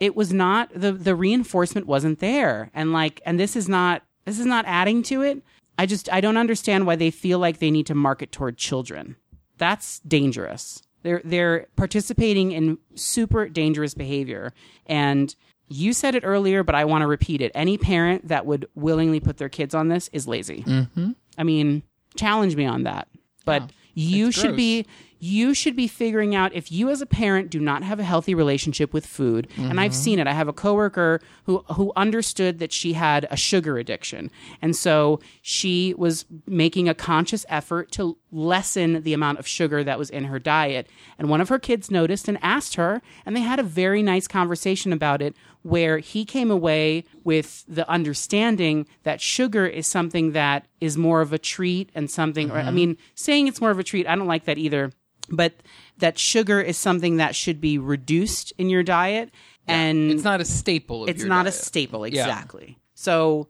it 0.00 0.16
was 0.16 0.32
not 0.32 0.70
the 0.74 0.92
the 0.92 1.14
reinforcement 1.14 1.86
wasn't 1.86 2.20
there. 2.20 2.70
And 2.74 2.92
like 2.92 3.20
and 3.26 3.38
this 3.38 3.56
is 3.56 3.68
not 3.68 4.02
this 4.24 4.38
is 4.38 4.46
not 4.46 4.64
adding 4.66 5.02
to 5.04 5.22
it. 5.22 5.42
I 5.78 5.86
just 5.86 6.12
i 6.12 6.20
don't 6.20 6.36
understand 6.36 6.86
why 6.86 6.96
they 6.96 7.10
feel 7.10 7.38
like 7.38 7.58
they 7.58 7.70
need 7.70 7.86
to 7.86 7.94
market 7.94 8.32
toward 8.32 8.56
children. 8.56 9.16
That's 9.58 10.00
dangerous. 10.00 10.82
They're 11.02 11.22
they're 11.24 11.66
participating 11.76 12.52
in 12.52 12.78
super 12.94 13.48
dangerous 13.48 13.94
behavior. 13.94 14.52
And 14.86 15.34
you 15.68 15.92
said 15.92 16.14
it 16.14 16.24
earlier 16.24 16.62
but 16.62 16.74
i 16.74 16.84
want 16.84 17.02
to 17.02 17.06
repeat 17.06 17.40
it. 17.40 17.52
Any 17.54 17.78
parent 17.78 18.28
that 18.28 18.46
would 18.46 18.68
willingly 18.74 19.20
put 19.20 19.36
their 19.36 19.48
kids 19.48 19.74
on 19.74 19.88
this 19.88 20.08
is 20.12 20.26
lazy. 20.28 20.62
Mm-hmm. 20.62 21.12
i 21.36 21.42
mean 21.42 21.82
challenge 22.16 22.56
me 22.56 22.66
on 22.66 22.84
that. 22.84 23.08
But 23.44 23.70
you 23.98 24.28
It's 24.28 24.36
should 24.36 24.50
gross. 24.50 24.56
be 24.56 24.86
you 25.20 25.52
should 25.52 25.74
be 25.74 25.88
figuring 25.88 26.36
out 26.36 26.54
if 26.54 26.70
you 26.70 26.90
as 26.90 27.00
a 27.00 27.06
parent 27.06 27.50
do 27.50 27.58
not 27.58 27.82
have 27.82 27.98
a 27.98 28.04
healthy 28.04 28.36
relationship 28.36 28.92
with 28.92 29.04
food. 29.04 29.48
And 29.56 29.80
I've 29.80 29.90
mm-hmm. 29.90 30.00
seen 30.00 30.18
it. 30.20 30.28
I 30.28 30.32
have 30.32 30.46
a 30.46 30.52
coworker 30.52 31.20
who 31.44 31.64
who 31.74 31.92
understood 31.96 32.60
that 32.60 32.72
she 32.72 32.92
had 32.92 33.26
a 33.28 33.36
sugar 33.36 33.78
addiction. 33.78 34.30
And 34.62 34.76
so 34.76 35.18
she 35.42 35.92
was 35.98 36.24
making 36.46 36.88
a 36.88 36.94
conscious 36.94 37.44
effort 37.48 37.90
to 37.92 38.16
lessen 38.30 39.02
the 39.02 39.12
amount 39.12 39.40
of 39.40 39.46
sugar 39.48 39.82
that 39.82 39.98
was 39.98 40.08
in 40.08 40.24
her 40.24 40.38
diet. 40.38 40.88
And 41.18 41.28
one 41.28 41.40
of 41.40 41.48
her 41.48 41.58
kids 41.58 41.90
noticed 41.90 42.28
and 42.28 42.38
asked 42.40 42.76
her, 42.76 43.02
and 43.26 43.34
they 43.34 43.40
had 43.40 43.58
a 43.58 43.64
very 43.64 44.02
nice 44.02 44.28
conversation 44.28 44.92
about 44.92 45.20
it 45.20 45.34
where 45.62 45.98
he 45.98 46.24
came 46.24 46.50
away 46.50 47.04
with 47.24 47.64
the 47.68 47.88
understanding 47.90 48.86
that 49.02 49.20
sugar 49.20 49.66
is 49.66 49.86
something 49.86 50.32
that 50.32 50.66
is 50.80 50.96
more 50.96 51.20
of 51.20 51.32
a 51.32 51.38
treat 51.38 51.90
and 51.94 52.10
something, 52.10 52.50
or 52.50 52.58
I 52.58 52.70
mean, 52.70 52.96
saying 53.14 53.48
it's 53.48 53.60
more 53.60 53.70
of 53.70 53.78
a 53.78 53.84
treat, 53.84 54.06
I 54.06 54.14
don't 54.16 54.26
like 54.26 54.44
that 54.44 54.58
either, 54.58 54.92
but 55.30 55.52
that 55.98 56.18
sugar 56.18 56.60
is 56.60 56.76
something 56.76 57.16
that 57.18 57.34
should 57.34 57.60
be 57.60 57.76
reduced 57.78 58.52
in 58.56 58.70
your 58.70 58.82
diet. 58.82 59.30
And 59.66 60.10
It's 60.10 60.24
not 60.24 60.40
a 60.40 60.44
staple. 60.46 61.02
Of 61.04 61.10
it's 61.10 61.24
not 61.24 61.46
a 61.46 61.52
staple 61.52 62.04
exactly 62.04 62.78
so 62.94 63.48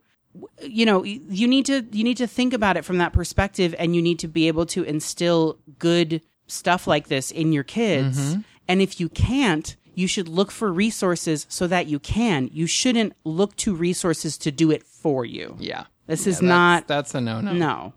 you 0.62 0.84
know 0.84 1.02
you 1.04 1.48
need 1.48 1.64
to 1.66 1.86
you 1.90 2.04
need 2.04 2.16
to 2.18 2.26
think 2.26 2.52
about 2.52 2.76
it 2.76 2.84
from 2.84 2.98
that 2.98 3.12
perspective 3.12 3.74
and 3.78 3.96
you 3.96 4.02
need 4.02 4.18
to 4.18 4.28
be 4.28 4.46
able 4.48 4.66
to 4.66 4.82
instill 4.82 5.58
good 5.78 6.20
stuff 6.46 6.86
like 6.86 7.08
this 7.08 7.30
in 7.30 7.52
your 7.52 7.64
kids 7.64 8.18
Mm-hmm. 8.18 8.40
and 8.68 8.82
if 8.82 9.00
you 9.00 9.08
can't 9.08 9.76
you 9.98 10.06
should 10.06 10.28
look 10.28 10.50
for 10.50 10.72
resources 10.72 11.44
so 11.48 11.66
that 11.66 11.86
you 11.86 11.98
can 11.98 12.48
you 12.52 12.66
shouldn't 12.66 13.12
look 13.24 13.54
to 13.56 13.74
resources 13.74 14.38
to 14.38 14.50
do 14.52 14.70
it 14.70 14.82
for 14.84 15.24
you 15.24 15.56
Yeah. 15.58 15.84
this 16.06 16.24
Yeah, 16.26 16.30
is 16.30 16.36
that's- 16.38 16.48
not 16.48 16.86
That's 16.88 17.14
a 17.14 17.20
no 17.20 17.40
no. 17.40 17.52
no 17.52 17.92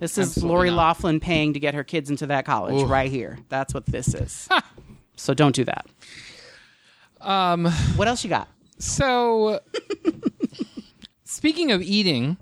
this 0.00 0.18
is 0.18 0.42
lori 0.42 0.70
not. 0.70 0.76
loughlin 0.76 1.20
paying 1.20 1.52
to 1.54 1.60
get 1.60 1.74
her 1.74 1.84
kids 1.84 2.10
into 2.10 2.26
that 2.26 2.44
college 2.44 2.82
right 2.88 3.10
here 3.10 3.38
that's 3.48 3.72
what 3.72 3.86
this 3.86 4.14
is 4.14 4.48
so 5.16 5.34
don't 5.34 5.54
do 5.54 5.64
that 5.64 5.86
Um. 7.20 7.66
what 7.96 8.08
else 8.08 8.24
you 8.24 8.30
got 8.30 8.48
So, 8.78 9.60
speaking 11.24 11.72
of 11.72 11.80
eating, 11.82 12.36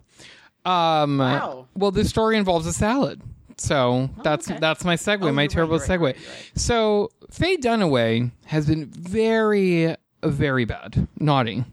um, 0.65 1.19
Wow. 1.19 1.69
well, 1.75 1.91
this 1.93 2.09
story 2.09 2.37
involves 2.37 2.67
a 2.67 2.73
salad. 2.73 3.21
So 3.61 4.11
that's 4.23 4.51
okay. 4.51 4.59
that's 4.61 4.85
my 4.85 4.97
segue, 4.97 5.23
Oh, 5.29 5.33
my 5.33 5.47
terrible 5.47 5.79
right, 5.79 5.89
segue. 5.89 6.01
right, 6.03 6.17
you're 6.21 6.31
right. 6.31 6.51
So 6.55 7.11
Faye 7.31 7.57
Dunaway 7.57 8.31
has 8.47 8.67
been 8.67 8.87
very, 8.87 9.95
very 10.23 10.65
bad, 10.65 11.09
naughty, 11.19 11.65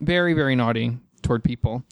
very, 0.00 0.32
very 0.34 0.54
naughty 0.56 0.98
toward 1.22 1.42
people. 1.44 1.82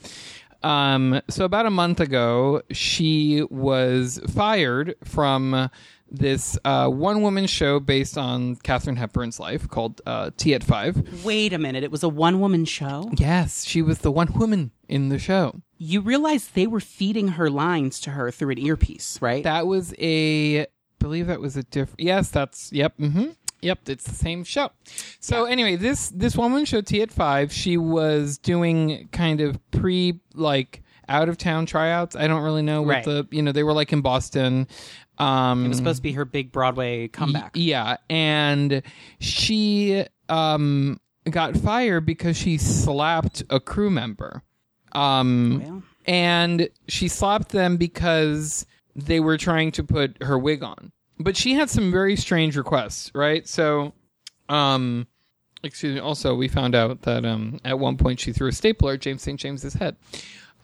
Um, 0.63 1.21
so 1.29 1.45
about 1.45 1.67
a 1.67 1.71
month 1.71 2.01
ago, 2.01 2.63
she 2.73 3.43
was 3.51 4.19
fired 4.35 4.95
from 5.05 5.69
this 6.11 6.57
uh, 6.65 6.89
one 6.89 7.21
woman 7.23 7.47
show 7.47 7.81
based 7.81 8.17
on 8.17 8.57
Katharine 8.57 8.97
Hepburn's 8.97 9.39
life 9.41 9.69
called 9.69 10.01
uh, 10.07 10.31
Tea 10.37 10.55
at 10.55 10.63
Five. 10.65 11.25
wait 11.25 11.53
a 11.53 11.59
minute 11.59 11.83
it 11.83 11.91
was 11.91 12.03
a 12.05 12.09
one-woman 12.09 12.65
show 12.67 13.11
Yes, 13.17 13.65
she 13.67 13.83
was 13.83 13.99
the 13.99 14.13
one 14.13 14.33
woman 14.35 14.71
in 14.89 15.09
the 15.09 15.19
show. 15.19 15.61
You 15.85 16.01
realize 16.01 16.49
they 16.49 16.67
were 16.67 16.81
feeding 16.81 17.29
her 17.29 17.51
lines 17.51 18.01
to 18.01 18.11
her 18.11 18.31
through 18.31 18.51
an 18.53 18.59
earpiece, 18.59 19.19
right? 19.21 19.45
That 19.45 19.67
was 19.67 19.95
a, 19.99 20.63
I 20.63 20.67
believe 20.99 21.27
that 21.27 21.41
was 21.41 21.57
a 21.57 21.63
different. 21.65 22.01
Yes, 22.01 22.31
that's 22.31 22.73
yep. 22.73 22.97
Mm-hmm. 22.99 23.31
Yep, 23.61 23.89
it's 23.89 24.05
the 24.05 24.15
same 24.15 24.45
show. 24.45 24.71
So 25.21 25.45
anyway, 25.47 25.77
this 25.77 26.11
this 26.11 26.37
woman 26.37 26.65
show 26.65 26.81
Tea 26.81 27.03
at 27.03 27.11
five. 27.11 27.53
She 27.53 27.77
was 27.77 28.39
doing 28.39 29.09
kind 29.13 29.41
of 29.41 29.59
pre 29.71 30.21
like 30.35 30.83
out 31.09 31.29
of 31.29 31.37
town 31.39 31.67
tryouts. 31.67 32.15
I 32.17 32.27
don't 32.29 32.43
really 32.43 32.63
know 32.63 32.83
what 32.83 32.89
Right. 32.95 33.05
the 33.05 33.29
you 33.31 33.43
know 33.43 33.53
they 33.53 33.63
were 33.63 33.73
like 33.73 33.93
in 33.93 34.01
Boston. 34.01 34.69
Um, 35.19 35.65
it 35.65 35.69
was 35.69 35.77
supposed 35.79 35.99
to 35.99 36.03
be 36.03 36.13
her 36.13 36.25
big 36.25 36.51
Broadway 36.53 37.09
comeback. 37.09 37.53
Yeah, 37.55 37.97
and 38.11 38.83
she 39.21 40.05
um 40.29 41.01
got 41.31 41.57
fired 41.57 42.05
because 42.05 42.37
she 42.37 42.59
slapped 42.59 43.43
a 43.51 43.61
crew 43.61 43.91
member. 43.91 44.43
Um 44.95 45.63
Well. 45.65 45.83
and 46.07 46.69
she 46.89 47.09
slapped 47.09 47.51
them 47.51 47.77
because 47.77 48.67
they 48.97 49.21
were 49.21 49.37
trying 49.39 49.73
to 49.73 49.85
put 49.85 50.23
her 50.23 50.39
wig 50.39 50.63
on. 50.63 50.93
But 51.19 51.37
she 51.37 51.55
had 51.55 51.71
some 51.71 51.91
very 51.91 52.17
strange 52.17 52.57
requests, 52.57 53.11
right? 53.15 53.47
So 53.49 53.93
um 54.49 55.07
excuse 55.63 55.95
me, 55.95 56.01
also 56.01 56.35
we 56.35 56.49
found 56.49 56.75
out 56.75 57.03
that 57.03 57.25
um 57.25 57.61
at 57.65 57.79
one 57.79 57.97
point 57.97 58.21
she 58.21 58.33
threw 58.33 58.49
a 58.49 58.53
stapler 58.53 58.95
at 58.95 59.01
James 59.01 59.23
St. 59.23 59.39
James's 59.41 59.75
head. 59.75 59.97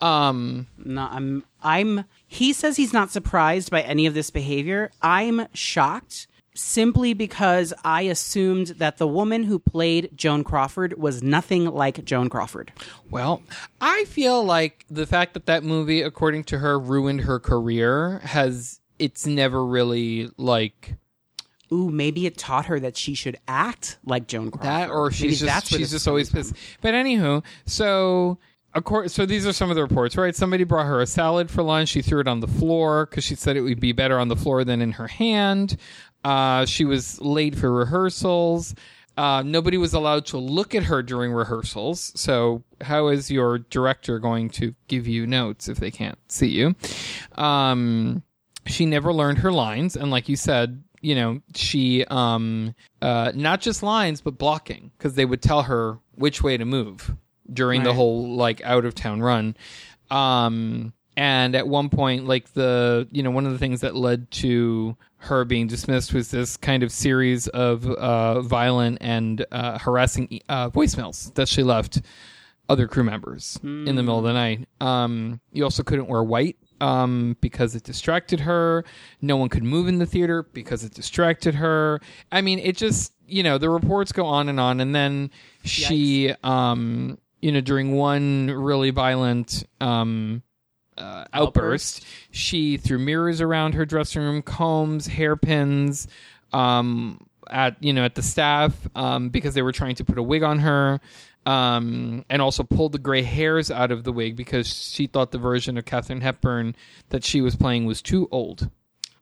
Um 0.01 0.67
No, 0.83 1.07
I'm. 1.11 1.43
I'm. 1.63 2.05
He 2.25 2.53
says 2.53 2.77
he's 2.77 2.91
not 2.93 3.11
surprised 3.11 3.69
by 3.69 3.81
any 3.81 4.07
of 4.07 4.13
this 4.15 4.31
behavior. 4.31 4.89
I'm 5.01 5.45
shocked 5.53 6.27
simply 6.61 7.13
because 7.13 7.73
I 7.83 8.03
assumed 8.03 8.67
that 8.77 8.97
the 8.97 9.07
woman 9.07 9.43
who 9.43 9.59
played 9.59 10.11
Joan 10.15 10.43
Crawford 10.43 10.97
was 10.97 11.21
nothing 11.23 11.65
like 11.65 12.03
Joan 12.05 12.29
Crawford. 12.29 12.71
Well, 13.09 13.41
I 13.79 14.05
feel 14.05 14.43
like 14.43 14.85
the 14.89 15.05
fact 15.05 15.33
that 15.33 15.45
that 15.47 15.63
movie, 15.63 16.01
according 16.01 16.45
to 16.45 16.59
her, 16.59 16.79
ruined 16.79 17.21
her 17.21 17.39
career 17.39 18.19
has 18.19 18.79
it's 18.99 19.25
never 19.25 19.65
really 19.65 20.29
like 20.37 20.95
Ooh, 21.73 21.89
maybe 21.89 22.25
it 22.25 22.37
taught 22.37 22.65
her 22.65 22.79
that 22.81 22.97
she 22.97 23.13
should 23.13 23.37
act 23.47 23.97
like 24.05 24.27
Joan 24.27 24.51
Crawford. 24.51 24.67
that, 24.67 24.89
or 24.89 25.05
Maybe 25.05 25.15
she's 25.15 25.39
just 25.39 25.45
that's 25.45 25.71
where 25.71 25.79
she's 25.79 25.91
just 25.91 26.07
always 26.07 26.29
pissed. 26.29 26.53
But 26.81 26.93
anywho, 26.93 27.43
so. 27.65 28.37
Course, 28.85 29.11
so 29.11 29.25
these 29.25 29.45
are 29.45 29.51
some 29.51 29.69
of 29.69 29.75
the 29.75 29.81
reports, 29.81 30.15
right? 30.15 30.33
Somebody 30.33 30.63
brought 30.63 30.85
her 30.85 31.01
a 31.01 31.05
salad 31.05 31.51
for 31.51 31.61
lunch. 31.61 31.89
She 31.89 32.01
threw 32.01 32.21
it 32.21 32.27
on 32.29 32.39
the 32.39 32.47
floor 32.47 33.05
because 33.05 33.25
she 33.25 33.35
said 33.35 33.57
it 33.57 33.61
would 33.61 33.81
be 33.81 33.91
better 33.91 34.17
on 34.17 34.29
the 34.29 34.37
floor 34.37 34.63
than 34.63 34.81
in 34.81 34.93
her 34.93 35.09
hand. 35.09 35.75
Uh, 36.23 36.65
she 36.65 36.85
was 36.85 37.19
late 37.21 37.55
for 37.55 37.71
rehearsals. 37.71 38.75
Uh, 39.17 39.43
nobody 39.45 39.77
was 39.77 39.93
allowed 39.93 40.25
to 40.25 40.37
look 40.37 40.73
at 40.73 40.83
her 40.83 41.03
during 41.03 41.33
rehearsals. 41.33 42.13
So, 42.15 42.63
how 42.79 43.09
is 43.09 43.29
your 43.29 43.59
director 43.59 44.19
going 44.19 44.49
to 44.51 44.73
give 44.87 45.07
you 45.07 45.27
notes 45.27 45.67
if 45.67 45.79
they 45.79 45.91
can't 45.91 46.17
see 46.27 46.47
you? 46.47 46.75
Um, 47.35 48.23
she 48.65 48.85
never 48.85 49.11
learned 49.11 49.39
her 49.39 49.51
lines, 49.51 49.95
and 49.95 50.11
like 50.11 50.29
you 50.29 50.35
said, 50.35 50.83
you 51.01 51.15
know, 51.15 51.41
she 51.55 52.05
um, 52.05 52.73
uh, 53.01 53.31
not 53.35 53.59
just 53.59 53.83
lines, 53.83 54.21
but 54.21 54.37
blocking 54.37 54.91
because 54.97 55.15
they 55.15 55.25
would 55.25 55.41
tell 55.41 55.63
her 55.63 55.97
which 56.15 56.41
way 56.41 56.55
to 56.57 56.65
move 56.65 57.15
during 57.51 57.83
the 57.83 57.93
whole 57.93 58.35
like 58.35 58.61
out 58.61 58.85
of 58.85 58.95
town 58.95 59.21
run. 59.21 59.57
Um, 60.09 60.93
and 61.17 61.55
at 61.55 61.67
one 61.67 61.89
point, 61.89 62.25
like 62.27 62.53
the 62.53 63.07
you 63.11 63.23
know 63.23 63.31
one 63.31 63.45
of 63.45 63.51
the 63.51 63.57
things 63.57 63.81
that 63.81 63.95
led 63.95 64.31
to 64.31 64.95
her 65.21 65.45
being 65.45 65.67
dismissed 65.67 66.13
was 66.13 66.31
this 66.31 66.57
kind 66.57 66.81
of 66.83 66.91
series 66.91 67.47
of 67.49 67.85
uh, 67.87 68.41
violent 68.41 68.97
and 69.01 69.45
uh, 69.51 69.77
harassing 69.77 70.39
uh, 70.49 70.69
voicemails 70.69 71.33
that 71.35 71.47
she 71.47 71.61
left 71.61 72.01
other 72.67 72.87
crew 72.87 73.03
members 73.03 73.59
in 73.87 73.95
the 73.95 74.03
middle 74.03 74.17
of 74.17 74.23
the 74.23 74.33
night. 74.33 74.67
Um, 74.79 75.41
you 75.51 75.63
also 75.63 75.83
couldn't 75.83 76.07
wear 76.07 76.23
white 76.23 76.57
um, 76.79 77.37
because 77.41 77.75
it 77.75 77.83
distracted 77.83 78.39
her. 78.41 78.83
No 79.21 79.37
one 79.37 79.49
could 79.49 79.63
move 79.63 79.87
in 79.87 79.99
the 79.99 80.05
theater 80.05 80.43
because 80.43 80.83
it 80.83 80.93
distracted 80.93 81.55
her. 81.55 81.99
I 82.31 82.41
mean, 82.41 82.59
it 82.59 82.77
just 82.77 83.13
you 83.27 83.43
know 83.43 83.57
the 83.57 83.69
reports 83.69 84.11
go 84.11 84.25
on 84.25 84.49
and 84.49 84.59
on, 84.59 84.79
and 84.79 84.95
then 84.95 85.31
she, 85.63 86.33
um, 86.43 87.17
you 87.41 87.51
know, 87.51 87.61
during 87.61 87.91
one 87.93 88.49
really 88.49 88.89
violent. 88.89 89.63
Um, 89.79 90.41
uh, 91.01 91.25
outburst. 91.33 92.05
She 92.31 92.77
threw 92.77 92.99
mirrors 92.99 93.41
around 93.41 93.73
her 93.73 93.85
dressing 93.85 94.21
room, 94.21 94.41
combs, 94.41 95.07
hairpins, 95.07 96.07
um, 96.53 97.25
at 97.49 97.75
you 97.83 97.91
know 97.91 98.05
at 98.05 98.15
the 98.15 98.21
staff 98.21 98.73
um, 98.95 99.29
because 99.29 99.53
they 99.53 99.61
were 99.61 99.71
trying 99.71 99.95
to 99.95 100.05
put 100.05 100.17
a 100.17 100.23
wig 100.23 100.43
on 100.43 100.59
her, 100.59 101.01
um, 101.45 102.23
and 102.29 102.41
also 102.41 102.63
pulled 102.63 102.91
the 102.91 102.99
gray 102.99 103.23
hairs 103.23 103.71
out 103.71 103.91
of 103.91 104.03
the 104.03 104.11
wig 104.11 104.35
because 104.35 104.67
she 104.67 105.07
thought 105.07 105.31
the 105.31 105.37
version 105.37 105.77
of 105.77 105.85
Katharine 105.85 106.21
Hepburn 106.21 106.75
that 107.09 107.23
she 107.23 107.41
was 107.41 107.55
playing 107.55 107.85
was 107.85 108.01
too 108.01 108.27
old. 108.31 108.69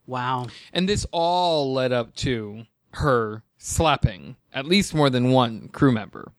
Wow. 0.05 0.47
And 0.73 0.89
this 0.89 1.05
all 1.11 1.71
led 1.71 1.91
up 1.91 2.15
to 2.17 2.65
her 2.93 3.43
slapping 3.59 4.35
at 4.51 4.65
least 4.65 4.95
more 4.95 5.09
than 5.09 5.31
one 5.31 5.67
crew 5.67 5.91
member. 5.91 6.31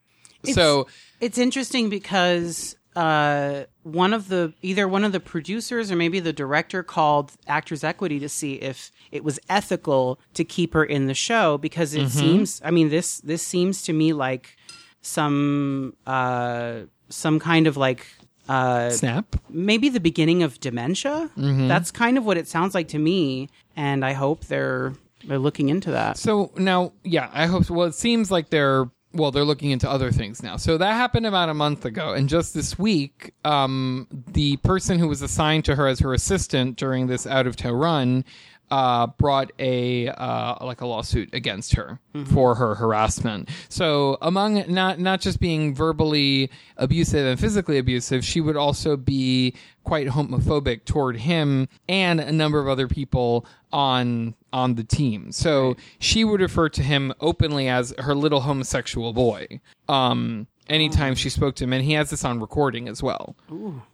so 0.45 0.89
It's 1.21 1.39
interesting 1.39 1.89
because 1.89 2.77
uh, 3.01 3.65
one 3.83 4.13
of 4.13 4.29
the 4.29 4.53
either 4.63 4.87
one 4.97 5.05
of 5.05 5.13
the 5.13 5.21
producers 5.21 5.91
or 5.91 5.97
maybe 5.97 6.21
the 6.21 6.33
director 6.33 6.83
called 6.83 7.33
Actors 7.47 7.83
Equity 7.83 8.19
to 8.21 8.29
see 8.29 8.55
if 8.55 8.91
it 9.11 9.23
was 9.25 9.39
ethical 9.49 10.19
to 10.35 10.45
keep 10.45 10.75
her 10.75 10.85
in 10.85 11.07
the 11.07 11.15
show 11.15 11.57
because 11.59 11.95
Mm-hmm. 11.95 12.07
it 12.07 12.11
seems. 12.11 12.61
I 12.65 12.71
mean 12.71 12.89
this 12.91 13.21
this 13.21 13.43
seems 13.43 13.83
to 13.87 13.93
me 13.93 14.13
like 14.13 14.57
some 15.03 15.95
uh, 16.07 16.81
some 17.09 17.39
kind 17.41 17.67
of 17.67 17.77
like. 17.77 18.07
Uh, 18.49 18.91
snap. 18.91 19.37
maybe 19.49 19.89
the 19.89 20.01
beginning 20.01 20.43
of 20.43 20.59
dementia. 20.59 21.31
Mm-hmm. 21.39 21.69
That's 21.69 21.93
kind 21.93 22.19
of 22.19 22.25
what 22.27 22.37
it 22.37 22.49
sounds 22.49 22.75
like 22.75 22.89
to 22.89 22.99
me, 22.99 23.49
and 23.77 24.05
I 24.05 24.13
hope 24.13 24.47
they're 24.47 24.93
they're 25.25 25.39
looking 25.39 25.69
into 25.69 25.93
that. 25.93 26.17
So 26.19 26.51
now, 26.57 26.93
yeah, 27.05 27.31
I 27.33 27.47
hope. 27.47 27.65
So. 27.67 27.75
Well, 27.75 27.87
it 27.87 27.95
seems 27.95 28.29
like 28.33 28.51
they're 28.51 28.91
well, 29.13 29.31
they're 29.31 29.45
looking 29.45 29.71
into 29.71 29.91
other 29.91 30.13
things 30.13 30.43
now. 30.43 30.57
So 30.57 30.79
that 30.79 30.93
happened 30.93 31.27
about 31.27 31.49
a 31.49 31.55
month 31.55 31.85
ago, 31.85 32.13
and 32.13 32.29
just 32.29 32.55
this 32.55 32.79
week, 32.79 33.35
um, 33.45 34.07
the 34.29 34.57
person 34.59 34.99
who 34.99 35.09
was 35.09 35.23
assigned 35.23 35.65
to 35.65 35.77
her 35.77 35.87
as 35.87 36.01
her 36.01 36.15
assistant 36.15 36.77
during 36.77 37.07
this 37.09 37.27
out 37.27 37.47
of 37.47 37.57
town 37.57 37.73
run 37.73 38.25
uh, 38.71 39.07
brought 39.07 39.51
a 39.59 40.09
uh, 40.09 40.65
like 40.65 40.81
a 40.81 40.87
lawsuit 40.87 41.35
against 41.35 41.75
her 41.75 41.99
for 42.33 42.55
her 42.55 42.75
harassment. 42.77 43.49
So 43.69 44.17
among 44.23 44.65
not 44.73 44.99
not 45.01 45.21
just 45.21 45.41
being 45.41 45.75
verbally 45.75 46.51
abusive 46.77 47.27
and 47.27 47.39
physically 47.39 47.79
abusive, 47.79 48.25
she 48.25 48.41
would 48.41 48.57
also 48.57 48.97
be 48.97 49.55
quite 49.85 50.07
homophobic 50.09 50.85
toward 50.85 51.17
him 51.17 51.69
and 51.89 52.21
a 52.21 52.31
number 52.33 52.61
of 52.61 52.69
other 52.69 52.87
people 52.87 53.45
on 53.73 54.35
on 54.53 54.75
the 54.75 54.85
team. 54.85 55.33
So 55.33 55.77
she 55.99 56.25
would 56.25 56.41
refer 56.41 56.69
to 56.71 56.83
him 56.83 57.13
openly 57.21 57.69
as 57.69 57.95
her 57.99 58.15
little 58.15 58.41
homosexual 58.41 59.13
boy. 59.13 59.61
Um 59.89 60.47
anytime 60.69 61.17
she 61.17 61.29
spoke 61.31 61.57
to 61.57 61.65
him 61.65 61.73
and 61.73 61.85
he 61.85 61.95
has 61.95 62.11
this 62.11 62.25
on 62.25 62.39
recording 62.41 62.87
as 62.89 63.03
well. 63.03 63.35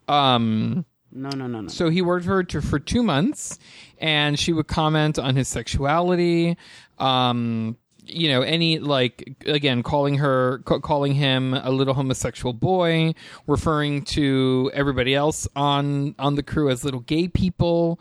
Um 0.08 0.84
No, 1.16 1.30
no, 1.30 1.46
no, 1.46 1.62
no. 1.62 1.68
so 1.68 1.88
he 1.88 2.02
worked 2.02 2.26
for 2.26 2.44
her 2.50 2.60
for 2.60 2.78
two 2.78 3.02
months, 3.02 3.58
and 3.98 4.38
she 4.38 4.52
would 4.52 4.68
comment 4.68 5.18
on 5.18 5.34
his 5.36 5.48
sexuality. 5.48 6.56
Um, 6.98 7.76
you 8.04 8.28
know, 8.28 8.42
any 8.42 8.78
like 8.78 9.36
again, 9.46 9.82
calling 9.82 10.18
her, 10.18 10.58
ca- 10.64 10.78
calling 10.80 11.14
him 11.14 11.54
a 11.54 11.70
little 11.70 11.94
homosexual 11.94 12.52
boy, 12.52 13.14
referring 13.46 14.02
to 14.04 14.70
everybody 14.74 15.14
else 15.14 15.48
on 15.56 16.14
on 16.18 16.34
the 16.36 16.42
crew 16.42 16.70
as 16.70 16.84
little 16.84 17.00
gay 17.00 17.28
people. 17.28 17.98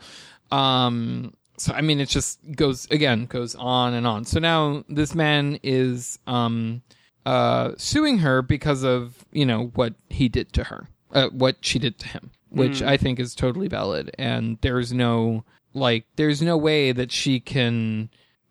Um, 0.50 1.34
so 1.56 1.72
I 1.72 1.80
mean, 1.80 2.00
it 2.00 2.08
just 2.08 2.38
goes 2.54 2.86
again, 2.90 3.26
goes 3.26 3.54
on 3.54 3.94
and 3.94 4.06
on. 4.06 4.24
So 4.24 4.38
now 4.40 4.84
this 4.88 5.14
man 5.14 5.58
is 5.62 6.18
um 6.26 6.82
uh 7.24 7.72
suing 7.76 8.18
her 8.18 8.42
because 8.42 8.84
of 8.84 9.24
you 9.32 9.46
know 9.46 9.72
what 9.74 9.94
he 10.08 10.28
did 10.28 10.52
to 10.52 10.64
her, 10.64 10.88
uh, 11.12 11.28
what 11.30 11.56
she 11.62 11.78
did 11.78 11.98
to 11.98 12.08
him, 12.08 12.30
which 12.50 12.82
I 12.82 12.96
think 12.96 13.18
is 13.18 13.34
totally 13.34 13.68
valid. 13.68 14.10
And 14.18 14.58
there's 14.60 14.92
no 14.92 15.44
like, 15.74 16.06
there's 16.16 16.40
no 16.40 16.56
way 16.56 16.92
that 16.92 17.12
she 17.12 17.38
can 17.38 18.08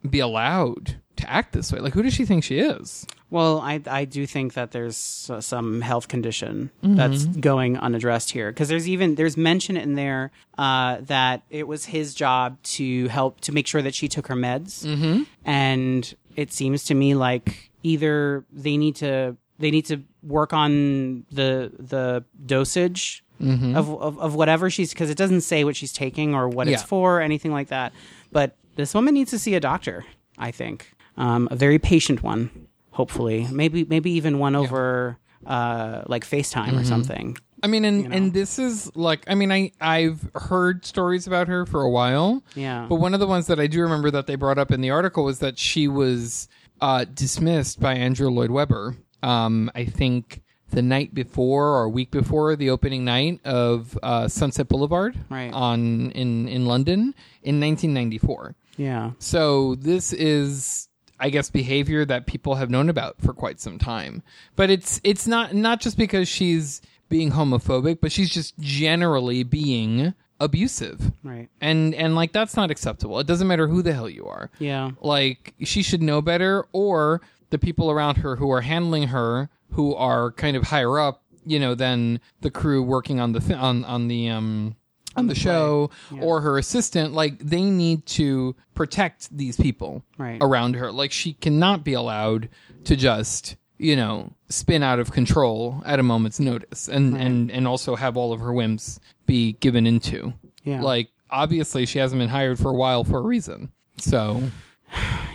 be 0.07 0.19
allowed 0.19 0.97
to 1.15 1.29
act 1.29 1.53
this 1.53 1.71
way. 1.71 1.79
Like, 1.79 1.93
who 1.93 2.03
does 2.03 2.13
she 2.13 2.25
think 2.25 2.43
she 2.43 2.59
is? 2.59 3.05
Well, 3.29 3.59
I 3.59 3.81
I 3.87 4.05
do 4.05 4.25
think 4.25 4.53
that 4.53 4.71
there's 4.71 5.29
uh, 5.29 5.41
some 5.41 5.81
health 5.81 6.07
condition 6.07 6.69
that's 6.81 7.25
going 7.25 7.77
unaddressed 7.77 8.31
here 8.31 8.51
because 8.51 8.69
there's 8.69 8.87
even 8.87 9.15
there's 9.15 9.35
mention 9.35 9.75
in 9.77 9.95
there 9.95 10.31
uh, 10.57 10.97
that 11.01 11.41
it 11.49 11.67
was 11.67 11.85
his 11.85 12.13
job 12.13 12.61
to 12.63 13.07
help 13.07 13.41
to 13.41 13.51
make 13.51 13.67
sure 13.67 13.81
that 13.81 13.95
she 13.95 14.07
took 14.07 14.27
her 14.27 14.35
meds, 14.35 14.85
mm-hmm. 14.85 15.23
and 15.43 16.15
it 16.35 16.53
seems 16.53 16.85
to 16.85 16.93
me 16.93 17.15
like 17.15 17.71
either 17.83 18.45
they 18.53 18.77
need 18.77 18.95
to 18.97 19.35
they 19.57 19.71
need 19.71 19.85
to 19.85 20.01
work 20.25 20.53
on 20.53 21.25
the 21.31 21.71
the 21.79 22.23
dosage. 22.45 23.21
Of, 23.37 23.89
of 23.89 24.17
of 24.17 24.33
whatever 24.35 24.69
she's 24.69 24.91
because 24.93 25.09
it 25.09 25.17
doesn't 25.17 25.41
say 25.41 25.65
what 25.65 25.75
she's 25.75 25.91
taking 25.91 26.33
or 26.33 26.47
what 26.47 26.69
it's 26.69 26.81
for 26.83 27.17
or 27.17 27.21
anything 27.21 27.51
like 27.51 27.67
that. 27.67 27.91
But 28.31 28.55
this 28.75 28.93
woman 28.93 29.13
needs 29.13 29.29
to 29.31 29.39
see 29.39 29.55
a 29.55 29.59
doctor. 29.59 30.05
I 30.37 30.51
think 30.51 30.93
um, 31.17 31.49
a 31.51 31.55
very 31.57 31.77
patient 31.77 32.23
one 32.23 32.49
hopefully 32.91 33.45
maybe 33.51 33.83
maybe 33.83 34.09
even 34.11 34.39
one 34.39 34.55
over 34.55 35.17
uh 35.45 36.03
like 36.07 36.23
facetime 36.25 36.67
Mm-hmm. 36.67 36.77
or 36.79 36.83
something 36.85 37.37
I 37.61 37.67
mean, 37.67 37.83
and 37.83 38.13
and 38.13 38.31
this 38.31 38.57
is 38.59 38.95
like, 38.95 39.23
I 39.27 39.33
mean, 39.33 39.51
I 39.51 39.71
I've 39.81 40.29
heard 40.35 40.85
stories 40.85 41.25
about 41.25 41.47
her 41.47 41.65
for 41.65 41.81
a 41.81 41.89
while. 41.89 42.43
Yeah. 42.53 42.85
But 42.87 42.95
one 42.97 43.13
of 43.15 43.19
the 43.19 43.25
ones 43.27 43.47
that 43.47 43.59
I 43.59 43.65
do 43.65 43.81
remember 43.81 44.11
that 44.11 44.27
they 44.27 44.35
brought 44.35 44.59
up 44.59 44.71
in 44.71 44.81
the 44.81 44.91
article 44.91 45.23
was 45.23 45.39
that 45.39 45.57
she 45.57 45.87
was 45.87 46.47
uh, 46.79 47.05
dismissed 47.05 47.79
by 47.79 47.95
Andrew 47.95 48.29
Lloyd 48.29 48.51
Webber. 48.51 48.95
Um, 49.25 49.71
I 49.75 49.85
think 49.85 50.41
the 50.69 50.81
night 50.81 51.13
before 51.13 51.67
or 51.77 51.83
a 51.83 51.89
week 51.89 52.11
before 52.11 52.55
the 52.55 52.69
opening 52.69 53.05
night 53.05 53.39
of 53.45 53.97
uh, 54.03 54.27
Sunset 54.27 54.67
Boulevard 54.67 55.15
Right. 55.29 55.51
on 55.53 56.11
in 56.11 56.47
in 56.47 56.65
London 56.65 57.13
in 57.43 57.59
1994. 57.61 58.55
yeah 58.77 59.11
So 59.19 59.75
this 59.75 60.11
is 60.13 60.89
I 61.19 61.29
guess 61.29 61.49
behavior 61.49 62.03
that 62.05 62.25
people 62.27 62.55
have 62.55 62.69
known 62.69 62.89
about 62.89 63.21
for 63.21 63.33
quite 63.33 63.59
some 63.61 63.77
time. 63.79 64.21
But 64.55 64.69
it's 64.69 64.99
it's 65.03 65.25
not 65.27 65.53
not 65.53 65.79
just 65.81 65.97
because 65.97 66.27
she's 66.27 66.81
being 67.07 67.31
homophobic, 67.31 67.99
but 68.01 68.11
she's 68.11 68.29
just 68.29 68.57
generally 68.59 69.43
being 69.43 70.13
abusive. 70.41 71.13
right 71.23 71.47
And 71.61 71.95
and 71.95 72.15
like 72.15 72.33
that's 72.33 72.57
not 72.57 72.69
acceptable. 72.71 73.19
It 73.19 73.27
doesn't 73.27 73.47
matter 73.47 73.67
who 73.67 73.81
the 73.81 73.93
hell 73.93 74.09
you 74.09 74.25
are. 74.27 74.49
yeah 74.59 74.91
Like 74.99 75.53
she 75.63 75.81
should 75.83 76.01
know 76.01 76.21
better 76.21 76.65
or 76.73 77.21
the 77.55 77.65
people 77.65 77.89
around 77.89 78.17
her 78.17 78.35
who 78.35 78.49
are 78.51 78.61
handling 78.61 79.07
her 79.07 79.49
who 79.71 79.95
are 79.95 80.31
kind 80.33 80.55
of 80.57 80.63
higher 80.63 80.99
up, 80.99 81.23
you 81.45 81.59
know, 81.59 81.73
than 81.75 82.19
the 82.41 82.51
crew 82.51 82.83
working 82.83 83.19
on 83.19 83.31
the 83.31 83.39
th- 83.39 83.57
on 83.59 83.85
on 83.85 84.07
the 84.09 84.29
um 84.29 84.75
on 85.15 85.27
the 85.27 85.35
show 85.35 85.89
or 86.21 86.41
her 86.41 86.57
assistant 86.57 87.13
like 87.13 87.39
they 87.39 87.61
need 87.63 88.05
to 88.05 88.53
protect 88.73 89.29
these 89.35 89.55
people 89.55 90.03
Right. 90.17 90.37
around 90.41 90.75
her. 90.75 90.91
Like 90.91 91.11
she 91.13 91.33
cannot 91.33 91.85
be 91.85 91.93
allowed 91.93 92.49
to 92.83 92.95
just 92.97 93.55
you 93.77 93.95
know 93.95 94.33
spin 94.49 94.83
out 94.83 94.99
of 94.99 95.11
control 95.13 95.81
at 95.85 95.99
a 95.99 96.03
moment's 96.03 96.39
notice 96.39 96.89
and 96.89 97.15
and 97.17 97.49
and 97.51 97.65
also 97.67 97.95
have 97.95 98.17
all 98.17 98.33
of 98.33 98.39
her 98.41 98.51
whims 98.53 98.99
be 99.25 99.53
given 99.53 99.87
into. 99.87 100.33
Yeah. 100.65 100.81
like 100.81 101.09
obviously 101.29 101.85
she 101.85 101.99
hasn't 101.99 102.19
been 102.19 102.29
hired 102.29 102.59
for 102.59 102.69
a 102.71 102.75
while 102.75 103.03
for 103.05 103.17
a 103.19 103.21
reason. 103.21 103.71
So 103.97 104.43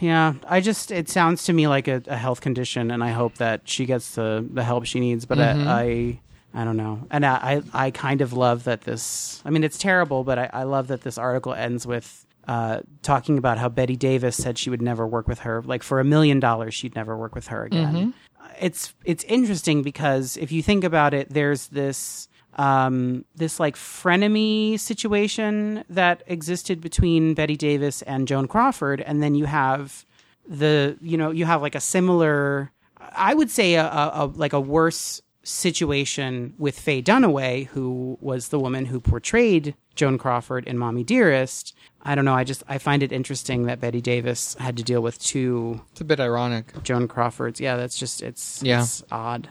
yeah 0.00 0.34
i 0.48 0.60
just 0.60 0.90
it 0.90 1.08
sounds 1.08 1.44
to 1.44 1.52
me 1.52 1.68
like 1.68 1.88
a, 1.88 2.02
a 2.06 2.16
health 2.16 2.40
condition 2.40 2.90
and 2.90 3.04
i 3.04 3.10
hope 3.10 3.34
that 3.36 3.60
she 3.68 3.86
gets 3.86 4.14
the 4.14 4.46
the 4.52 4.64
help 4.64 4.84
she 4.84 5.00
needs 5.00 5.26
but 5.26 5.38
Mm-hmm. 5.38 5.68
I, 5.68 5.82
I 5.82 6.20
I 6.52 6.64
don't 6.64 6.76
know, 6.76 7.06
and 7.12 7.24
I, 7.24 7.62
I 7.74 7.86
I 7.86 7.90
kind 7.92 8.20
of 8.20 8.32
love 8.32 8.64
that 8.64 8.80
this. 8.80 9.40
I 9.44 9.50
mean, 9.50 9.62
it's 9.62 9.78
terrible, 9.78 10.24
but 10.24 10.36
I, 10.36 10.50
I 10.52 10.62
love 10.64 10.88
that 10.88 11.02
this 11.02 11.16
article 11.16 11.54
ends 11.54 11.86
with 11.86 12.26
uh, 12.48 12.80
talking 13.02 13.38
about 13.38 13.56
how 13.58 13.68
Bette 13.68 13.94
Davis 13.94 14.36
said 14.36 14.58
she 14.58 14.68
would 14.68 14.82
never 14.82 15.06
work 15.06 15.28
with 15.28 15.40
her. 15.40 15.62
Like 15.62 15.84
for 15.84 16.00
a 16.00 16.04
million 16.04 16.40
dollars, 16.40 16.74
she'd 16.74 16.96
never 16.96 17.16
work 17.16 17.36
with 17.36 17.46
her 17.48 17.64
again. 17.64 18.14
It's 18.60 18.94
it's 19.04 19.22
interesting 19.24 19.82
because 19.82 20.36
if 20.36 20.50
you 20.50 20.60
think 20.60 20.82
about 20.82 21.14
it, 21.14 21.28
there's 21.30 21.68
this 21.68 22.28
um, 22.56 23.24
this 23.36 23.60
like 23.60 23.76
frenemy 23.76 24.78
situation 24.78 25.84
that 25.88 26.22
existed 26.26 26.80
between 26.80 27.34
Bette 27.34 27.56
Davis 27.56 28.02
and 28.02 28.26
Joan 28.28 28.48
Crawford, 28.48 29.00
and 29.00 29.22
then 29.22 29.34
you 29.34 29.44
have 29.46 30.04
the 30.46 30.96
you 31.00 31.16
know 31.16 31.30
you 31.30 31.44
have 31.44 31.62
like 31.62 31.74
a 31.74 31.80
similar, 31.80 32.70
I 32.98 33.34
would 33.34 33.50
say 33.50 33.74
a, 33.74 33.84
a, 33.86 34.10
a 34.14 34.24
like 34.26 34.52
a 34.52 34.60
worse 34.60 35.22
situation 35.42 36.54
with 36.58 36.78
Faye 36.78 37.02
Dunaway, 37.02 37.66
who 37.66 38.18
was 38.20 38.48
the 38.48 38.58
woman 38.58 38.86
who 38.86 39.00
portrayed 39.00 39.74
Joan 39.94 40.18
Crawford 40.18 40.66
in 40.66 40.78
Mommie 40.78 41.04
Dearest. 41.04 41.74
I 42.02 42.14
don't 42.14 42.24
know. 42.24 42.34
I 42.34 42.44
just 42.44 42.62
I 42.68 42.78
find 42.78 43.02
it 43.02 43.12
interesting 43.12 43.64
that 43.64 43.80
Bette 43.80 44.00
Davis 44.00 44.54
had 44.58 44.76
to 44.78 44.82
deal 44.82 45.02
with 45.02 45.18
two 45.18 45.80
it's 45.92 46.00
a 46.00 46.04
bit 46.04 46.20
ironic 46.20 46.82
Joan 46.82 47.08
Crawfords. 47.08 47.60
Yeah, 47.60 47.76
that's 47.76 47.98
just 47.98 48.22
it's 48.22 48.62
Yeah. 48.62 48.80
it's 48.82 49.02
odd. 49.10 49.48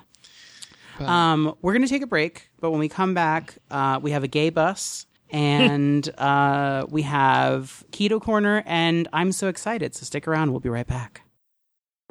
Um, 1.08 1.56
we're 1.62 1.74
gonna 1.74 1.88
take 1.88 2.02
a 2.02 2.08
break, 2.08 2.50
but 2.60 2.72
when 2.72 2.80
we 2.80 2.89
come 2.89 3.14
back, 3.14 3.58
uh, 3.72 4.00
we 4.02 4.12
have 4.12 4.24
a 4.24 4.28
gay 4.28 4.50
bus 4.50 5.06
and 5.32 6.10
uh, 6.18 6.86
we 6.89 7.04
have 7.04 7.84
Keto 7.91 8.22
Corner, 8.22 8.64
and 8.66 9.08
I'm 9.14 9.32
so 9.32 9.47
excited. 9.47 9.95
So 9.95 10.04
stick 10.06 10.28
around. 10.28 10.52
We'll 10.52 10.60
be 10.60 10.70
right 10.70 10.88
back. 10.88 11.22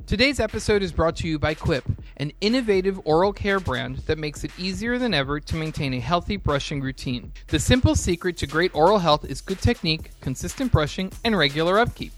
Today's 0.07 0.41
episode 0.41 0.83
is 0.83 0.91
brought 0.91 1.17
to 1.17 1.29
you 1.29 1.39
by 1.39 1.53
Quip, 1.53 1.85
an 2.17 2.33
innovative 2.41 2.99
oral 3.05 3.31
care 3.31 3.61
brand 3.61 3.99
that 4.07 4.17
makes 4.17 4.43
it 4.43 4.51
easier 4.59 4.97
than 4.97 5.13
ever 5.13 5.39
to 5.39 5.55
maintain 5.55 5.93
a 5.93 6.01
healthy 6.01 6.39
brushing 6.39 6.81
routine. 6.81 7.31
The 7.49 7.59
simple 7.59 7.95
secret 7.95 8.39
to 8.39 8.47
great 8.47 8.75
oral 8.75 9.01
health 9.01 9.27
is 9.27 9.43
good 9.43 9.61
technique, 9.61 10.13
consistent 10.23 10.73
brushing, 10.73 11.13
and 11.25 11.37
regular 11.37 11.79
upkeep. 11.79 12.13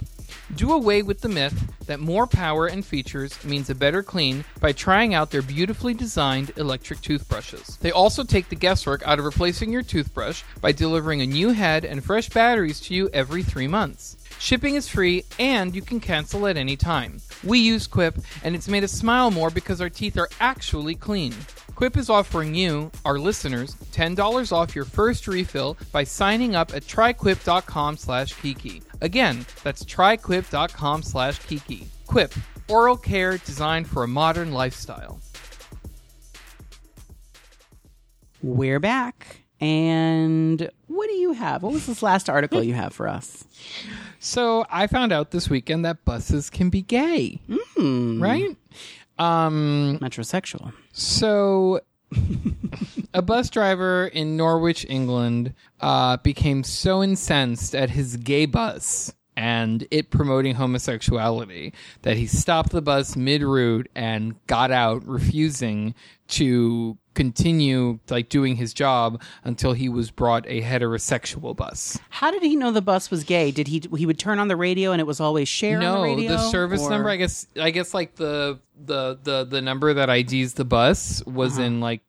Do 0.55 0.73
away 0.73 1.03
with 1.03 1.21
the 1.21 1.29
myth 1.29 1.73
that 1.87 2.01
more 2.01 2.27
power 2.27 2.67
and 2.67 2.85
features 2.85 3.45
means 3.45 3.71
a 3.71 3.75
better 3.75 4.03
clean 4.03 4.45
by 4.61 4.73
trying 4.73 5.15
out 5.15 5.31
their 5.31 5.43
beautifully 5.43 5.95
designed 5.95 6.53
electric 6.57 7.01
toothbrushes. 7.01 7.77
They 7.79 7.91
also 7.91 8.23
take 8.23 8.49
the 8.49 8.57
guesswork 8.57 9.03
out 9.07 9.19
of 9.19 9.25
replacing 9.25 9.73
your 9.73 9.83
toothbrush 9.83 10.43
by 10.61 10.73
delivering 10.73 11.21
a 11.21 11.27
new 11.27 11.51
head 11.51 11.85
and 11.85 12.05
fresh 12.05 12.29
batteries 12.29 12.81
to 12.83 12.95
you 12.95 13.09
every 13.13 13.43
three 13.43 13.69
months. 13.69 14.17
Shipping 14.39 14.75
is 14.75 14.89
free 14.89 15.25
and 15.39 15.75
you 15.75 15.83
can 15.83 16.01
cancel 16.01 16.47
at 16.47 16.57
any 16.57 16.77
time. 16.77 17.21
We 17.45 17.59
use 17.59 17.87
Quip 17.87 18.17
and 18.43 18.55
it's 18.55 18.69
made 18.69 18.85
us 18.85 18.93
smile 18.93 19.31
more 19.31 19.51
because 19.51 19.81
our 19.81 19.91
teeth 19.91 20.17
are 20.17 20.29
actually 20.41 20.95
clean. 20.95 21.35
Quip 21.75 21.97
is 21.97 22.11
offering 22.11 22.55
you, 22.55 22.91
our 23.05 23.19
listeners, 23.19 23.75
$10 23.93 24.53
off 24.53 24.75
your 24.75 24.85
first 24.85 25.27
refill 25.27 25.77
by 25.93 26.05
signing 26.05 26.55
up 26.55 26.75
at 26.75 26.85
tryquip.com 26.85 27.97
slash 27.97 28.35
kiki. 28.35 28.83
Again, 29.01 29.47
that's 29.63 29.85
tryquip.com 29.85 31.03
slash 31.03 31.39
kiki. 31.41 31.89
Quip, 32.07 32.35
oral 32.69 32.97
care 32.97 33.39
designed 33.39 33.87
for 33.89 34.03
a 34.03 34.09
modern 34.09 34.53
lifestyle. 34.53 35.21
We're 38.43 38.81
back, 38.81 39.43
and 39.61 40.71
what 40.87 41.09
do 41.09 41.15
you 41.15 41.33
have? 41.33 41.63
What 41.63 41.73
was 41.73 41.87
this 41.87 42.03
last 42.03 42.31
article 42.31 42.63
you 42.63 42.73
have 42.75 42.95
for 42.95 43.07
us? 43.07 43.45
So 44.19 44.65
I 44.71 44.87
found 44.87 45.13
out 45.13 45.31
this 45.31 45.51
weekend 45.51 45.85
that 45.85 46.05
buses 46.05 46.49
can 46.49 46.71
be 46.71 46.83
gay. 46.83 47.41
Right? 48.21 48.57
Um, 49.19 49.99
Metrosexual. 50.01 50.73
So 50.93 51.81
a 53.15 53.23
bus 53.23 53.51
driver 53.51 54.07
in 54.07 54.37
Norwich, 54.37 54.87
England, 54.89 55.55
uh, 55.81 56.17
became 56.19 56.65
so 56.65 57.03
incensed 57.03 57.75
at 57.75 57.91
his 57.91 58.17
gay 58.17 58.47
bus 58.47 59.13
and 59.37 59.87
it 59.91 60.11
promoting 60.11 60.55
homosexuality 60.57 61.73
that 62.03 62.17
he 62.17 62.27
stopped 62.27 62.71
the 62.71 62.83
bus 62.83 63.17
mid 63.17 63.43
route 63.43 63.89
and 63.95 64.35
got 64.47 64.71
out, 64.71 65.07
refusing 65.07 65.95
to 66.29 66.99
continue 67.21 67.99
like 68.09 68.31
doing 68.31 68.57
his 68.57 68.73
job 68.73 69.21
until 69.45 69.75
he 69.75 69.89
was 69.91 70.11
brought 70.11 70.47
a 70.49 70.63
heterosexual 70.63 71.55
bus. 71.55 71.99
How 72.09 72.31
did 72.31 72.43
he 72.43 72.57
know 72.57 72.71
the 72.71 72.81
bus 72.81 73.11
was 73.11 73.25
gay? 73.25 73.51
Did 73.51 73.69
he 73.69 73.83
he 73.95 74.07
would 74.07 74.19
turn 74.19 74.39
on 74.39 74.49
the 74.49 74.57
radio 74.57 74.93
and 74.93 75.01
it 75.01 75.07
was 75.07 75.21
always 75.21 75.47
share 75.49 75.77
on 75.77 75.81
the 75.85 75.93
No, 75.95 76.03
radio? 76.03 76.31
the 76.33 76.39
service 76.51 76.81
or- 76.83 76.91
number. 76.91 77.11
I 77.11 77.17
guess. 77.17 77.47
I 77.61 77.71
guess 77.71 77.93
like 77.93 78.15
the 78.15 78.59
the 78.87 79.19
the 79.23 79.45
the 79.45 79.61
number 79.61 79.93
that 79.93 80.09
IDs 80.09 80.55
the 80.55 80.65
bus 80.65 81.23
was 81.27 81.59
Uh-huh. 81.59 81.67
in 81.67 81.81
like 81.81 82.01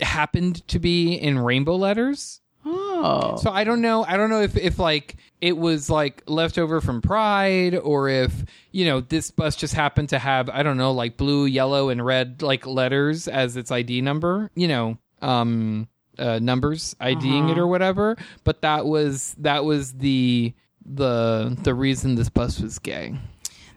happened 0.00 0.66
to 0.68 0.78
be 0.78 1.14
in 1.14 1.38
rainbow 1.38 1.76
letters. 1.76 2.40
Oh. 2.64 3.36
So 3.36 3.50
I 3.50 3.64
don't 3.64 3.80
know. 3.82 4.04
I 4.04 4.16
don't 4.16 4.30
know 4.30 4.40
if 4.42 4.56
if 4.56 4.78
like 4.78 5.16
it 5.40 5.56
was 5.56 5.90
like 5.90 6.22
left 6.26 6.58
over 6.58 6.80
from 6.80 7.02
Pride 7.02 7.74
or 7.74 8.08
if 8.08 8.44
you 8.72 8.84
know 8.86 9.00
this 9.00 9.30
bus 9.30 9.56
just 9.56 9.74
happened 9.74 10.08
to 10.10 10.18
have 10.18 10.48
I 10.48 10.62
don't 10.62 10.76
know 10.76 10.92
like 10.92 11.16
blue, 11.16 11.46
yellow, 11.46 11.88
and 11.88 12.04
red 12.04 12.42
like 12.42 12.66
letters 12.66 13.28
as 13.28 13.56
its 13.56 13.70
ID 13.70 14.00
number. 14.00 14.50
You 14.54 14.68
know, 14.68 14.98
um, 15.22 15.88
uh, 16.18 16.38
numbers 16.38 16.96
IDing 17.00 17.48
it 17.50 17.58
or 17.58 17.66
whatever. 17.66 18.16
But 18.44 18.62
that 18.62 18.86
was 18.86 19.34
that 19.38 19.64
was 19.64 19.94
the 19.94 20.54
the 20.84 21.56
the 21.62 21.74
reason 21.74 22.14
this 22.14 22.28
bus 22.28 22.60
was 22.60 22.78
gay. 22.78 23.14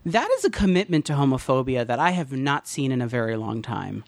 That 0.06 0.30
is 0.38 0.46
a 0.46 0.50
commitment 0.50 1.06
to 1.06 1.14
homophobia 1.14 1.86
that 1.86 2.00
I 2.00 2.12
have 2.12 2.32
not 2.32 2.68
seen 2.68 2.92
in 2.92 3.02
a 3.02 3.08
very 3.08 3.36
long 3.36 3.62
time. 3.62 4.06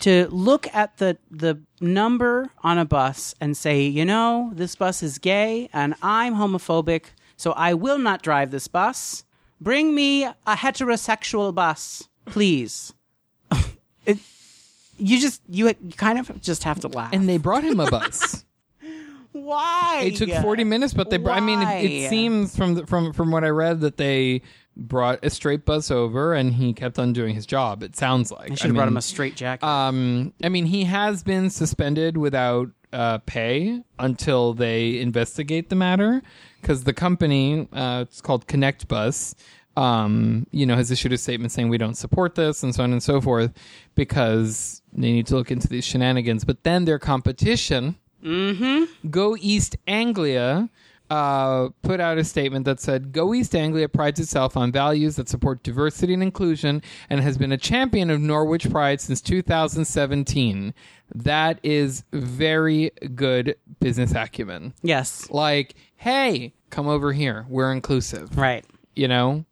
To 0.00 0.28
look 0.30 0.72
at 0.72 0.98
the 0.98 1.18
the 1.30 1.60
number 1.80 2.50
on 2.62 2.78
a 2.78 2.84
bus 2.84 3.34
and 3.40 3.56
say, 3.56 3.82
you 3.82 4.04
know, 4.04 4.52
this 4.54 4.76
bus 4.76 5.02
is 5.02 5.18
gay 5.18 5.68
and 5.72 5.94
I'm 6.02 6.34
homophobic, 6.34 7.06
so 7.36 7.52
I 7.52 7.74
will 7.74 7.98
not 7.98 8.22
drive 8.22 8.50
this 8.50 8.68
bus. 8.68 9.24
Bring 9.60 9.94
me 9.94 10.24
a 10.24 10.34
heterosexual 10.46 11.52
bus, 11.52 12.08
please. 12.26 12.94
it, 14.06 14.18
you 14.98 15.20
just 15.20 15.42
you 15.48 15.72
kind 15.96 16.18
of 16.18 16.40
just 16.40 16.62
have 16.62 16.80
to 16.80 16.88
laugh. 16.88 17.12
And 17.12 17.28
they 17.28 17.38
brought 17.38 17.64
him 17.64 17.80
a 17.80 17.90
bus. 17.90 18.44
why? 19.32 20.02
It 20.06 20.16
took 20.16 20.30
40 20.30 20.64
minutes, 20.64 20.94
but 20.94 21.10
they. 21.10 21.16
br- 21.16 21.30
I 21.30 21.40
mean, 21.40 21.60
it, 21.60 21.84
it 21.84 22.10
seems 22.10 22.56
from 22.56 22.74
the, 22.74 22.86
from 22.86 23.12
from 23.12 23.30
what 23.30 23.44
I 23.44 23.48
read 23.48 23.80
that 23.80 23.96
they 23.96 24.42
brought 24.78 25.24
a 25.24 25.30
straight 25.30 25.64
bus 25.64 25.90
over, 25.90 26.32
and 26.32 26.54
he 26.54 26.72
kept 26.72 26.98
on 26.98 27.12
doing 27.12 27.34
his 27.34 27.44
job. 27.44 27.82
It 27.82 27.96
sounds 27.96 28.30
like 28.30 28.52
I 28.52 28.54
should 28.54 28.68
have 28.68 28.74
brought 28.76 28.84
mean, 28.84 28.94
him 28.94 28.98
a 28.98 29.02
straight 29.02 29.36
jacket. 29.36 29.66
Um, 29.66 30.32
I 30.42 30.48
mean, 30.48 30.66
he 30.66 30.84
has 30.84 31.22
been 31.22 31.50
suspended 31.50 32.16
without 32.16 32.70
uh, 32.92 33.18
pay 33.18 33.82
until 33.98 34.54
they 34.54 34.98
investigate 35.00 35.68
the 35.68 35.76
matter 35.76 36.22
because 36.60 36.84
the 36.84 36.94
company, 36.94 37.68
uh, 37.72 38.04
it's 38.08 38.20
called 38.20 38.46
Konectbus, 38.46 39.34
um, 39.76 40.46
you 40.50 40.66
know, 40.66 40.74
has 40.74 40.90
issued 40.90 41.12
a 41.12 41.18
statement 41.18 41.52
saying 41.52 41.68
we 41.68 41.78
don't 41.78 41.94
support 41.94 42.34
this 42.34 42.62
and 42.62 42.74
so 42.74 42.82
on 42.82 42.92
and 42.92 43.02
so 43.02 43.20
forth 43.20 43.52
because 43.94 44.82
they 44.92 45.12
need 45.12 45.26
to 45.28 45.36
look 45.36 45.50
into 45.50 45.68
these 45.68 45.84
shenanigans. 45.84 46.44
But 46.44 46.64
then 46.64 46.84
their 46.84 46.98
competition, 46.98 47.96
Go 49.10 49.36
East 49.38 49.76
Anglia. 49.86 50.68
Uh, 51.10 51.70
put 51.82 52.00
out 52.00 52.18
a 52.18 52.24
statement 52.24 52.66
that 52.66 52.78
said, 52.80 53.12
Go 53.12 53.32
East 53.32 53.54
Anglia 53.54 53.88
prides 53.88 54.20
itself 54.20 54.56
on 54.58 54.70
values 54.70 55.16
that 55.16 55.26
support 55.28 55.62
diversity 55.62 56.12
and 56.12 56.22
inclusion 56.22 56.82
and 57.08 57.20
has 57.20 57.38
been 57.38 57.50
a 57.52 57.56
champion 57.56 58.10
of 58.10 58.20
Norwich 58.20 58.68
Pride 58.70 59.00
since 59.00 59.22
2017. 59.22 60.74
That 61.14 61.58
is 61.62 62.04
very 62.12 62.90
good 63.14 63.56
business 63.80 64.14
acumen. 64.14 64.74
yes. 64.82 65.30
Like, 65.30 65.74
hey, 65.96 66.52
come 66.70 66.86
over 66.88 67.12
here. 67.12 67.46
We're 67.48 67.72
inclusive. 67.72 68.36
Right. 68.36 68.64
You 68.94 69.08
know? 69.08 69.46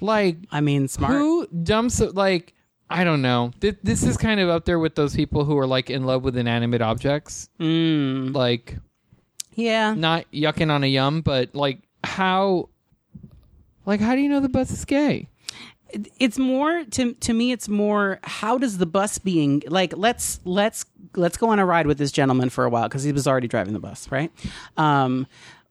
Like, 0.00 0.38
I 0.50 0.60
mean, 0.60 0.88
smart. 0.88 1.12
who 1.12 1.46
dumps 1.48 2.00
like 2.00 2.54
I 2.92 3.04
don't 3.04 3.22
know. 3.22 3.52
Th- 3.60 3.76
this 3.84 4.02
is 4.02 4.16
kind 4.16 4.40
of 4.40 4.48
up 4.48 4.64
there 4.64 4.80
with 4.80 4.96
those 4.96 5.14
people 5.14 5.44
who 5.44 5.56
are 5.58 5.66
like 5.66 5.90
in 5.90 6.04
love 6.06 6.24
with 6.24 6.36
inanimate 6.36 6.82
objects. 6.82 7.48
Mm, 7.60 8.34
Like 8.34 8.78
yeah. 9.60 9.94
not 9.94 10.30
yucking 10.32 10.70
on 10.70 10.84
a 10.84 10.86
yum, 10.86 11.20
but 11.20 11.54
like 11.54 11.78
how 12.02 12.68
like 13.86 14.00
how 14.00 14.14
do 14.14 14.20
you 14.20 14.28
know 14.28 14.40
the 14.40 14.48
bus 14.48 14.70
is 14.70 14.84
gay? 14.84 15.28
it's 16.20 16.38
more 16.38 16.84
to 16.84 17.14
to 17.14 17.32
me 17.32 17.50
it's 17.50 17.68
more 17.68 18.20
how 18.22 18.56
does 18.56 18.78
the 18.78 18.86
bus 18.86 19.18
being 19.18 19.60
like 19.66 19.92
let's 19.96 20.38
let's 20.44 20.84
let's 21.16 21.36
go 21.36 21.48
on 21.48 21.58
a 21.58 21.66
ride 21.66 21.86
with 21.86 21.98
this 21.98 22.12
gentleman 22.12 22.48
for 22.48 22.64
a 22.64 22.70
while 22.70 22.88
because 22.88 23.02
he 23.02 23.10
was 23.10 23.26
already 23.26 23.48
driving 23.48 23.72
the 23.72 23.80
bus 23.80 24.10
right 24.10 24.30
um 24.76 25.26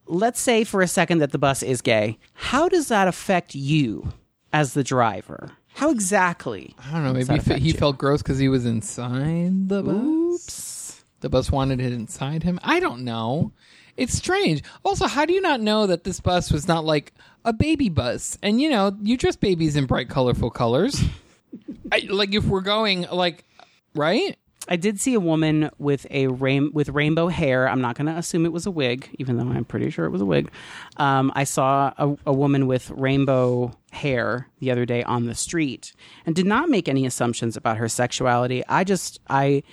let's 0.08 0.40
say 0.40 0.66
for 0.66 0.82
a 0.82 0.88
second 0.88 1.20
that 1.20 1.32
the 1.32 1.38
bus 1.38 1.64
is 1.64 1.82
gay 1.82 2.18
how 2.34 2.68
does 2.68 2.90
that 2.90 3.08
affect 3.08 3.56
you 3.56 4.12
as 4.52 4.74
the 4.74 4.84
driver 4.84 5.52
how 5.76 5.90
exactly 5.90 6.76
I 6.78 6.92
don't 6.92 7.04
know. 7.06 7.14
Maybe 7.14 7.34
he, 7.36 7.40
fe- 7.40 7.60
he 7.60 7.68
you? 7.68 7.74
felt 7.74 7.98
gross 7.98 8.22
because 8.22 8.38
he 8.38 8.50
was 8.50 8.66
inside 8.66 9.70
the 9.70 9.82
bus. 9.82 11.06
The 11.22 11.30
bus 11.30 11.52
wanted 11.52 11.80
it 11.80 11.94
inside 11.94 12.44
him. 12.44 12.60
I 12.64 12.80
don't 12.82 13.06
know. 13.06 13.54
It's 14.00 14.14
strange. 14.14 14.64
Also, 14.86 15.08
how 15.08 15.26
do 15.26 15.34
you 15.34 15.42
not 15.42 15.60
know 15.60 15.86
that 15.86 16.06
this 16.06 16.20
bus 16.22 16.52
was 16.52 16.68
not 16.68 16.86
like 16.86 17.14
a 17.44 17.52
baby 17.52 17.90
bus? 17.90 18.38
And 18.42 18.62
you 18.62 18.70
know, 18.70 18.96
you 19.02 19.18
dress 19.18 19.36
babies 19.36 19.76
in 19.76 19.86
bright, 19.86 20.10
colorful 20.10 20.50
colors. 20.50 21.04
I, 21.92 22.08
like 22.10 22.34
if 22.34 22.46
we're 22.46 22.62
going 22.62 23.08
like, 23.12 23.44
right? 23.94 24.38
I 24.70 24.76
did 24.76 25.02
see 25.02 25.16
a 25.16 25.20
woman 25.20 25.72
with 25.80 26.06
a 26.12 26.28
rain 26.28 26.72
with 26.74 26.90
rainbow 26.90 27.28
hair. 27.28 27.68
I'm 27.68 27.82
not 27.82 27.98
going 27.98 28.06
to 28.06 28.18
assume 28.18 28.46
it 28.46 28.54
was 28.54 28.66
a 28.66 28.72
wig, 28.72 29.10
even 29.18 29.38
though 29.38 29.52
I'm 29.52 29.66
pretty 29.66 29.90
sure 29.90 30.06
it 30.06 30.12
was 30.12 30.22
a 30.22 30.26
wig. 30.26 30.52
Um, 30.98 31.32
I 31.36 31.44
saw 31.44 31.92
a, 31.98 32.16
a 32.28 32.34
woman 32.34 32.68
with 32.68 32.92
rainbow 32.92 33.74
hair 33.92 34.48
the 34.60 34.70
other 34.70 34.86
day 34.86 35.04
on 35.04 35.26
the 35.26 35.34
street, 35.34 35.94
and 36.26 36.36
did 36.36 36.46
not 36.46 36.70
make 36.70 36.88
any 36.88 37.06
assumptions 37.06 37.58
about 37.58 37.78
her 37.78 37.90
sexuality. 37.90 38.64
I 38.68 38.86
just 38.86 39.20
I. 39.30 39.64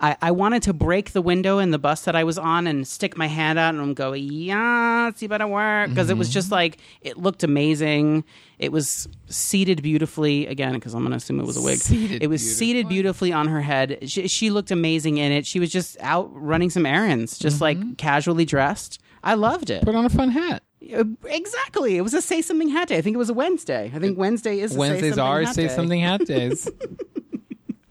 I, 0.00 0.16
I 0.20 0.30
wanted 0.32 0.62
to 0.64 0.72
break 0.72 1.12
the 1.12 1.22
window 1.22 1.58
in 1.58 1.70
the 1.70 1.78
bus 1.78 2.02
that 2.02 2.16
I 2.16 2.24
was 2.24 2.36
on 2.36 2.66
and 2.66 2.86
stick 2.86 3.16
my 3.16 3.26
hand 3.28 3.58
out 3.58 3.74
and 3.74 3.94
go, 3.94 4.12
yeah, 4.12 5.10
see 5.14 5.26
better 5.28 5.46
work. 5.46 5.88
Because 5.90 6.10
it 6.10 6.16
was 6.16 6.28
just 6.30 6.50
like, 6.50 6.78
it 7.00 7.16
looked 7.16 7.42
amazing. 7.44 8.24
It 8.58 8.72
was 8.72 9.08
seated 9.26 9.82
beautifully, 9.82 10.46
again, 10.48 10.74
because 10.74 10.94
I'm 10.94 11.00
going 11.02 11.12
to 11.12 11.16
assume 11.16 11.38
it 11.40 11.46
was 11.46 11.56
a 11.56 11.62
wig. 11.62 11.78
Seated 11.78 12.22
it 12.22 12.26
was 12.26 12.42
seated 12.56 12.88
beautifully 12.88 13.32
on 13.32 13.48
her 13.48 13.60
head. 13.60 14.10
She, 14.10 14.26
she 14.28 14.50
looked 14.50 14.70
amazing 14.72 15.18
in 15.18 15.30
it. 15.32 15.46
She 15.46 15.60
was 15.60 15.70
just 15.70 15.96
out 16.00 16.28
running 16.34 16.70
some 16.70 16.86
errands, 16.86 17.38
just 17.38 17.56
Mm-hmm. 17.60 17.62
like 17.88 17.96
casually 17.96 18.44
dressed. 18.44 19.00
I 19.22 19.34
loved 19.34 19.70
it. 19.70 19.84
Put 19.84 19.94
on 19.94 20.04
a 20.04 20.10
fun 20.10 20.30
hat. 20.30 20.62
Uh, 20.94 21.04
Exactly. 21.26 21.96
It 21.96 22.02
was 22.02 22.12
a 22.14 22.20
say 22.20 22.42
something 22.42 22.68
hat 22.68 22.88
day. 22.88 22.98
I 22.98 23.00
think 23.00 23.14
it 23.14 23.18
was 23.18 23.30
a 23.30 23.34
Wednesday. 23.34 23.90
I 23.94 23.98
think 24.00 24.18
Wednesday 24.18 24.60
is 24.60 24.74
a 24.74 24.78
Wednesdays 24.78 25.02
say 25.14 25.16
something 25.16 25.24
are 25.24 25.42
hat 25.44 25.54
say 25.54 25.68
something 25.68 26.00
hat 26.00 26.26
days. 26.26 26.68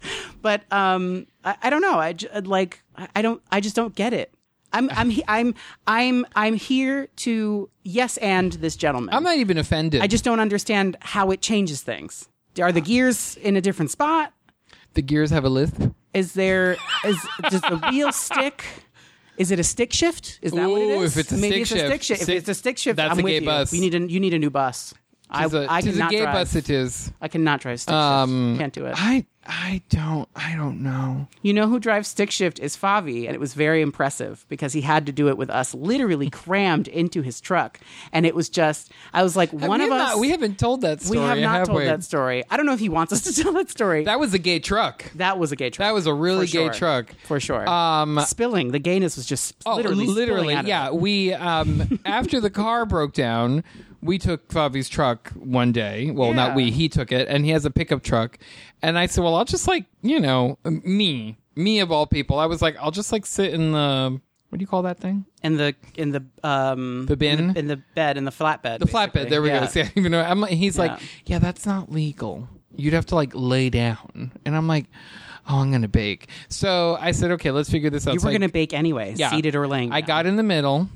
But 0.42 0.64
um, 0.74 1.26
I, 1.46 1.56
I 1.64 1.70
don't 1.70 1.82
know. 1.82 1.98
I 2.00 2.14
j- 2.14 2.28
like. 2.42 2.84
I 2.98 3.08
I 3.16 3.22
don't. 3.22 3.42
I 3.52 3.60
just 3.62 3.76
don't 3.76 3.96
get 3.96 4.12
it. 4.14 4.34
I'm. 4.74 4.90
I'm. 4.92 5.12
I'm. 5.28 5.56
I'm. 5.88 6.26
I'm 6.36 6.54
here 6.56 7.08
to 7.18 7.70
yes 7.84 8.18
and 8.18 8.52
this 8.54 8.76
gentleman. 8.76 9.14
I'm 9.16 9.24
not 9.24 9.38
even 9.38 9.58
offended. 9.58 10.02
I 10.02 10.08
just 10.08 10.24
don't 10.26 10.40
understand 10.42 10.98
how 11.02 11.32
it 11.32 11.42
changes 11.42 11.82
things. 11.82 12.28
Are 12.62 12.72
the 12.72 12.82
gears 12.82 13.38
in 13.38 13.56
a 13.56 13.62
different 13.62 13.92
spot? 13.92 14.34
the 14.96 15.02
gears 15.02 15.32
have 15.32 15.44
a 15.44 15.50
lisp. 15.50 15.82
Is 16.14 16.34
there 16.34 16.78
is 17.06 17.18
does 17.50 17.62
the 17.62 17.78
wheel 17.90 18.12
stick? 18.12 18.64
Is 19.38 19.50
it 19.50 19.60
a 19.60 19.64
stick 19.64 19.92
shift? 19.92 20.38
Is 20.44 20.52
that 20.52 20.70
what 20.70 20.82
it 20.82 20.86
Ooh, 20.86 21.02
is? 21.02 21.18
if 21.18 21.22
it's 21.26 21.32
a 21.32 21.38
Maybe 21.38 21.64
stick 21.66 21.78
it's 21.78 21.84
a 21.84 21.88
stick 21.88 22.04
shift. 22.04 22.22
If 22.22 22.30
it's 22.30 22.50
a 22.50 22.54
stick 22.54 22.78
shift, 22.78 22.98
that's 22.98 23.12
I'm 23.14 23.20
a 23.20 23.24
with 23.24 23.32
gay 23.32 23.40
you. 23.40 23.46
bus. 23.46 23.72
We 23.72 23.80
need 23.80 23.96
a 23.96 24.00
you 24.02 24.20
need 24.20 24.34
a 24.36 24.40
new 24.40 24.52
bus. 24.52 24.94
I, 25.32 25.44
Tis 25.46 25.54
a, 25.56 25.66
I 25.68 25.82
tis 25.82 25.96
a 25.96 25.98
cannot 25.98 26.12
gay 26.12 26.22
drive. 26.22 26.34
bus. 26.36 26.56
It 26.56 26.70
is. 26.70 27.12
I 27.20 27.28
cannot 27.28 27.62
drive 27.62 27.80
stick 27.82 27.94
Um, 27.96 28.52
shift. 28.52 28.60
Can't 28.60 28.74
do 28.74 28.86
it. 28.86 28.94
I 28.98 29.26
I 29.46 29.82
don't 29.90 30.30
I 30.36 30.56
don't 30.56 30.82
know. 30.82 31.28
You 31.42 31.54
know 31.54 31.68
who 31.68 31.80
drives 31.80 32.08
stick 32.08 32.32
shift 32.32 32.60
is 32.60 32.78
Favi, 32.78 33.26
and 33.26 33.36
it 33.36 33.40
was 33.40 33.54
very 33.54 33.82
impressive 33.82 34.46
because 34.48 34.74
he 34.74 34.82
had 34.82 35.06
to 35.08 35.12
do 35.12 35.28
it 35.28 35.38
with 35.38 35.50
us 35.50 35.74
literally 35.74 36.30
crammed 36.32 36.88
into 36.88 37.22
his 37.22 37.42
truck, 37.42 37.80
and 38.12 38.26
it 38.26 38.36
was 38.36 38.50
just 38.50 38.92
I 39.14 39.24
was 39.24 39.36
like 39.36 39.52
one 39.52 39.82
of 39.82 39.92
us. 39.92 40.12
Not, 40.14 40.20
we 40.20 40.30
haven't 40.30 40.60
told 40.60 40.82
that 40.82 41.02
story. 41.02 41.20
we 41.20 41.26
have 41.26 41.38
not 41.40 41.66
told 41.66 41.80
we? 41.80 41.86
that 41.86 42.04
story. 42.04 42.44
I 42.50 42.58
don't 42.58 42.66
know 42.66 42.74
if 42.74 42.80
he 42.80 42.90
wants 42.90 43.12
us 43.12 43.22
to 43.24 43.34
tell 43.44 43.54
that 43.54 43.70
story. 43.70 44.06
That 44.06 44.20
was 44.20 44.34
a 44.34 44.40
gay 44.40 44.60
truck. 44.60 45.12
That 45.16 45.38
was 45.38 45.52
a 45.52 45.56
gay 45.56 45.70
truck. 45.70 45.88
That 45.88 45.94
was 45.94 46.08
a 46.08 46.14
really 46.14 46.46
gay 46.48 46.66
sure. 46.66 46.74
truck. 46.74 47.14
for 47.26 47.40
sure. 47.40 47.68
Um, 47.68 48.20
spilling 48.26 48.72
the 48.72 48.80
gayness 48.80 49.18
was 49.18 49.26
just 49.26 49.56
Oh, 49.66 49.76
literally, 49.76 50.06
literally, 50.08 50.54
spilling 50.54 50.56
out 50.56 50.64
of 50.64 50.68
yeah. 50.68 50.88
it. 50.88 50.96
We 50.96 51.34
um 51.34 52.00
after 52.06 52.40
the 52.40 52.50
car 52.50 52.86
broke 52.86 53.14
down, 53.14 53.64
we 54.04 54.18
took 54.18 54.48
Favi's 54.50 54.90
truck 54.90 55.32
one 55.32 55.72
day. 55.72 56.12
Well, 56.12 56.34
not 56.34 56.56
we. 56.56 56.72
He 56.72 56.90
took 56.90 57.12
it, 57.12 57.28
and 57.28 57.46
he 57.46 57.52
has 57.52 57.66
a 57.66 57.72
pickup 57.72 58.04
truck. 58.04 58.38
And 58.82 58.98
I 59.00 59.06
said, 59.06 59.24
well, 59.24 59.36
I'll 59.36 59.46
just 59.46 59.68
like 59.68 59.86
you 60.02 60.20
know 60.20 60.58
me, 60.66 61.38
me 61.56 61.80
of 61.80 61.92
all 61.92 62.06
people. 62.06 62.40
I 62.40 62.46
was 62.46 62.62
like, 62.62 62.76
I'll 62.80 62.92
just 62.92 63.12
like 63.12 63.26
sit 63.26 63.54
in 63.54 63.72
the 63.72 64.20
what 64.50 64.60
do 64.60 64.62
you 64.64 64.68
call 64.68 64.84
that 64.84 65.00
thing? 65.00 65.26
in 65.42 65.58
the 65.58 65.74
in 65.96 66.12
the 66.12 66.24
um 66.44 67.06
The 67.08 67.18
bin? 67.18 67.40
in 67.40 67.54
the, 67.54 67.60
in 67.60 67.68
the 67.68 67.78
bed 67.96 68.18
in 68.18 68.26
the 68.26 68.32
flatbed. 68.32 68.80
The 68.80 68.86
flatbed. 68.86 69.30
There 69.30 69.42
we 69.42 69.50
go. 69.50 69.66
See, 69.68 69.82
I 69.82 69.92
even 69.96 70.12
know. 70.12 70.22
I'm 70.22 70.40
like, 70.42 70.52
he's 70.52 70.78
like, 70.78 70.92
Yeah. 70.92 71.08
yeah, 71.26 71.40
that's 71.40 71.66
not 71.66 71.92
legal. 71.92 72.48
You'd 72.76 72.94
have 72.94 73.06
to 73.08 73.16
like 73.16 73.32
lay 73.36 73.70
down, 73.70 74.32
and 74.46 74.56
I'm 74.56 74.68
like, 74.68 74.86
oh, 75.50 75.60
I'm 75.60 75.72
gonna 75.72 75.88
bake. 75.88 76.28
So 76.50 76.98
I 77.00 77.12
said, 77.12 77.32
okay, 77.32 77.52
let's 77.52 77.70
figure 77.70 77.90
this 77.90 78.08
out. 78.08 78.14
You 78.16 78.20
were 78.22 78.38
to 78.38 78.48
bake 78.50 78.74
anyway, 78.74 79.14
Yeah. 79.16 79.30
seated 79.32 79.56
or 79.56 79.68
laying. 79.68 79.92
I 79.92 80.02
got 80.02 80.26
in 80.26 80.36
the 80.38 80.44
middle. 80.44 80.90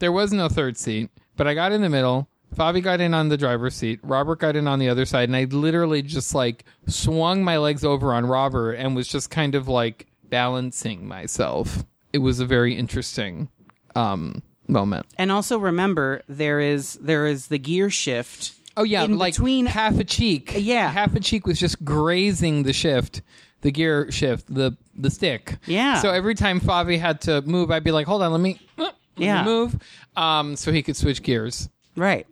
There 0.00 0.12
was 0.12 0.32
no 0.32 0.48
third 0.48 0.76
seat, 0.78 1.10
but 1.36 1.46
I 1.46 1.54
got 1.54 1.72
in 1.72 1.82
the 1.82 1.88
middle. 1.88 2.26
Fabi 2.56 2.82
got 2.82 3.00
in 3.00 3.14
on 3.14 3.28
the 3.28 3.36
driver's 3.36 3.74
seat. 3.74 4.00
Robert 4.02 4.38
got 4.40 4.56
in 4.56 4.66
on 4.66 4.78
the 4.78 4.88
other 4.88 5.04
side, 5.04 5.28
and 5.28 5.36
I 5.36 5.44
literally 5.44 6.02
just 6.02 6.34
like 6.34 6.64
swung 6.86 7.44
my 7.44 7.58
legs 7.58 7.84
over 7.84 8.12
on 8.12 8.26
Robert 8.26 8.72
and 8.72 8.96
was 8.96 9.06
just 9.08 9.30
kind 9.30 9.54
of 9.54 9.68
like 9.68 10.06
balancing 10.28 11.06
myself. 11.06 11.84
It 12.12 12.18
was 12.18 12.40
a 12.40 12.46
very 12.46 12.74
interesting 12.74 13.48
um, 13.94 14.42
moment. 14.66 15.06
And 15.18 15.30
also 15.30 15.58
remember, 15.58 16.22
there 16.28 16.60
is 16.60 16.94
there 16.94 17.26
is 17.26 17.46
the 17.48 17.58
gear 17.58 17.90
shift. 17.90 18.54
Oh 18.76 18.82
yeah, 18.84 19.04
in 19.04 19.18
like 19.18 19.34
between. 19.34 19.66
half 19.66 19.98
a 19.98 20.04
cheek. 20.04 20.54
Yeah. 20.56 20.90
half 20.90 21.14
a 21.14 21.20
cheek 21.20 21.46
was 21.46 21.58
just 21.58 21.84
grazing 21.84 22.62
the 22.62 22.72
shift, 22.72 23.22
the 23.60 23.70
gear 23.70 24.10
shift, 24.10 24.52
the 24.52 24.76
the 24.96 25.10
stick. 25.10 25.56
Yeah. 25.66 26.00
So 26.00 26.10
every 26.10 26.34
time 26.34 26.60
Favi 26.60 26.98
had 26.98 27.20
to 27.22 27.42
move, 27.42 27.70
I'd 27.70 27.84
be 27.84 27.92
like, 27.92 28.06
"Hold 28.06 28.22
on, 28.22 28.32
let 28.32 28.40
me, 28.40 28.60
let 28.76 28.94
me 29.18 29.26
Yeah. 29.26 29.44
move," 29.44 29.76
um, 30.16 30.56
so 30.56 30.72
he 30.72 30.82
could 30.82 30.96
switch 30.96 31.22
gears. 31.22 31.68
Right. 31.96 32.26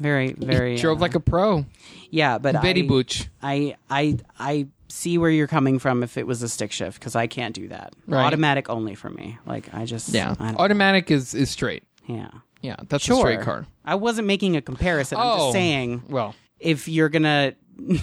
Very 0.00 0.32
very. 0.32 0.76
Drove 0.76 0.98
uh, 0.98 1.02
like 1.02 1.14
a 1.14 1.20
pro, 1.20 1.64
yeah, 2.10 2.38
but 2.38 2.60
Betty 2.62 2.82
I, 2.84 2.86
Booch. 2.86 3.28
I 3.42 3.76
I 3.88 4.18
I 4.38 4.66
see 4.88 5.18
where 5.18 5.30
you're 5.30 5.46
coming 5.46 5.78
from 5.78 6.02
if 6.02 6.16
it 6.16 6.26
was 6.26 6.42
a 6.42 6.48
stick 6.48 6.72
shift 6.72 6.98
because 6.98 7.14
I 7.14 7.26
can't 7.28 7.54
do 7.54 7.68
that. 7.68 7.94
Right. 8.08 8.24
Automatic 8.24 8.68
only 8.68 8.94
for 8.96 9.10
me. 9.10 9.38
Like 9.46 9.72
I 9.74 9.84
just 9.84 10.08
Yeah, 10.08 10.34
I 10.40 10.54
automatic 10.54 11.10
is 11.10 11.34
is 11.34 11.50
straight. 11.50 11.84
yeah. 12.06 12.30
Yeah, 12.62 12.76
that's 12.88 13.04
Sure. 13.04 13.16
a 13.16 13.20
straight 13.20 13.40
car. 13.40 13.66
I 13.86 13.94
wasn't 13.94 14.26
making 14.26 14.56
a 14.56 14.60
comparison. 14.60 15.16
I'm 15.18 15.26
Oh. 15.26 15.36
just 15.38 15.52
saying 15.52 16.02
Well, 16.08 16.34
if 16.58 16.88
you're 16.88 17.08
gonna. 17.08 17.54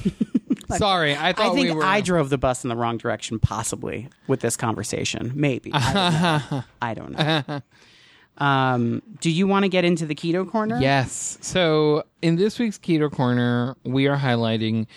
sorry, 0.78 1.16
I 1.16 1.34
thought 1.34 1.52
I 1.52 1.56
think 1.56 1.70
we 1.70 1.76
were. 1.76 1.84
I 1.84 2.02
drove 2.02 2.30
the 2.30 2.38
bus 2.38 2.64
in 2.64 2.70
the 2.70 2.76
wrong 2.76 2.98
direction, 2.98 3.40
possibly 3.40 4.10
with 4.28 4.40
this 4.42 4.58
conversation. 4.58 5.32
Maybe 5.36 5.72
I 5.74 5.94
don't 5.94 6.52
know. 6.52 6.64
I 6.82 6.94
don't 6.94 7.12
know. 7.48 7.62
Um, 8.38 9.02
do 9.20 9.30
you 9.32 9.48
want 9.48 9.64
to 9.64 9.70
get 9.70 9.84
into 9.84 10.06
the 10.06 10.16
keto 10.16 10.50
corner? 10.50 10.80
Yes. 10.80 11.38
So 11.42 12.04
in 12.22 12.36
this 12.36 12.60
week's 12.60 12.78
Keto 12.78 13.12
Corner, 13.12 13.76
we 13.84 14.08
are 14.08 14.18
highlighting 14.18 14.88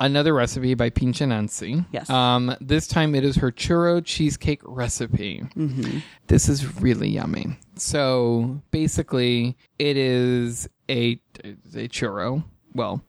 another 0.00 0.34
recipe 0.34 0.74
by 0.74 0.90
Pinche 0.90 1.26
Nancy. 1.26 1.84
Yes. 1.92 2.10
Um, 2.10 2.54
this 2.60 2.86
time 2.88 3.14
it 3.14 3.24
is 3.24 3.36
her 3.36 3.52
churro 3.52 4.04
cheesecake 4.04 4.60
recipe. 4.64 5.42
Mm-hmm. 5.56 5.98
This 6.26 6.48
is 6.48 6.80
really 6.80 7.08
yummy. 7.08 7.56
So 7.76 8.60
basically, 8.70 9.56
it 9.78 9.96
is 9.96 10.68
a 10.88 11.20
a 11.44 11.88
churro. 11.88 12.44
Well, 12.74 13.02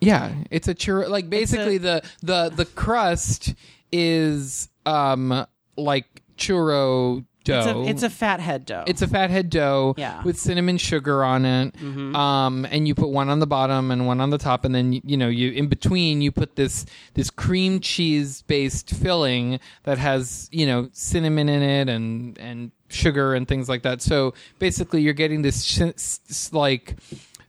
yeah, 0.00 0.32
it's 0.50 0.68
a 0.68 0.74
churro. 0.74 1.08
Like 1.08 1.28
basically, 1.28 1.78
the 1.78 2.02
the 2.22 2.50
the 2.50 2.64
crust 2.64 3.54
is 3.92 4.68
um 4.86 5.46
like 5.76 6.22
churro. 6.36 7.24
It's 7.46 7.66
a, 7.66 7.82
it's 7.82 8.02
a 8.02 8.10
fathead 8.10 8.66
dough. 8.66 8.84
It's 8.86 9.02
a 9.02 9.08
fathead 9.08 9.48
dough 9.50 9.94
Yeah. 9.96 10.22
with 10.22 10.38
cinnamon 10.38 10.76
sugar 10.78 11.24
on 11.24 11.44
it. 11.44 11.74
Um, 11.82 12.66
and 12.70 12.86
you 12.86 12.94
put 12.94 13.08
one 13.08 13.28
on 13.30 13.38
the 13.40 13.46
bottom 13.46 13.90
and 13.90 14.06
one 14.06 14.20
on 14.20 14.30
the 14.30 14.38
top, 14.38 14.64
and 14.64 14.74
then 14.74 14.92
you 14.92 15.16
know 15.16 15.28
you 15.28 15.50
in 15.52 15.68
between 15.68 16.20
you 16.20 16.30
put 16.32 16.56
this 16.56 16.84
this 17.14 17.30
cream 17.30 17.80
cheese 17.80 18.42
based 18.42 18.90
filling 18.90 19.58
that 19.84 19.98
has 19.98 20.48
you 20.52 20.66
know 20.66 20.88
cinnamon 20.92 21.48
in 21.48 21.62
it 21.62 21.88
and 21.88 22.38
and 22.38 22.72
sugar 22.88 23.34
and 23.34 23.48
things 23.48 23.68
like 23.68 23.82
that. 23.82 24.02
So 24.02 24.34
basically, 24.58 25.00
you're 25.02 25.14
getting 25.14 25.42
this 25.42 25.64
sh- 25.64 25.80
s- 25.80 26.20
s- 26.28 26.52
like 26.52 26.96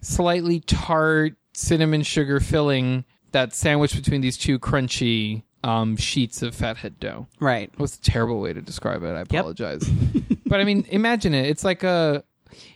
slightly 0.02 0.60
tart 0.62 1.34
cinnamon 1.54 2.02
sugar 2.04 2.40
filling 2.40 3.04
that's 3.32 3.58
sandwiched 3.58 3.96
between 3.96 4.22
these 4.22 4.38
two 4.38 4.58
crunchy 4.60 5.44
um, 5.64 5.96
sheets 5.98 6.42
of 6.42 6.56
fathead 6.56 7.00
dough. 7.00 7.28
right. 7.40 7.70
It 7.72 7.80
was 7.80 7.96
a 7.96 8.02
terrible 8.02 8.40
way 8.42 8.54
to 8.54 8.62
describe 8.62 9.04
it. 9.04 9.12
I 9.16 9.22
apologize. 9.22 9.88
but 10.46 10.60
I 10.60 10.64
mean, 10.64 10.86
imagine 10.90 11.34
it. 11.34 11.46
It's 11.48 11.64
like 11.64 11.84
a, 11.84 12.24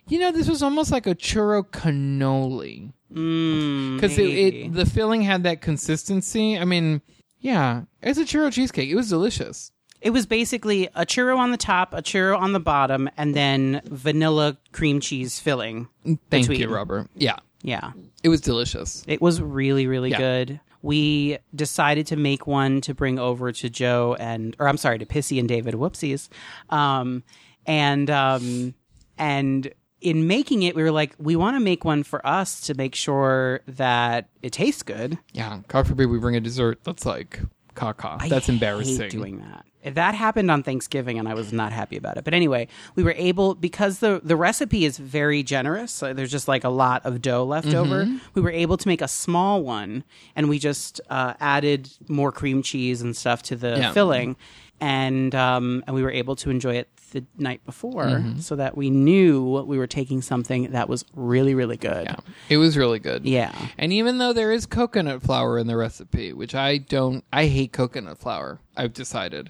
you 0.07 0.19
know, 0.19 0.31
this 0.31 0.47
was 0.47 0.61
almost 0.63 0.91
like 0.91 1.07
a 1.07 1.15
churro 1.15 1.63
cannoli 1.63 2.91
Mm, 3.13 3.95
because 3.95 4.17
it, 4.17 4.23
it 4.23 4.73
the 4.73 4.85
filling 4.85 5.21
had 5.21 5.43
that 5.43 5.61
consistency. 5.61 6.57
I 6.57 6.65
mean, 6.65 7.01
yeah, 7.39 7.83
it's 8.01 8.19
a 8.19 8.23
churro 8.25 8.51
cheesecake. 8.51 8.89
It 8.89 8.95
was 8.95 9.07
delicious. 9.09 9.71
It 10.01 10.09
was 10.09 10.25
basically 10.25 10.87
a 10.95 11.05
churro 11.05 11.37
on 11.37 11.51
the 11.51 11.57
top, 11.57 11.93
a 11.93 12.01
churro 12.01 12.37
on 12.37 12.51
the 12.51 12.59
bottom, 12.59 13.09
and 13.15 13.33
then 13.33 13.81
vanilla 13.85 14.57
cream 14.73 14.99
cheese 14.99 15.39
filling. 15.39 15.87
Thank 16.03 16.19
Between. 16.29 16.59
you, 16.59 16.69
Robert. 16.69 17.07
Yeah, 17.15 17.37
Yeah. 17.63 17.91
it 18.23 18.29
was 18.29 18.41
delicious. 18.41 19.03
It 19.07 19.21
was 19.21 19.41
really, 19.41 19.87
really 19.87 20.09
Yeah. 20.11 20.17
good. 20.17 20.59
We 20.85 21.39
decided 21.53 22.05
to 22.07 22.15
make 22.15 22.45
one 22.45 22.79
to 22.81 22.93
bring 22.93 23.17
over 23.17 23.51
to 23.51 23.69
Joe 23.69 24.15
and, 24.19 24.55
or 24.59 24.67
I'm 24.67 24.77
sorry, 24.77 24.99
to 24.99 25.05
Pissy 25.05 25.39
and 25.39 25.49
David. 25.49 25.73
Whoopsies. 25.73 26.29
Um, 26.69 27.23
and 27.65 28.09
um, 28.11 28.75
and 29.17 29.73
in 29.99 30.27
making 30.27 30.61
it, 30.63 30.75
we 30.75 30.83
were 30.83 30.91
like, 30.91 31.15
we 31.17 31.35
want 31.35 31.55
to 31.55 31.59
make 31.59 31.83
one 31.83 32.03
for 32.03 32.25
us 32.25 32.61
to 32.61 32.75
make 32.75 32.93
sure 32.93 33.61
that 33.67 34.29
it 34.43 34.53
tastes 34.53 34.83
good. 34.83 35.17
Yeah, 35.33 35.61
God 35.67 35.87
forbid 35.87 36.05
we 36.07 36.19
bring 36.19 36.35
a 36.35 36.39
dessert 36.39 36.83
that's 36.83 37.05
like 37.05 37.39
caca. 37.75 38.21
I 38.21 38.29
That's 38.29 38.47
hate 38.47 38.53
embarrassing. 38.53 39.09
doing 39.09 39.39
that. 39.39 39.65
That 39.93 40.15
happened 40.15 40.49
on 40.51 40.63
Thanksgiving, 40.63 41.19
and 41.19 41.27
I 41.27 41.33
was 41.33 41.53
not 41.53 41.71
happy 41.71 41.95
about 41.97 42.17
it. 42.17 42.23
But 42.23 42.33
anyway, 42.33 42.67
we 42.95 43.03
were 43.03 43.13
able 43.17 43.55
because 43.55 43.99
the 43.99 44.19
the 44.23 44.35
recipe 44.35 44.83
is 44.85 44.97
very 44.97 45.43
generous. 45.43 45.91
So 45.91 46.13
there's 46.13 46.31
just 46.31 46.47
like 46.47 46.63
a 46.63 46.69
lot 46.69 47.05
of 47.05 47.21
dough 47.21 47.43
left 47.45 47.67
Mm-hmm. 47.67 47.77
over. 47.77 48.07
We 48.33 48.41
were 48.41 48.51
able 48.51 48.77
to 48.77 48.87
make 48.87 49.01
a 49.01 49.07
small 49.07 49.61
one, 49.63 50.03
and 50.35 50.49
we 50.49 50.59
just 50.59 50.99
uh, 51.09 51.33
added 51.39 51.89
more 52.07 52.31
cream 52.31 52.61
cheese 52.61 53.01
and 53.01 53.15
stuff 53.15 53.43
to 53.43 53.55
the 53.55 53.77
Yeah. 53.77 53.91
filling, 53.93 54.35
and 54.81 55.33
um, 55.35 55.83
and 55.87 55.95
we 55.95 56.01
were 56.03 56.11
able 56.11 56.35
to 56.37 56.49
enjoy 56.49 56.75
it 56.75 56.89
the 57.15 57.25
night 57.37 57.65
before, 57.65 58.05
Mm-hmm. 58.05 58.39
so 58.39 58.55
that 58.55 58.77
we 58.77 58.89
knew 58.91 59.43
we 59.67 59.77
were 59.77 59.87
taking 59.87 60.21
something 60.21 60.71
that 60.71 60.87
was 60.87 61.03
really 61.15 61.55
really 61.55 61.77
good. 61.77 62.05
Yeah, 62.05 62.17
it 62.49 62.57
was 62.57 62.77
really 62.77 62.99
good. 62.99 63.25
Yeah. 63.25 63.51
And 63.77 63.91
even 63.91 64.19
though 64.19 64.33
there 64.33 64.51
is 64.51 64.65
coconut 64.67 65.23
flour 65.23 65.57
in 65.57 65.65
the 65.67 65.75
recipe, 65.77 66.31
which 66.33 66.53
I 66.53 66.77
don't, 66.77 67.23
I 67.33 67.47
hate 67.47 67.71
coconut 67.73 68.19
flour. 68.19 68.59
I've 68.77 68.93
decided 68.93 69.49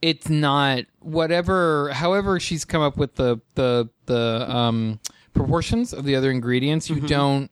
it's 0.00 0.28
not 0.28 0.84
whatever. 0.98 1.90
However, 1.92 2.40
she's 2.40 2.64
come 2.64 2.82
up 2.82 2.96
with 2.96 3.14
the 3.14 3.40
the 3.54 3.88
the 4.06 4.50
um, 4.50 4.98
proportions 5.34 5.92
of 5.92 6.04
the 6.04 6.16
other 6.16 6.30
ingredients. 6.30 6.90
You 6.90 7.00
don't. 7.00 7.50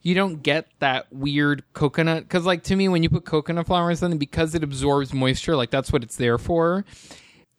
You 0.00 0.14
don't 0.14 0.44
get 0.44 0.68
that 0.78 1.12
weird 1.12 1.64
coconut 1.72 2.22
because, 2.22 2.46
like, 2.46 2.62
to 2.64 2.76
me, 2.76 2.88
when 2.88 3.02
you 3.02 3.10
put 3.10 3.24
coconut 3.24 3.66
flour 3.66 3.90
in 3.90 3.96
something, 3.96 4.16
because 4.16 4.54
it 4.54 4.62
absorbs 4.62 5.12
moisture, 5.12 5.56
like 5.56 5.70
that's 5.70 5.92
what 5.92 6.04
it's 6.04 6.14
there 6.14 6.38
for. 6.38 6.84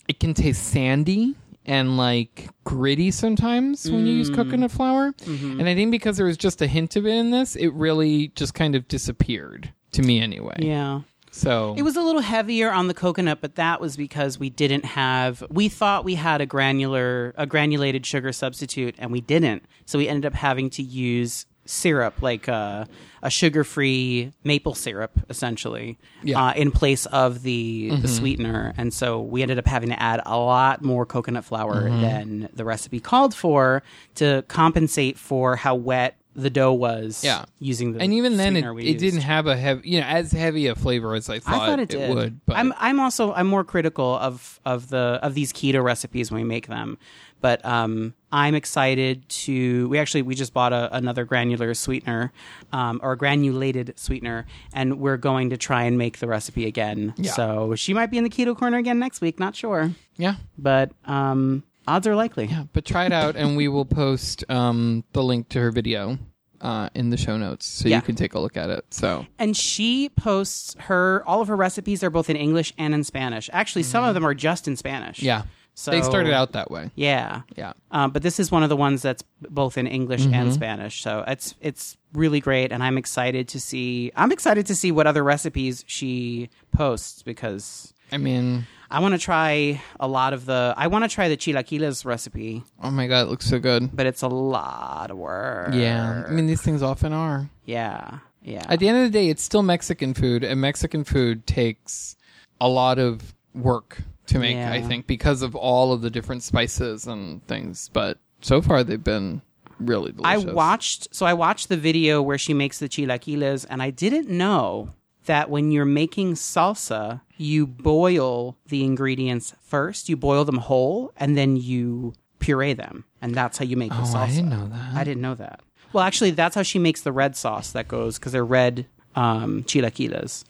It 0.10 0.20
can 0.20 0.34
taste 0.34 0.64
sandy 0.64 1.36
and 1.66 1.97
like 1.97 2.49
gritty 2.64 3.12
sometimes 3.12 3.89
when 3.89 4.05
you 4.07 4.14
use 4.14 4.30
coconut 4.30 4.72
mm. 4.72 4.76
flour. 4.76 5.12
Mm-hmm. 5.14 5.60
And 5.60 5.70
I 5.70 5.76
think 5.76 5.91
because 5.91 6.18
there 6.18 6.26
was 6.26 6.38
just 6.38 6.62
a 6.62 6.68
hint 6.68 6.95
of 6.95 7.05
it 7.05 7.14
in 7.14 7.32
this, 7.32 7.55
it 7.55 7.70
really 7.74 8.30
just 8.30 8.55
kind 8.55 8.76
of 8.76 8.88
disappeared 8.88 9.72
to 9.91 10.01
me 10.01 10.20
anyway. 10.20 10.57
Yeah. 10.60 11.01
So 11.32 11.76
It 11.78 11.84
was 11.84 11.95
a 11.95 12.01
little 12.01 12.22
heavier 12.22 12.72
on 12.72 12.88
the 12.88 12.93
coconut, 12.95 13.39
but 13.39 13.55
that 13.55 13.80
was 13.80 13.95
because 13.95 14.39
we 14.39 14.49
didn't 14.49 14.84
have. 14.84 15.43
We 15.49 15.70
thought 15.70 16.03
we 16.03 16.16
had 16.16 16.41
a 16.41 16.47
granular, 16.47 17.36
a 17.38 17.45
granulated 17.45 18.03
sugar 18.05 18.32
substitute, 18.32 18.95
and 18.97 19.12
we 19.12 19.22
didn't. 19.22 19.64
So 19.86 19.99
we 19.99 20.07
ended 20.07 20.26
up 20.26 20.34
having 20.34 20.72
to 20.72 20.82
use 20.82 21.45
syrup, 21.70 22.22
like 22.22 22.50
uh, 22.50 22.86
a 23.22 23.30
sugar-free 23.30 24.32
maple 24.44 24.74
syrup, 24.74 25.12
essentially, 25.30 25.98
Yeah. 26.24 26.48
uh, 26.48 26.54
in 26.54 26.72
place 26.72 27.06
of 27.08 27.44
the 27.44 27.92
the 28.02 28.08
sweetener. 28.08 28.74
And 28.78 28.94
so 28.94 29.22
we 29.22 29.42
ended 29.42 29.60
up 29.60 29.68
having 29.68 29.90
to 29.90 30.02
add 30.02 30.22
a 30.26 30.38
lot 30.38 30.84
more 30.84 31.06
coconut 31.06 31.46
flour 31.46 31.84
than 31.90 32.50
the 32.54 32.66
recipe 32.66 33.00
called 33.00 33.34
for 33.36 33.84
to 34.16 34.44
compensate 34.48 35.18
for 35.18 35.56
how 35.56 35.76
wet 35.76 36.16
the 36.36 36.50
dough 36.50 36.74
was. 36.74 37.24
Yeah. 37.24 37.46
using 37.60 37.92
the 37.94 38.00
and 38.00 38.14
even 38.14 38.38
then, 38.38 38.56
it, 38.56 38.64
it 38.86 38.98
didn't 38.98 39.22
have 39.22 39.46
a 39.48 39.58
heavy, 39.58 39.90
you 39.90 40.00
know, 40.00 40.08
as 40.08 40.32
heavy 40.32 40.68
a 40.68 40.76
flavor 40.76 41.14
as 41.16 41.30
I 41.30 41.40
thought, 41.40 41.54
I 41.62 41.68
thought 41.68 41.80
it 41.80 41.90
did. 41.90 42.16
would. 42.16 42.40
But 42.46 42.56
I'm 42.58 42.74
I'm 42.78 43.00
also 43.00 43.34
I'm 43.34 43.48
more 43.48 43.64
critical 43.66 44.16
of 44.16 44.60
of 44.66 44.90
the 44.90 45.20
of 45.22 45.34
these 45.34 45.52
keto 45.52 45.84
recipes 45.84 46.32
when 46.32 46.42
we 46.42 46.48
make 46.48 46.68
them, 46.68 46.98
but 47.42 47.64
um 47.66 48.14
I'm 48.32 48.56
excited 48.56 49.28
to. 49.30 49.90
We 49.90 49.98
actually 50.00 50.22
we 50.22 50.36
just 50.36 50.54
bought 50.54 50.72
a, 50.74 50.96
another 50.96 51.26
granular 51.26 51.74
sweetener, 51.74 52.32
um, 52.72 53.00
or 53.04 53.14
a 53.14 53.18
granulated 53.18 53.94
sweetener, 53.98 54.46
and 54.74 55.00
we're 55.00 55.18
going 55.18 55.50
to 55.50 55.58
try 55.58 55.84
and 55.84 55.98
make 55.98 56.20
the 56.20 56.28
recipe 56.28 56.66
again. 56.68 57.14
Yeah. 57.18 57.32
So 57.34 57.76
she 57.76 57.94
might 57.94 58.12
be 58.12 58.18
in 58.18 58.24
the 58.24 58.30
keto 58.30 58.56
corner 58.58 58.78
again 58.78 59.00
next 59.00 59.22
week. 59.22 59.40
Not 59.40 59.56
sure, 59.56 59.92
yeah, 60.18 60.36
but 60.58 60.92
um, 61.06 61.64
odds 61.88 62.06
are 62.08 62.16
likely. 62.16 62.46
yeah. 62.46 62.66
But 62.72 62.86
try 62.86 63.06
it 63.06 63.12
out, 63.14 63.36
and 63.36 63.58
we 63.58 63.68
will 63.68 63.86
post 63.86 64.44
um, 64.50 65.04
the 65.14 65.24
link 65.24 65.50
to 65.50 65.60
her 65.60 65.72
video 65.72 66.20
uh, 66.62 66.90
in 66.94 67.10
the 67.10 67.18
show 67.18 67.38
notes, 67.38 67.66
so 67.66 67.88
Yeah. 67.90 67.96
you 67.96 68.02
can 68.04 68.16
take 68.16 68.34
a 68.36 68.40
look 68.40 68.58
at 68.58 68.70
it. 68.70 68.86
So 68.92 69.26
And 69.40 69.56
she 69.58 70.10
posts 70.10 70.76
her 70.82 71.24
all 71.26 71.42
of 71.42 71.48
her 71.48 71.56
recipes 71.56 72.04
are 72.04 72.10
both 72.10 72.30
in 72.30 72.36
English 72.36 72.74
and 72.78 72.94
in 72.94 73.04
Spanish. 73.06 73.50
Actually, 73.54 73.84
some 73.84 74.04
of 74.04 74.14
them 74.14 74.26
are 74.26 74.34
just 74.36 74.68
in 74.68 74.76
Spanish. 74.76 75.18
Mm-hmm. 75.18 75.26
yeah, 75.26 75.44
So 75.80 75.92
They 75.92 76.02
started 76.02 76.34
out 76.34 76.52
that 76.52 76.70
way. 76.70 76.92
Yeah. 76.96 77.42
Yeah. 77.56 77.72
Um, 77.92 78.12
but 78.12 78.22
this 78.22 78.38
is 78.40 78.52
one 78.52 78.64
of 78.64 78.70
the 78.70 78.76
ones 78.76 79.02
that's 79.02 79.24
both 79.50 79.78
in 79.78 79.88
English 79.88 80.24
Mm-hmm. 80.24 80.34
and 80.34 80.54
Spanish, 80.54 81.02
so 81.02 81.24
it's 81.28 81.56
it's 81.62 81.96
really 82.14 82.40
great, 82.42 82.72
and 82.74 82.84
I'm 82.84 82.98
excited 82.98 83.48
to 83.50 83.60
see. 83.60 84.12
I'm 84.16 84.32
excited 84.32 84.66
to 84.68 84.76
see 84.76 84.92
what 84.92 85.08
other 85.08 85.24
recipes 85.24 85.84
she 85.88 86.50
posts 86.72 87.24
because 87.24 87.94
I 88.12 88.18
mean, 88.18 88.66
I 88.92 89.00
want 89.00 89.14
to 89.14 89.20
try 89.20 89.82
a 90.00 90.08
lot 90.08 90.34
of 90.34 90.46
the. 90.46 90.74
I 90.76 90.88
want 90.88 91.06
to 91.06 91.10
try 91.10 91.30
the 91.30 91.38
chilaquiles 91.38 92.04
recipe, 92.06 92.64
oh 92.84 92.92
my 92.92 93.08
god, 93.08 93.28
it 93.28 93.30
looks 93.30 93.46
so 93.46 93.60
good. 93.60 93.96
but 93.96 94.06
it's 94.06 94.22
a 94.24 94.28
lot 94.28 95.12
of 95.12 95.18
work. 95.18 95.74
Yeah. 95.74 96.26
I 96.28 96.32
mean, 96.32 96.48
these 96.48 96.62
things 96.62 96.82
often 96.84 97.14
are. 97.14 97.50
yeah, 97.66 98.20
yeah. 98.44 98.66
At 98.68 98.80
the 98.80 98.90
end 98.90 98.98
of 98.98 99.04
the 99.12 99.18
day, 99.18 99.30
it's 99.30 99.44
still 99.44 99.64
Mexican 99.64 100.14
food, 100.14 100.44
and 100.44 100.60
Mexican 100.60 101.04
food 101.06 101.48
takes 101.48 102.18
a 102.60 102.68
lot 102.68 103.00
of 103.00 103.34
work 103.54 104.02
to 104.30 104.40
make, 104.40 104.56
Yeah. 104.56 104.72
I 104.72 104.82
think, 104.82 105.06
because 105.08 105.42
of 105.42 105.56
all 105.56 105.94
of 105.94 106.02
the 106.02 106.10
different 106.10 106.44
spices 106.44 107.06
and 107.08 107.46
things. 107.48 107.90
But 107.94 108.18
so 108.42 108.62
far, 108.62 108.84
they've 108.84 109.04
been 109.04 109.42
really 109.80 110.12
delicious. 110.12 110.50
I 110.50 110.52
watched 110.54 111.14
so 111.16 111.26
I 111.26 111.34
watched 111.34 111.70
the 111.70 111.78
video 111.78 112.22
where 112.22 112.38
she 112.38 112.54
makes 112.54 112.80
the 112.80 112.90
chilaquiles 112.90 113.66
and 113.70 113.82
I 113.82 113.90
didn't 113.92 114.30
know 114.30 114.90
that 115.26 115.50
when 115.50 115.72
you're 115.72 115.86
making 115.86 116.34
salsa, 116.34 117.22
you 117.38 117.68
boil 117.68 118.58
the 118.68 118.84
ingredients 118.84 119.54
first. 119.62 120.10
You 120.10 120.18
boil 120.18 120.44
them 120.46 120.58
whole 120.58 121.12
and 121.18 121.38
then 121.38 121.56
you 121.56 122.14
puree 122.40 122.74
them. 122.74 123.06
And 123.22 123.36
that's 123.36 123.58
how 123.58 123.66
you 123.66 123.78
make 123.78 123.92
the 123.92 123.98
Oh, 124.00 124.04
salsa. 124.04 124.16
I 124.16 124.28
didn't 124.28 124.50
know 124.50 124.68
that. 124.68 124.96
I 124.96 125.04
didn't 125.04 125.22
know 125.22 125.36
that. 125.36 125.62
Well, 125.94 126.04
actually, 126.04 126.32
that's 126.32 126.56
how 126.56 126.64
she 126.64 126.80
makes 126.80 127.02
the 127.02 127.12
red 127.12 127.36
sauce 127.36 127.72
that 127.72 127.88
goes 127.88 128.18
because 128.20 128.32
they're 128.32 128.46
red 128.46 128.86
um, 129.16 129.64
chilaquiles. 129.64 130.44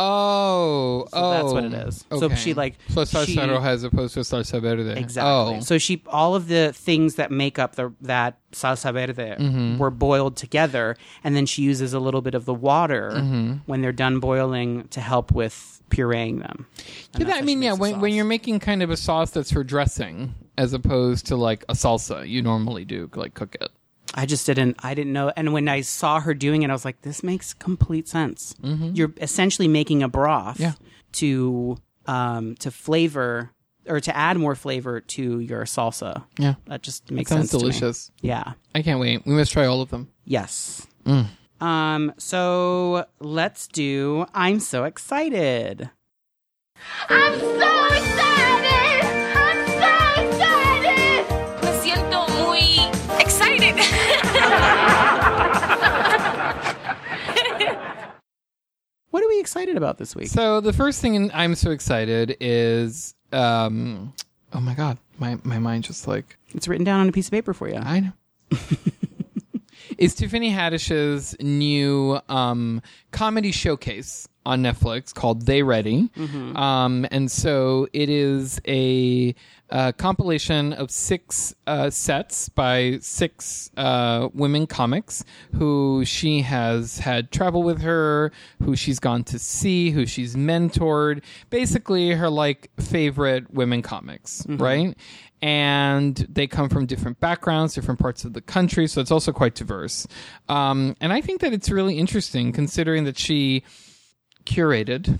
Oh, 0.00 1.06
So 1.10 1.16
oh, 1.18 1.30
that's 1.30 1.52
what 1.52 1.64
it 1.64 1.74
is. 1.74 2.04
So 2.10 2.28
she, 2.34 2.54
like, 2.54 2.76
so 2.88 3.02
salsa 3.02 3.26
she- 3.26 3.36
roja 3.36 3.64
as 3.64 3.84
opposed 3.84 4.14
to 4.14 4.20
salsa 4.20 4.60
verde. 4.60 4.98
Exactly. 4.98 5.56
Oh, 5.56 5.60
So 5.60 5.78
she 5.78 6.02
all 6.06 6.34
of 6.34 6.48
the 6.48 6.72
things 6.74 7.16
that 7.16 7.30
make 7.30 7.58
up 7.58 7.74
the 7.76 7.92
that 8.02 8.38
salsa 8.52 8.92
verde 8.92 9.08
Mm-hmm. 9.38 9.78
were 9.78 9.90
boiled 9.90 10.36
together, 10.36 10.96
and 11.24 11.34
then 11.36 11.44
she 11.46 11.62
uses 11.62 11.92
a 11.92 12.00
little 12.00 12.20
bit 12.22 12.34
of 12.34 12.44
the 12.44 12.54
water 12.54 13.10
Mm-hmm. 13.14 13.52
when 13.66 13.80
they're 13.82 13.92
done 13.92 14.20
boiling 14.20 14.88
to 14.88 15.00
help 15.00 15.32
with 15.32 15.82
pureeing 15.90 16.40
them. 16.40 16.66
And 17.14 17.22
Yeah, 17.22 17.26
that- 17.34 17.38
I 17.38 17.42
mean, 17.42 17.62
yeah, 17.62 17.72
when, 17.72 18.00
when 18.00 18.14
you're 18.14 18.24
making 18.24 18.60
kind 18.60 18.82
of 18.82 18.90
a 18.90 18.96
sauce 18.96 19.30
that's 19.30 19.50
for 19.52 19.64
dressing 19.64 20.34
as 20.56 20.72
opposed 20.72 21.26
to 21.26 21.36
like 21.36 21.64
a 21.68 21.74
salsa, 21.74 22.28
you 22.28 22.42
normally 22.42 22.84
do 22.84 23.10
like 23.14 23.34
cook 23.34 23.56
it. 23.60 23.70
I 24.14 24.26
just 24.26 24.46
didn't. 24.46 24.76
I 24.82 24.94
didn't 24.94 25.12
know. 25.12 25.32
And 25.36 25.52
when 25.52 25.68
I 25.68 25.82
saw 25.82 26.20
her 26.20 26.34
doing 26.34 26.62
it, 26.62 26.70
I 26.70 26.72
was 26.72 26.84
like, 26.84 27.02
"This 27.02 27.22
makes 27.22 27.54
complete 27.54 28.08
sense." 28.08 28.54
You're 28.62 29.12
essentially 29.20 29.68
making 29.68 30.02
a 30.02 30.08
broth 30.08 30.56
Mm-hmm. 30.58 30.62
Yeah. 30.62 30.72
to 31.12 31.76
um, 32.06 32.54
to 32.56 32.70
flavor 32.70 33.50
or 33.86 34.00
to 34.00 34.16
add 34.16 34.36
more 34.38 34.54
flavor 34.54 35.00
to 35.00 35.40
your 35.40 35.64
salsa. 35.64 36.24
Yeah, 36.38 36.54
That 36.66 36.82
just 36.82 37.10
makes 37.10 37.30
sounds 37.30 37.50
sense. 37.50 37.50
to 37.50 37.56
me. 37.56 37.60
delicious. 37.72 38.10
Yeah. 38.20 38.52
I 38.74 38.82
can't 38.82 39.00
wait. 39.00 39.24
We 39.26 39.32
must 39.34 39.52
try 39.52 39.66
all 39.66 39.80
of 39.82 39.90
them. 39.90 40.10
Yes. 40.24 40.86
Mm. 41.04 41.26
Um. 41.60 42.12
So 42.18 43.06
let's 43.20 43.66
do. 43.68 44.26
I'm 44.34 44.58
so 44.60 44.84
excited. 44.84 45.90
I'm 47.08 47.38
so 47.40 47.86
excited! 47.86 48.57
What 59.10 59.22
are 59.22 59.28
we 59.28 59.40
excited 59.40 59.76
about 59.76 59.98
this 59.98 60.14
week? 60.14 60.28
So 60.28 60.60
the 60.60 60.72
first 60.72 61.00
thing 61.00 61.30
I'm 61.32 61.54
so 61.54 61.70
excited 61.70 62.36
is, 62.40 63.14
um, 63.32 64.12
oh 64.52 64.60
my 64.60 64.74
god, 64.74 64.98
my 65.18 65.38
my 65.44 65.58
mind 65.58 65.84
just 65.84 66.06
like 66.06 66.36
It's 66.54 66.68
written 66.68 66.84
down 66.84 67.00
on 67.00 67.08
a 67.08 67.12
piece 67.12 67.26
of 67.28 67.32
paper 67.32 67.54
for 67.54 67.68
you. 67.68 67.76
I 67.76 68.00
know. 68.00 68.12
is 69.98 70.14
Tiffany 70.14 70.50
Haddish's 70.50 71.36
new 71.40 72.20
um, 72.28 72.82
comedy 73.10 73.50
showcase 73.50 74.28
on 74.48 74.62
Netflix 74.62 75.12
called 75.12 75.44
They 75.46 75.62
Ready. 75.62 76.08
Um, 76.56 77.06
and 77.10 77.30
so 77.30 77.86
it 77.92 78.08
is 78.08 78.60
a, 78.66 79.34
uh 79.70 79.92
compilation 79.92 80.72
of 80.72 80.90
six 80.90 81.54
uh, 81.66 81.90
sets 81.90 82.48
by 82.48 82.96
six 83.02 83.70
uh, 83.76 84.28
women 84.32 84.66
comics 84.66 85.22
who 85.54 86.02
she 86.06 86.40
has 86.40 86.98
had 86.98 87.30
travel 87.30 87.62
with 87.62 87.82
her, 87.82 88.32
who 88.62 88.74
she's 88.74 88.98
gone 88.98 89.24
to 89.24 89.38
see, 89.38 89.90
who 89.90 90.06
she's 90.06 90.34
mentored. 90.36 91.22
Basically, 91.50 92.12
her 92.12 92.30
like 92.30 92.70
favorite 92.80 93.52
women 93.52 93.82
comics, 93.82 94.46
right? 94.48 94.96
and 95.42 96.16
they 96.28 96.46
come 96.46 96.68
from 96.68 96.86
different 96.86 97.20
backgrounds, 97.20 97.74
different 97.74 98.00
parts 98.00 98.24
of 98.24 98.32
the 98.32 98.40
country, 98.40 98.86
so 98.88 99.00
it's 99.00 99.10
also 99.12 99.32
quite 99.32 99.54
diverse. 99.54 100.06
Um, 100.48 100.96
and 101.00 101.12
I 101.12 101.20
think 101.20 101.42
that 101.42 101.52
it's 101.52 101.70
really 101.70 101.98
interesting 101.98 102.52
considering 102.52 103.04
that 103.04 103.18
she 103.18 103.62
curated 104.48 105.18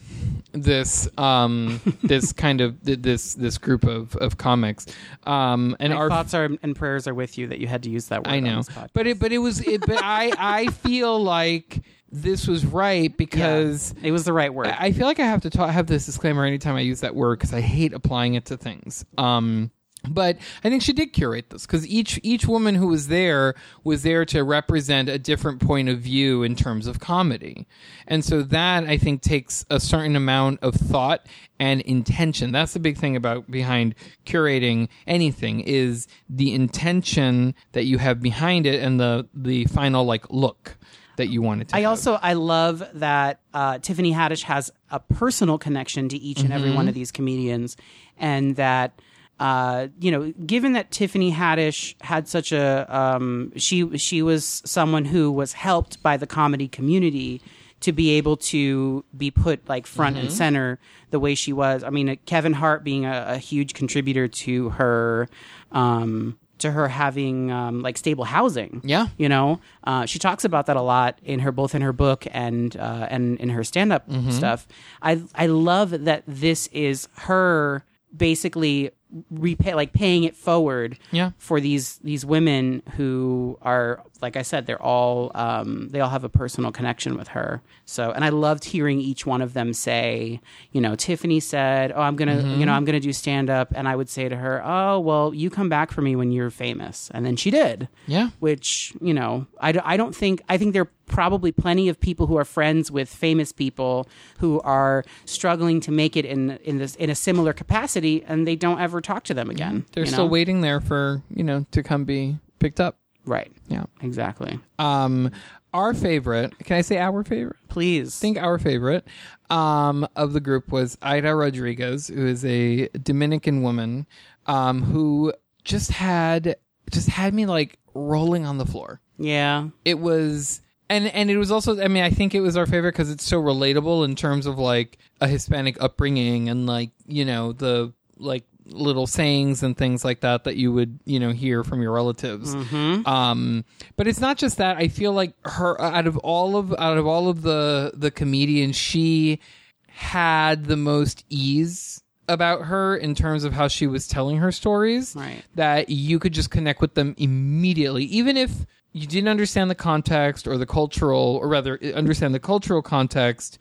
this 0.52 1.08
um 1.18 1.80
this 2.02 2.32
kind 2.32 2.60
of 2.60 2.82
this 2.82 3.34
this 3.34 3.58
group 3.58 3.84
of 3.84 4.16
of 4.16 4.38
comics 4.38 4.86
um 5.24 5.76
and 5.78 5.92
My 5.92 5.98
our 5.98 6.08
thoughts 6.08 6.32
are 6.34 6.48
and 6.62 6.74
prayers 6.74 7.06
are 7.06 7.14
with 7.14 7.36
you 7.36 7.48
that 7.48 7.58
you 7.58 7.66
had 7.66 7.82
to 7.82 7.90
use 7.90 8.06
that 8.06 8.24
word. 8.26 8.32
I 8.32 8.40
know, 8.40 8.62
but 8.94 9.06
it 9.06 9.18
but 9.18 9.32
it 9.32 9.38
was 9.38 9.60
it, 9.60 9.82
but 9.86 10.02
I 10.02 10.32
I 10.38 10.66
feel 10.68 11.22
like 11.22 11.82
this 12.10 12.48
was 12.48 12.64
right 12.64 13.14
because 13.24 13.94
it 14.02 14.10
was 14.10 14.24
the 14.24 14.32
right 14.32 14.52
word. 14.52 14.68
I 14.68 14.92
feel 14.92 15.06
like 15.06 15.20
I 15.20 15.26
have 15.26 15.42
to 15.42 15.50
ta- 15.50 15.68
have 15.68 15.86
this 15.86 16.06
disclaimer 16.06 16.44
anytime 16.44 16.74
I 16.74 16.80
use 16.80 17.00
that 17.00 17.14
word 17.14 17.38
because 17.38 17.52
I 17.52 17.60
hate 17.60 17.92
applying 17.92 18.34
it 18.34 18.46
to 18.46 18.56
things. 18.56 19.04
Um, 19.18 19.70
but 20.08 20.38
I 20.64 20.70
think 20.70 20.82
she 20.82 20.92
did 20.92 21.12
curate 21.12 21.50
this 21.50 21.66
because 21.66 21.86
each 21.86 22.20
each 22.22 22.46
woman 22.46 22.74
who 22.74 22.88
was 22.88 23.08
there 23.08 23.54
was 23.84 24.02
there 24.02 24.24
to 24.26 24.42
represent 24.42 25.08
a 25.08 25.18
different 25.18 25.60
point 25.60 25.88
of 25.88 25.98
view 26.00 26.42
in 26.42 26.56
terms 26.56 26.86
of 26.86 27.00
comedy, 27.00 27.66
and 28.06 28.24
so 28.24 28.42
that 28.42 28.84
I 28.84 28.98
think 28.98 29.22
takes 29.22 29.64
a 29.70 29.80
certain 29.80 30.16
amount 30.16 30.60
of 30.62 30.74
thought 30.74 31.26
and 31.60 31.80
intention. 31.82 32.52
That's 32.52 32.72
the 32.72 32.80
big 32.80 32.96
thing 32.98 33.16
about 33.16 33.50
behind 33.50 33.94
curating 34.26 34.88
anything 35.06 35.60
is 35.60 36.06
the 36.28 36.54
intention 36.54 37.54
that 37.72 37.84
you 37.84 37.98
have 37.98 38.20
behind 38.20 38.66
it 38.66 38.82
and 38.82 38.98
the 39.00 39.28
the 39.34 39.64
final 39.66 40.04
like 40.04 40.30
look 40.30 40.76
that 41.16 41.28
you 41.28 41.42
want 41.42 41.60
it 41.60 41.68
to. 41.68 41.74
I 41.76 41.80
have. 41.80 41.90
also 41.90 42.14
I 42.22 42.34
love 42.34 42.82
that 42.94 43.40
uh, 43.52 43.78
Tiffany 43.78 44.12
Haddish 44.12 44.42
has 44.44 44.70
a 44.90 45.00
personal 45.00 45.58
connection 45.58 46.08
to 46.10 46.16
each 46.16 46.40
and 46.40 46.52
every 46.52 46.68
Mm-hmm. 46.68 46.76
one 46.76 46.88
of 46.88 46.94
these 46.94 47.10
comedians, 47.10 47.76
and 48.18 48.54
that 48.56 49.00
uh, 49.40 49.88
you 50.00 50.10
know, 50.10 50.32
given 50.46 50.72
that 50.72 50.90
Tiffany 50.90 51.32
Haddish 51.32 51.94
had 52.02 52.26
such 52.28 52.50
a 52.52 52.86
um, 52.88 53.52
she 53.56 53.96
she 53.98 54.22
was 54.22 54.62
someone 54.64 55.04
who 55.04 55.30
was 55.30 55.52
helped 55.52 56.02
by 56.02 56.16
the 56.16 56.26
comedy 56.26 56.68
community 56.68 57.40
to 57.80 57.92
be 57.92 58.10
able 58.10 58.36
to 58.36 59.04
be 59.16 59.30
put 59.30 59.68
like 59.68 59.86
front 59.86 60.16
Mm-hmm. 60.16 60.26
and 60.26 60.34
center 60.34 60.78
the 61.10 61.20
way 61.20 61.34
she 61.36 61.52
was. 61.52 61.84
I 61.84 61.90
mean, 61.90 62.08
uh, 62.08 62.16
Kevin 62.26 62.52
Hart 62.54 62.82
being 62.82 63.04
a, 63.06 63.24
a 63.28 63.38
huge 63.38 63.74
contributor 63.74 64.26
to 64.28 64.70
her. 64.70 65.28
Um, 65.72 66.38
to 66.58 66.72
her 66.72 66.88
having 66.88 67.52
um, 67.52 67.82
like 67.82 67.96
stable 67.96 68.24
housing, 68.24 68.80
Yeah. 68.82 69.06
you 69.16 69.28
know 69.28 69.60
uh, 69.84 70.06
she 70.06 70.18
talks 70.18 70.44
about 70.44 70.66
that 70.66 70.74
a 70.76 70.82
lot 70.82 71.20
in 71.22 71.38
her 71.38 71.52
both 71.52 71.72
in 71.72 71.82
her 71.82 71.92
book 71.92 72.26
and 72.32 72.76
uh, 72.76 73.06
and 73.08 73.38
in 73.38 73.50
her 73.50 73.62
stand 73.62 73.92
up 73.92 74.08
Mm-hmm. 74.10 74.32
stuff. 74.32 74.66
I 75.00 75.22
I 75.36 75.46
love 75.46 75.90
that 76.06 76.24
this 76.26 76.66
is 76.72 77.06
her 77.28 77.84
basically 78.16 78.90
repay 79.30 79.74
like 79.74 79.92
paying 79.92 80.24
it 80.24 80.36
forward 80.36 80.98
Yeah. 81.12 81.30
for 81.38 81.60
these 81.60 81.98
these 81.98 82.24
women 82.26 82.82
who 82.96 83.58
are 83.62 84.02
like 84.20 84.36
I 84.36 84.42
said 84.42 84.66
they're 84.66 84.82
all 84.82 85.30
um, 85.34 85.88
they 85.90 86.00
all 86.00 86.10
have 86.10 86.24
a 86.24 86.28
personal 86.28 86.72
connection 86.72 87.16
with 87.16 87.28
her. 87.28 87.62
So 87.84 88.10
and 88.12 88.24
I 88.24 88.28
loved 88.30 88.64
hearing 88.64 89.00
each 89.00 89.26
one 89.26 89.42
of 89.42 89.54
them 89.54 89.72
say, 89.72 90.40
you 90.72 90.80
know, 90.80 90.94
Tiffany 90.94 91.40
said, 91.40 91.92
"Oh, 91.94 92.00
I'm 92.00 92.16
going 92.16 92.28
to, 92.28 92.34
Mm-hmm. 92.42 92.60
you 92.60 92.66
know, 92.66 92.72
I'm 92.72 92.84
going 92.84 92.94
to 93.00 93.00
do 93.00 93.12
stand 93.12 93.50
up." 93.50 93.72
And 93.74 93.88
I 93.88 93.96
would 93.96 94.08
say 94.08 94.28
to 94.28 94.36
her, 94.36 94.62
"Oh, 94.64 95.00
well, 95.00 95.32
you 95.34 95.50
come 95.50 95.68
back 95.68 95.90
for 95.92 96.02
me 96.02 96.16
when 96.16 96.32
you're 96.32 96.50
famous." 96.50 97.10
And 97.14 97.24
then 97.26 97.36
she 97.36 97.50
did 97.50 97.88
yeah. 98.06 98.30
which 98.40 98.92
you 99.00 99.12
know 99.14 99.46
I, 99.60 99.78
I 99.84 99.96
don't 99.96 100.14
think 100.14 100.42
i 100.48 100.56
think 100.58 100.72
there 100.72 100.82
are 100.82 100.90
probably 101.06 101.52
plenty 101.52 101.88
of 101.88 101.98
people 102.00 102.26
who 102.26 102.36
are 102.36 102.44
friends 102.44 102.90
with 102.90 103.08
famous 103.08 103.52
people 103.52 104.08
who 104.38 104.60
are 104.60 105.04
struggling 105.24 105.80
to 105.82 105.90
make 105.90 106.16
it 106.16 106.24
in 106.24 106.58
in 106.64 106.78
this 106.78 106.94
in 106.96 107.10
a 107.10 107.14
similar 107.14 107.52
capacity 107.52 108.22
and 108.26 108.46
they 108.46 108.56
don't 108.56 108.80
ever 108.80 109.00
talk 109.00 109.24
to 109.24 109.34
them 109.34 109.48
again 109.50 109.84
They're 109.92 110.06
still 110.06 110.26
know? 110.26 110.32
waiting 110.32 110.60
there 110.60 110.80
for 110.80 111.22
you 111.34 111.44
know 111.44 111.66
to 111.70 111.82
come 111.82 112.04
be 112.04 112.38
picked 112.58 112.80
up. 112.80 112.96
Right 113.28 113.52
Yeah. 113.68 113.84
exactly 114.00 114.58
Um, 114.78 115.30
our 115.74 115.92
favorite. 115.94 116.58
Can 116.64 116.76
I 116.78 116.80
say 116.80 116.98
our 116.98 117.22
favorite? 117.24 117.56
please 117.68 118.16
I 118.18 118.20
think 118.20 118.38
our 118.38 118.58
favorite 118.58 119.06
um, 119.50 120.06
of 120.16 120.32
the 120.32 120.40
group 120.40 120.70
was 120.72 120.96
Aida 121.02 121.34
Rodriguez, 121.34 122.08
who 122.08 122.26
is 122.26 122.44
a 122.44 122.88
Dominican 122.88 123.62
woman 123.62 124.06
um, 124.46 124.82
who 124.82 125.32
just 125.64 125.90
had 125.92 126.56
just 126.90 127.08
had 127.08 127.34
me 127.34 127.44
like 127.46 127.78
rolling 127.94 128.46
on 128.46 128.58
the 128.58 128.66
floor. 128.66 129.00
yeah 129.18 129.68
It 129.84 129.98
was. 129.98 130.62
And, 130.90 131.06
and 131.08 131.30
it 131.30 131.36
was 131.36 131.50
also 131.52 131.78
I 131.84 131.88
mean 131.88 132.02
I 132.02 132.08
think 132.08 132.34
it 132.34 132.40
was 132.40 132.56
our 132.56 132.64
favorite 132.64 132.92
because 132.92 133.10
it's 133.10 133.24
so 133.24 133.42
relatable 133.42 134.06
in 134.06 134.16
terms 134.16 134.46
of 134.46 134.58
like 134.58 134.96
a 135.20 135.28
Hispanic 135.28 135.76
upbringing 135.82 136.48
and 136.48 136.64
like 136.66 136.92
you 137.06 137.26
know 137.26 137.52
the 137.52 137.92
like 138.16 138.44
little 138.68 139.06
sayings 139.06 139.62
and 139.62 139.76
things 139.76 140.04
like 140.04 140.20
that 140.20 140.44
that 140.44 140.56
you 140.56 140.72
would 140.72 141.00
you 141.04 141.18
know 141.18 141.32
hear 141.32 141.64
from 141.64 141.82
your 141.82 141.92
relatives. 141.92 142.54
Um, 142.54 143.64
but 143.96 144.06
it's 144.06 144.20
not 144.20 144.36
just 144.38 144.58
that. 144.58 144.76
I 144.76 144.88
feel 144.88 145.12
like 145.12 145.32
her 145.46 145.80
out 145.80 146.06
of 146.06 146.16
all 146.18 146.56
of 146.56 146.72
out 146.78 146.98
of 146.98 147.06
all 147.06 147.28
of 147.28 147.42
the 147.42 147.92
the 147.94 148.10
comedians, 148.10 148.76
she 148.76 149.40
had 149.86 150.66
the 150.66 150.76
most 150.76 151.24
ease 151.28 152.02
about 152.28 152.66
her 152.66 152.94
in 152.96 153.14
terms 153.14 153.42
of 153.44 153.52
how 153.54 153.68
she 153.68 153.86
was 153.86 154.06
telling 154.06 154.36
her 154.36 154.52
stories 154.52 155.16
Right. 155.16 155.42
that 155.54 155.88
you 155.88 156.18
could 156.18 156.34
just 156.34 156.50
connect 156.50 156.80
with 156.80 156.94
them 156.94 157.14
immediately 157.16 158.04
even 158.04 158.36
if 158.36 158.66
you 158.92 159.06
didn't 159.06 159.28
understand 159.28 159.70
the 159.70 159.74
context 159.74 160.46
or 160.46 160.58
the 160.58 160.66
cultural 160.66 161.38
or 161.40 161.48
rather 161.48 161.78
understand 161.94 162.34
the 162.34 162.38
cultural 162.38 162.82
context 162.82 163.58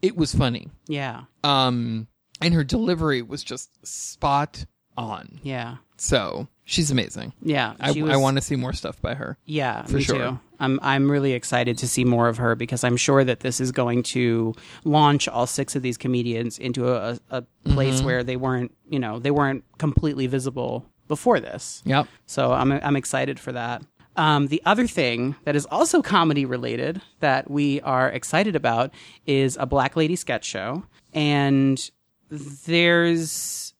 it 0.00 0.16
was 0.16 0.32
funny 0.34 0.68
Yeah. 0.86 1.22
um 1.42 2.06
and 2.40 2.54
her 2.54 2.64
delivery 2.64 3.22
was 3.22 3.42
just 3.44 3.70
spot 3.86 4.64
on 4.96 5.40
Yeah. 5.42 5.76
so 5.96 6.46
she's 6.64 6.90
amazing 6.90 7.32
Yeah. 7.42 7.74
i, 7.80 7.92
she 7.92 8.02
I 8.02 8.16
want 8.16 8.36
to 8.36 8.40
see 8.42 8.56
more 8.56 8.72
stuff 8.72 9.00
by 9.02 9.14
her 9.14 9.36
Yeah, 9.44 9.82
For 9.84 9.96
me 9.96 10.02
sure. 10.02 10.18
too. 10.18 10.40
I'm 10.60 10.78
I'm 10.82 11.10
really 11.10 11.32
excited 11.32 11.78
to 11.78 11.88
see 11.88 12.04
more 12.04 12.28
of 12.28 12.36
her 12.38 12.54
because 12.54 12.84
I'm 12.84 12.96
sure 12.96 13.24
that 13.24 13.40
this 13.40 13.60
is 13.60 13.72
going 13.72 14.04
to 14.14 14.54
launch 14.84 15.26
all 15.28 15.46
six 15.48 15.74
of 15.74 15.82
these 15.82 15.98
comedians 15.98 16.58
into 16.60 16.88
a, 16.94 17.18
a 17.30 17.42
place 17.64 17.96
Mm-hmm. 17.96 18.06
where 18.06 18.22
they 18.22 18.36
weren't, 18.36 18.72
you 18.88 19.00
know, 19.00 19.18
they 19.18 19.32
weren't 19.32 19.64
completely 19.78 20.28
visible 20.28 20.86
before 21.08 21.40
this. 21.40 21.82
yep 21.84 22.06
So 22.26 22.52
I'm 22.52 22.70
I'm 22.72 22.94
excited 22.96 23.40
for 23.40 23.50
that. 23.52 23.82
Um, 24.16 24.46
the 24.46 24.62
other 24.64 24.86
thing 24.86 25.34
that 25.44 25.56
is 25.56 25.66
also 25.66 26.00
comedy 26.02 26.44
related 26.44 27.02
that 27.18 27.50
we 27.50 27.80
are 27.80 28.08
excited 28.08 28.54
about 28.54 28.92
is 29.26 29.56
a 29.60 29.66
Black 29.66 29.96
Lady 29.96 30.14
sketch 30.14 30.44
show, 30.44 30.84
and 31.12 31.90
there's 32.30 33.72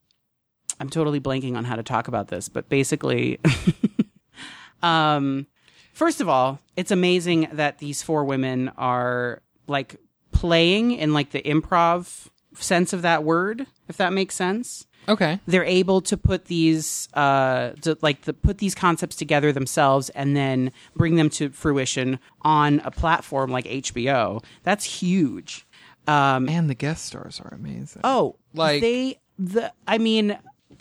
I'm 0.80 0.90
totally 0.90 1.20
blanking 1.20 1.56
on 1.56 1.64
how 1.64 1.76
to 1.76 1.82
talk 1.82 2.08
about 2.08 2.28
this, 2.28 2.48
but 2.48 2.68
basically, 2.68 3.38
um, 4.82 5.46
first 5.92 6.20
of 6.20 6.28
all, 6.28 6.58
it's 6.76 6.90
amazing 6.90 7.48
that 7.52 7.78
these 7.78 8.02
four 8.02 8.24
women 8.24 8.70
are 8.76 9.42
like 9.66 9.96
playing 10.32 10.92
in 10.92 11.12
like 11.12 11.30
the 11.30 11.42
improv 11.42 12.28
sense 12.54 12.92
of 12.92 13.02
that 13.02 13.24
word, 13.24 13.66
if 13.88 13.96
that 13.96 14.12
makes 14.12 14.34
sense 14.34 14.86
okay 15.08 15.38
they're 15.46 15.64
able 15.64 16.00
to 16.00 16.16
put 16.16 16.46
these 16.46 17.08
uh 17.14 17.70
to, 17.82 17.96
like 18.00 18.22
the, 18.22 18.32
put 18.32 18.58
these 18.58 18.74
concepts 18.74 19.16
together 19.16 19.52
themselves 19.52 20.08
and 20.10 20.36
then 20.36 20.72
bring 20.96 21.16
them 21.16 21.28
to 21.28 21.50
fruition 21.50 22.18
on 22.42 22.80
a 22.84 22.90
platform 22.90 23.50
like 23.50 23.64
HBO. 23.64 24.42
That's 24.62 24.84
huge. 24.84 25.66
Um 26.06 26.48
and 26.48 26.68
the 26.68 26.74
guest 26.74 27.06
stars 27.06 27.40
are 27.40 27.54
amazing 27.54 28.02
oh, 28.04 28.36
Like- 28.52 28.82
they 28.82 29.18
the 29.38 29.72
I 29.86 29.98
mean 29.98 30.38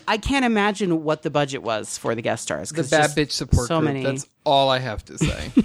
I 0.07 0.17
can't 0.17 0.43
imagine 0.45 1.03
what 1.03 1.21
the 1.21 1.29
budget 1.29 1.61
was 1.63 1.97
for 1.97 2.15
the 2.15 2.21
guest 2.21 2.43
stars. 2.43 2.69
the 2.69 2.75
'cause 2.75 2.89
bad 2.89 3.11
bitch 3.11 3.31
support 3.31 3.67
so 3.67 3.79
group 3.79 3.93
many. 3.93 4.03
that's 4.03 4.27
all 4.43 4.69
i 4.69 4.79
have 4.79 5.03
to 5.05 5.17
say 5.17 5.51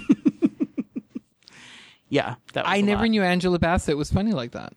yeah, 2.09 2.35
that 2.53 2.65
was 2.65 2.73
i 2.73 2.77
a 2.77 2.81
never 2.81 3.03
lot. 3.03 3.09
knew 3.09 3.23
angela 3.23 3.59
bassett 3.59 3.97
was 3.97 4.11
funny 4.11 4.31
like 4.31 4.51
that 4.51 4.73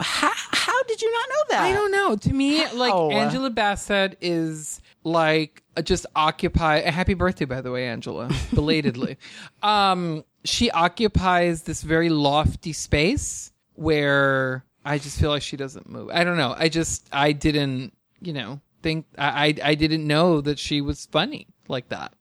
How, 0.00 0.30
how 0.34 0.82
did 0.84 1.02
you 1.02 1.12
not 1.12 1.28
know 1.28 1.42
that? 1.56 1.62
I 1.64 1.72
don't 1.72 1.90
know. 1.90 2.14
To 2.16 2.32
me, 2.32 2.64
like 2.72 2.94
Angela 2.94 3.50
Bassett 3.50 4.16
is 4.20 4.80
like 5.02 5.62
just 5.82 6.06
occupy. 6.14 6.80
Happy 6.88 7.14
birthday, 7.14 7.46
by 7.46 7.60
the 7.62 7.72
way, 7.72 7.88
Angela, 7.88 8.30
belatedly. 8.54 9.16
um, 9.62 10.24
she 10.44 10.70
occupies 10.70 11.62
this 11.62 11.82
very 11.82 12.10
lofty 12.10 12.72
space 12.72 13.50
where 13.78 14.64
I 14.84 14.98
just 14.98 15.20
feel 15.20 15.30
like 15.30 15.42
she 15.42 15.56
doesn't 15.56 15.88
move. 15.88 16.10
I 16.12 16.24
don't 16.24 16.36
know. 16.36 16.54
I 16.56 16.68
just 16.68 17.08
I 17.12 17.32
didn't, 17.32 17.92
you 18.20 18.32
know, 18.32 18.60
think 18.82 19.06
I 19.16 19.46
I, 19.46 19.70
I 19.70 19.74
didn't 19.74 20.06
know 20.06 20.40
that 20.40 20.58
she 20.58 20.80
was 20.80 21.06
funny 21.06 21.46
like 21.68 21.88
that. 21.90 22.12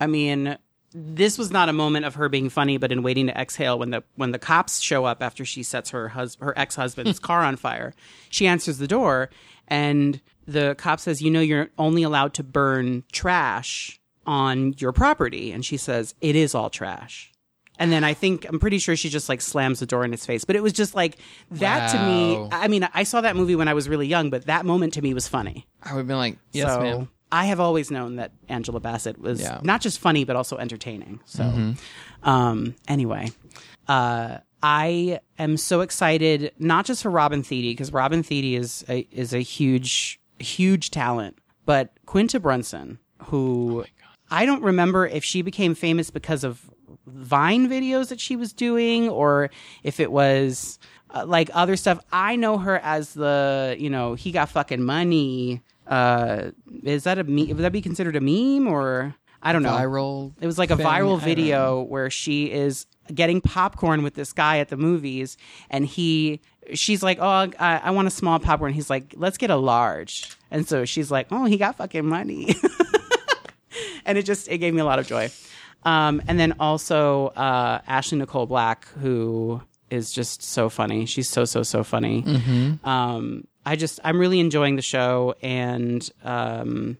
I 0.00 0.06
mean, 0.06 0.56
this 0.94 1.38
was 1.38 1.50
not 1.50 1.68
a 1.68 1.72
moment 1.72 2.04
of 2.04 2.14
her 2.14 2.28
being 2.28 2.48
funny, 2.50 2.76
but 2.76 2.92
in 2.92 3.02
waiting 3.02 3.26
to 3.26 3.38
exhale 3.38 3.78
when 3.78 3.90
the 3.90 4.04
when 4.14 4.30
the 4.30 4.38
cops 4.38 4.80
show 4.80 5.04
up 5.04 5.22
after 5.22 5.44
she 5.44 5.62
sets 5.62 5.90
her 5.90 6.08
hus- 6.08 6.36
her 6.40 6.56
ex 6.56 6.76
husband's 6.76 7.18
car 7.28 7.42
on 7.42 7.56
fire, 7.56 7.94
she 8.28 8.46
answers 8.46 8.78
the 8.78 8.88
door, 8.88 9.30
and 9.66 10.20
the 10.46 10.76
cop 10.78 11.00
says, 11.00 11.20
"You 11.20 11.30
know, 11.30 11.40
you're 11.40 11.70
only 11.78 12.04
allowed 12.04 12.34
to 12.34 12.44
burn 12.44 13.02
trash 13.10 14.00
on 14.24 14.74
your 14.78 14.92
property," 14.92 15.50
and 15.50 15.64
she 15.64 15.76
says, 15.76 16.14
"It 16.20 16.36
is 16.36 16.54
all 16.54 16.70
trash." 16.70 17.31
And 17.78 17.90
then 17.90 18.04
I 18.04 18.14
think 18.14 18.46
I'm 18.48 18.60
pretty 18.60 18.78
sure 18.78 18.94
she 18.96 19.08
just 19.08 19.28
like 19.28 19.40
slams 19.40 19.80
the 19.80 19.86
door 19.86 20.04
in 20.04 20.12
his 20.12 20.24
face. 20.26 20.44
But 20.44 20.56
it 20.56 20.62
was 20.62 20.72
just 20.72 20.94
like 20.94 21.16
that 21.52 21.90
to 21.92 21.98
me. 22.06 22.48
I 22.52 22.68
mean, 22.68 22.86
I 22.94 23.02
saw 23.02 23.20
that 23.22 23.34
movie 23.34 23.56
when 23.56 23.66
I 23.68 23.74
was 23.74 23.88
really 23.88 24.06
young, 24.06 24.30
but 24.30 24.46
that 24.46 24.64
moment 24.66 24.92
to 24.94 25.02
me 25.02 25.14
was 25.14 25.26
funny. 25.26 25.66
I 25.82 25.92
would 25.94 26.00
have 26.00 26.06
been 26.06 26.16
like, 26.18 26.38
yes, 26.52 26.68
so 26.72 26.80
ma'am. 26.80 27.08
I 27.32 27.46
have 27.46 27.60
always 27.60 27.90
known 27.90 28.16
that 28.16 28.32
Angela 28.48 28.78
Bassett 28.78 29.18
was 29.18 29.40
Yeah. 29.40 29.60
not 29.62 29.80
just 29.80 29.98
funny 30.00 30.24
but 30.24 30.36
also 30.36 30.58
entertaining. 30.58 31.20
So, 31.24 31.74
um, 32.22 32.74
anyway, 32.88 33.30
uh, 33.88 34.38
I 34.62 35.20
am 35.38 35.56
so 35.56 35.80
excited 35.80 36.52
not 36.58 36.84
just 36.84 37.02
for 37.02 37.10
Robin 37.10 37.42
Thede 37.42 37.72
because 37.76 37.92
Robin 37.92 38.22
Thede 38.22 38.60
is 38.60 38.84
a, 38.88 39.06
is 39.10 39.32
a 39.32 39.40
huge 39.40 40.20
huge 40.38 40.90
talent, 40.90 41.38
but 41.64 41.92
Quinta 42.06 42.38
Brunson, 42.38 42.98
who 43.24 43.84
I 44.30 44.44
don't 44.46 44.62
remember 44.62 45.06
if 45.06 45.24
she 45.24 45.40
became 45.42 45.74
famous 45.74 46.10
because 46.10 46.44
of 46.44 46.68
Vine 47.06 47.68
videos 47.68 48.08
that 48.08 48.20
she 48.20 48.36
was 48.36 48.52
doing 48.52 49.08
or 49.08 49.50
if 49.82 50.00
it 50.00 50.10
was 50.10 50.78
uh, 51.14 51.24
like 51.26 51.50
other 51.52 51.76
stuff. 51.76 52.00
I 52.12 52.36
know 52.36 52.58
her 52.58 52.78
as 52.78 53.14
the, 53.14 53.76
you 53.78 53.90
know, 53.90 54.14
he 54.14 54.32
got 54.32 54.48
fucking 54.48 54.82
money. 54.82 55.62
Uh, 55.86 56.50
is 56.84 57.04
that 57.04 57.18
a 57.18 57.24
me? 57.24 57.46
Would 57.46 57.58
that 57.58 57.72
be 57.72 57.82
considered 57.82 58.16
a 58.16 58.20
meme 58.20 58.66
or 58.66 59.14
I 59.42 59.52
don't 59.52 59.62
know? 59.62 59.70
Viral. 59.70 60.32
It 60.40 60.46
was 60.46 60.58
like 60.58 60.70
a 60.70 60.76
thing, 60.76 60.86
viral 60.86 61.20
video 61.20 61.82
where 61.82 62.10
she 62.10 62.50
is 62.50 62.86
getting 63.12 63.40
popcorn 63.40 64.02
with 64.02 64.14
this 64.14 64.32
guy 64.32 64.58
at 64.58 64.68
the 64.68 64.76
movies, 64.76 65.36
and 65.68 65.84
he, 65.84 66.40
she's 66.74 67.02
like, 67.02 67.18
"Oh, 67.20 67.50
I, 67.58 67.80
I 67.82 67.90
want 67.90 68.06
a 68.06 68.10
small 68.10 68.38
popcorn." 68.38 68.72
He's 68.72 68.88
like, 68.88 69.14
"Let's 69.16 69.38
get 69.38 69.50
a 69.50 69.56
large," 69.56 70.30
and 70.50 70.66
so 70.66 70.84
she's 70.84 71.10
like, 71.10 71.26
"Oh, 71.32 71.44
he 71.46 71.56
got 71.56 71.76
fucking 71.76 72.06
money," 72.06 72.54
and 74.06 74.16
it 74.16 74.24
just 74.24 74.48
it 74.48 74.58
gave 74.58 74.72
me 74.74 74.80
a 74.80 74.84
lot 74.84 75.00
of 75.00 75.06
joy. 75.08 75.30
Um, 75.84 76.22
and 76.28 76.38
then 76.38 76.54
also 76.60 77.28
uh, 77.28 77.80
Ashley 77.86 78.18
Nicole 78.18 78.46
Black, 78.46 78.86
who 79.00 79.60
is 79.90 80.12
just 80.12 80.42
so 80.42 80.68
funny. 80.68 81.06
She's 81.06 81.28
so 81.28 81.44
so 81.44 81.62
so 81.62 81.82
funny. 81.84 82.24
Um, 82.84 83.46
I 83.66 83.76
just 83.76 84.00
I'm 84.04 84.18
really 84.18 84.40
enjoying 84.40 84.76
the 84.76 84.82
show, 84.82 85.34
and 85.42 86.08
um, 86.24 86.98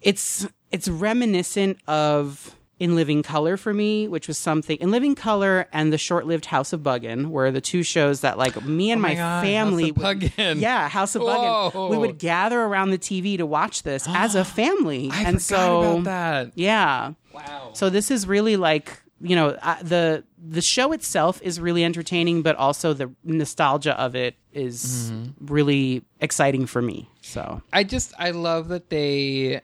it's 0.00 0.46
it's 0.70 0.88
reminiscent 0.88 1.78
of 1.86 2.54
In 2.78 2.94
Living 2.94 3.22
Color 3.22 3.56
for 3.56 3.72
me, 3.72 4.06
which 4.08 4.28
was 4.28 4.36
something 4.38 4.76
In 4.78 4.90
Living 4.90 5.14
Color 5.14 5.66
and 5.72 5.92
the 5.92 5.98
short-lived 5.98 6.44
House 6.46 6.72
of 6.72 6.80
Buggin 6.80 7.26
were 7.28 7.50
the 7.50 7.60
two 7.60 7.82
shows 7.82 8.20
that 8.20 8.36
like 8.38 8.62
me 8.64 8.90
and 8.90 8.98
Oh 8.98 9.02
my 9.02 9.08
my, 9.10 9.14
God, 9.14 9.44
family 9.44 9.82
House 9.84 9.90
of 9.90 9.96
would- 9.96 10.20
Buggin'. 10.20 10.60
yeah, 10.60 10.88
House 10.88 11.14
of 11.14 11.22
Buggin. 11.22 11.90
We 11.90 11.96
would 11.98 12.18
gather 12.18 12.60
around 12.60 12.90
the 12.90 12.98
TV 12.98 13.36
to 13.38 13.46
watch 13.46 13.82
this 13.82 14.06
as 14.08 14.34
a 14.34 14.44
family, 14.60 15.10
I 15.12 15.22
and 15.24 15.40
so 15.40 15.80
about 15.92 16.04
that. 16.04 16.52
yeah. 16.54 17.12
Wow. 17.46 17.70
So 17.72 17.90
this 17.90 18.10
is 18.10 18.26
really 18.26 18.56
like 18.56 19.02
you 19.20 19.34
know 19.34 19.50
uh, 19.62 19.82
the 19.82 20.24
the 20.38 20.62
show 20.62 20.92
itself 20.92 21.40
is 21.42 21.60
really 21.60 21.84
entertaining, 21.84 22.42
but 22.42 22.56
also 22.56 22.92
the 22.92 23.12
nostalgia 23.24 23.98
of 24.00 24.14
it 24.14 24.36
is 24.52 25.12
really 25.40 26.04
exciting 26.20 26.66
for 26.66 26.82
me. 26.82 27.08
So 27.22 27.62
I 27.72 27.84
just 27.84 28.12
I 28.18 28.30
love 28.30 28.68
that 28.68 28.90
they 28.90 29.60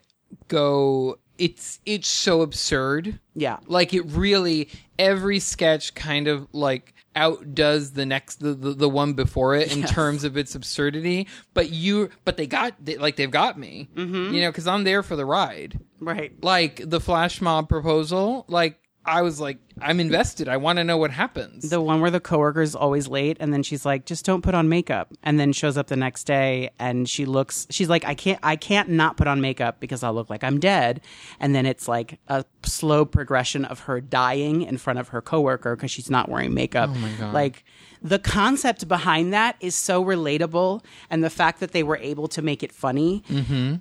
go 0.48 1.18
it's 1.39 1.80
it's 1.87 2.09
so 2.09 2.43
absurd. 2.43 3.18
yeah, 3.35 3.59
Like 3.66 3.93
it 3.95 4.03
really 4.07 4.68
every 4.99 5.39
sketch 5.41 5.95
kind 5.95 6.28
of 6.28 6.47
like 6.53 6.95
outdoes 7.16 7.93
the 7.93 8.05
next 8.07 8.37
the, 8.41 8.55
the, 8.55 8.70
the 8.74 8.89
one 8.89 9.12
before 9.14 9.55
it 9.55 9.72
in 9.72 9.80
Yes. 9.80 9.91
terms 9.93 10.24
of 10.24 10.37
its 10.37 10.55
absurdity 10.57 11.28
but 11.55 11.70
you 11.70 12.11
but 12.24 12.37
they 12.37 12.47
got 12.49 12.74
they, 12.85 12.97
like 12.97 13.14
they've 13.16 13.30
got 13.30 13.57
me 13.59 13.89
Mm-hmm. 13.95 14.35
you 14.35 14.41
know 14.41 14.51
because 14.51 14.66
i'm 14.66 14.82
there 14.82 15.03
for 15.05 15.14
the 15.14 15.24
ride 15.24 15.78
right. 16.01 16.32
like 16.43 16.82
the 16.85 16.99
flash 17.01 17.41
mob 17.41 17.68
proposal 17.68 18.45
like 18.49 18.80
i 19.07 19.22
was 19.22 19.40
like 19.40 19.59
i'm 19.82 20.00
invested 20.00 20.48
i 20.48 20.57
want 20.57 20.76
to 20.78 20.84
know 20.84 20.96
what 20.96 21.11
happens 21.11 21.68
The 21.70 21.80
one 21.80 22.00
where 22.00 22.11
the 22.11 22.20
coworker 22.20 22.62
is 22.62 22.74
always 22.74 23.09
late, 23.09 23.36
and 23.40 23.52
then 23.52 23.62
she's 23.62 23.84
like, 23.84 24.05
"Just 24.07 24.24
don't 24.24 24.42
put 24.42 24.55
on 24.55 24.68
makeup," 24.68 25.12
and 25.22 25.38
then 25.40 25.52
shows 25.52 25.76
up 25.76 25.88
the 25.88 25.96
next 25.96 26.24
day, 26.24 26.70
and 26.78 27.09
she 27.09 27.24
looks. 27.26 27.66
She's 27.70 27.88
like, 27.88 28.05
"I 28.05 28.14
can't, 28.14 28.38
I 28.42 28.57
can't 28.57 28.88
not 28.90 29.16
put 29.16 29.26
on 29.26 29.40
makeup 29.40 29.80
because 29.80 30.02
I'll 30.02 30.14
look 30.14 30.30
like 30.30 30.44
I'm 30.44 30.61
dead." 30.61 31.00
And 31.40 31.55
then 31.55 31.66
it's 31.66 31.88
like 31.88 32.18
a 32.28 32.44
slow 32.62 33.05
progression 33.05 33.64
of 33.64 33.80
her 33.80 34.00
dying 34.00 34.62
in 34.62 34.78
front 34.78 34.98
of 34.98 35.09
her 35.09 35.20
coworker 35.20 35.74
because 35.76 35.90
she's 35.90 36.11
not 36.11 36.28
wearing 36.28 36.55
makeup. 36.55 36.90
Oh 36.92 36.98
my 36.98 37.11
god! 37.18 37.34
Like 37.34 37.64
the 38.02 38.18
concept 38.18 38.86
behind 38.88 39.32
that 39.32 39.57
is 39.61 39.74
so 39.74 40.05
relatable, 40.05 40.82
and 41.11 41.24
the 41.24 41.30
fact 41.30 41.61
that 41.61 41.72
they 41.72 41.82
were 41.82 41.98
able 41.98 42.28
to 42.28 42.42
make 42.42 42.62
it 42.62 42.72
funny, 42.72 43.22
Mm-hmm. 43.28 43.76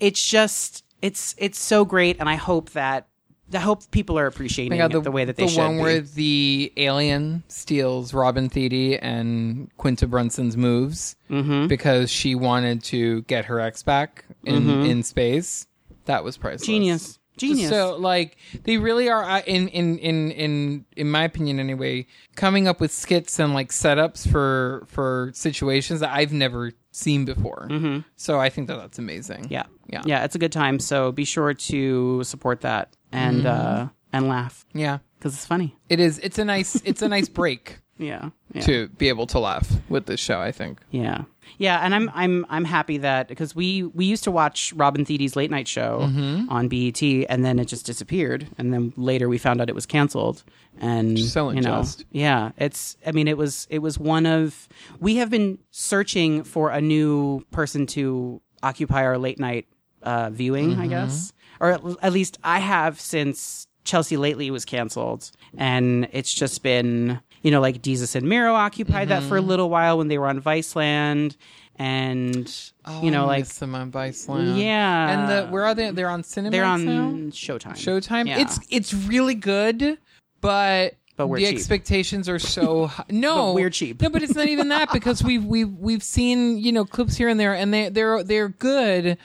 it's 0.00 0.22
just, 0.24 0.84
it's, 1.00 1.34
it's 1.38 1.58
so 1.58 1.84
great, 1.84 2.16
and 2.20 2.28
I 2.28 2.34
hope 2.36 2.70
that. 2.70 3.06
I 3.54 3.58
hope 3.58 3.90
people 3.90 4.18
are 4.18 4.26
appreciating 4.26 4.78
Oh 4.80 4.88
God, 4.88 4.94
it 4.94 5.04
the 5.04 5.10
way 5.10 5.24
that 5.24 5.36
they 5.36 5.44
the 5.44 5.50
should 5.50 5.58
one 5.58 5.76
be. 5.76 5.82
where 5.82 6.00
the 6.00 6.72
alien 6.76 7.44
steals 7.48 8.12
Robin 8.12 8.48
Thede 8.48 8.98
and 9.00 9.70
Quinta 9.78 10.06
Brunson's 10.06 10.56
moves 10.56 11.16
Mm-hmm. 11.30 11.66
because 11.66 12.10
she 12.10 12.34
wanted 12.34 12.82
to 12.84 13.22
get 13.22 13.44
her 13.46 13.60
ex 13.60 13.82
back 13.82 14.24
in 14.44 14.68
in 14.84 15.02
space. 15.02 15.66
That 16.06 16.24
was 16.24 16.36
priceless. 16.38 16.66
Genius. 16.66 17.18
Genius. 17.36 17.68
So 17.70 17.96
like 17.96 18.36
they 18.64 18.78
really 18.78 19.08
are 19.08 19.22
uh, 19.22 19.42
in 19.46 19.68
in 19.68 19.98
in 19.98 20.30
in 20.32 20.84
in 20.96 21.10
my 21.10 21.22
opinion 21.24 21.60
anyway, 21.60 22.06
coming 22.34 22.66
up 22.66 22.80
with 22.80 22.90
skits 22.92 23.38
and 23.38 23.54
like 23.54 23.70
setups 23.70 24.26
for 24.28 24.84
for 24.88 25.30
situations 25.34 26.00
that 26.00 26.10
I've 26.12 26.32
never 26.32 26.72
seen 26.90 27.24
before. 27.24 27.68
Mm-hmm. 27.70 28.00
So 28.16 28.40
I 28.40 28.48
think 28.50 28.66
that 28.68 28.76
that's 28.78 28.98
amazing. 28.98 29.46
yeah. 29.50 29.64
Yeah. 29.86 30.02
Yeah, 30.04 30.24
it's 30.24 30.34
a 30.34 30.38
good 30.38 30.50
time. 30.52 30.78
So 30.80 31.12
be 31.12 31.24
sure 31.24 31.54
to 31.54 32.24
support 32.24 32.60
that 32.62 32.94
and 33.12 33.44
Mm-hmm. 33.44 33.82
uh 33.84 33.88
and 34.12 34.26
laugh 34.28 34.64
Yeah. 34.74 34.98
because 35.18 35.34
it's 35.34 35.44
funny. 35.46 35.76
It 35.90 36.00
is. 36.00 36.18
It's 36.20 36.38
a 36.38 36.44
nice. 36.44 36.80
It's 36.84 37.02
a 37.02 37.08
nice 37.08 37.28
break 37.28 37.78
Yeah. 37.98 38.30
yeah. 38.54 38.62
to 38.62 38.88
be 38.96 39.08
able 39.10 39.26
to 39.28 39.38
laugh 39.38 39.70
with 39.90 40.06
this 40.06 40.18
show. 40.20 40.40
I 40.40 40.50
think. 40.52 40.80
Yeah, 40.90 41.24
yeah, 41.58 41.80
and 41.84 41.94
I'm 41.94 42.10
I'm 42.14 42.46
I'm 42.48 42.64
happy 42.64 42.96
that 42.98 43.28
because 43.28 43.54
we 43.54 43.82
we 43.82 44.06
used 44.06 44.24
to 44.24 44.30
watch 44.30 44.72
Robin 44.74 45.04
Thede's 45.04 45.36
late 45.36 45.50
night 45.50 45.68
show 45.68 46.00
Mm-hmm. 46.04 46.48
on 46.48 46.68
BET, 46.68 47.02
and 47.28 47.44
then 47.44 47.58
it 47.58 47.66
just 47.66 47.84
disappeared, 47.84 48.46
and 48.56 48.72
then 48.72 48.92
later 48.96 49.28
we 49.28 49.36
found 49.36 49.60
out 49.60 49.68
it 49.68 49.74
was 49.74 49.84
canceled, 49.86 50.42
and 50.80 51.18
So 51.18 51.50
you 51.50 51.60
know, 51.60 51.74
unjust. 51.76 52.04
yeah, 52.10 52.52
it's 52.56 52.96
I 53.06 53.12
mean 53.12 53.28
it 53.28 53.36
was 53.36 53.66
it 53.68 53.80
was 53.80 53.98
one 53.98 54.24
of 54.24 54.68
we 55.00 55.16
have 55.16 55.28
been 55.28 55.58
searching 55.70 56.44
for 56.44 56.70
a 56.70 56.80
new 56.80 57.44
person 57.50 57.86
to 57.88 58.40
occupy 58.62 59.04
our 59.04 59.18
late 59.18 59.38
night 59.38 59.66
uh, 60.02 60.30
viewing, 60.30 60.70
Mm-hmm. 60.70 60.80
I 60.82 60.86
guess, 60.86 61.32
or 61.60 61.72
at, 61.72 61.80
at 62.02 62.12
least 62.12 62.38
I 62.44 62.58
have 62.60 63.00
since 63.00 63.66
Chelsea 63.84 64.16
lately 64.16 64.50
was 64.50 64.64
canceled, 64.64 65.30
and 65.56 66.08
it's 66.12 66.32
just 66.32 66.62
been 66.62 67.20
you 67.42 67.50
know 67.50 67.60
like 67.60 67.80
Desus 67.82 68.14
and 68.14 68.28
Mero 68.28 68.54
occupied 68.54 69.08
that 69.08 69.22
for 69.22 69.36
Mm-hmm. 69.36 69.44
a 69.44 69.48
little 69.48 69.70
while 69.70 69.98
when 69.98 70.08
they 70.08 70.18
were 70.18 70.26
on 70.28 70.40
Viceland, 70.42 71.36
and 71.76 72.70
you 73.02 73.10
know 73.10 73.22
Oh, 73.22 73.24
I 73.24 73.38
like 73.38 73.48
them 73.48 73.74
on 73.74 73.90
Viceland. 73.92 74.58
Yeah. 74.58 75.10
And 75.10 75.30
the 75.30 75.50
where 75.50 75.64
are 75.64 75.74
they? 75.74 75.90
They're 75.90 76.10
on 76.10 76.22
Cinemax 76.22 76.50
they're 76.50 76.64
on 76.64 76.84
now? 76.84 77.10
Showtime. 77.30 77.72
Showtime. 77.74 78.26
Yeah. 78.26 78.40
It's 78.40 78.58
it's 78.70 78.92
really 78.94 79.34
good, 79.34 79.98
but 80.40 80.94
But 81.16 81.28
the 81.32 81.38
cheap. 81.40 81.54
expectations 81.54 82.28
are 82.28 82.38
so 82.38 82.86
high. 82.94 83.04
no, 83.10 83.46
But 83.48 83.54
we're 83.54 83.70
cheap. 83.70 84.02
No, 84.02 84.10
but 84.10 84.22
it's 84.22 84.34
not 84.34 84.48
even 84.48 84.68
that 84.68 84.92
because 84.92 85.22
we've 85.22 85.44
we've 85.44 85.72
we've 85.72 86.02
seen 86.02 86.58
you 86.58 86.72
know 86.72 86.84
clips 86.84 87.16
here 87.16 87.28
and 87.28 87.38
there, 87.38 87.54
and 87.54 87.72
they 87.72 87.88
they're 87.88 88.22
they're 88.24 88.48
good, 88.48 89.16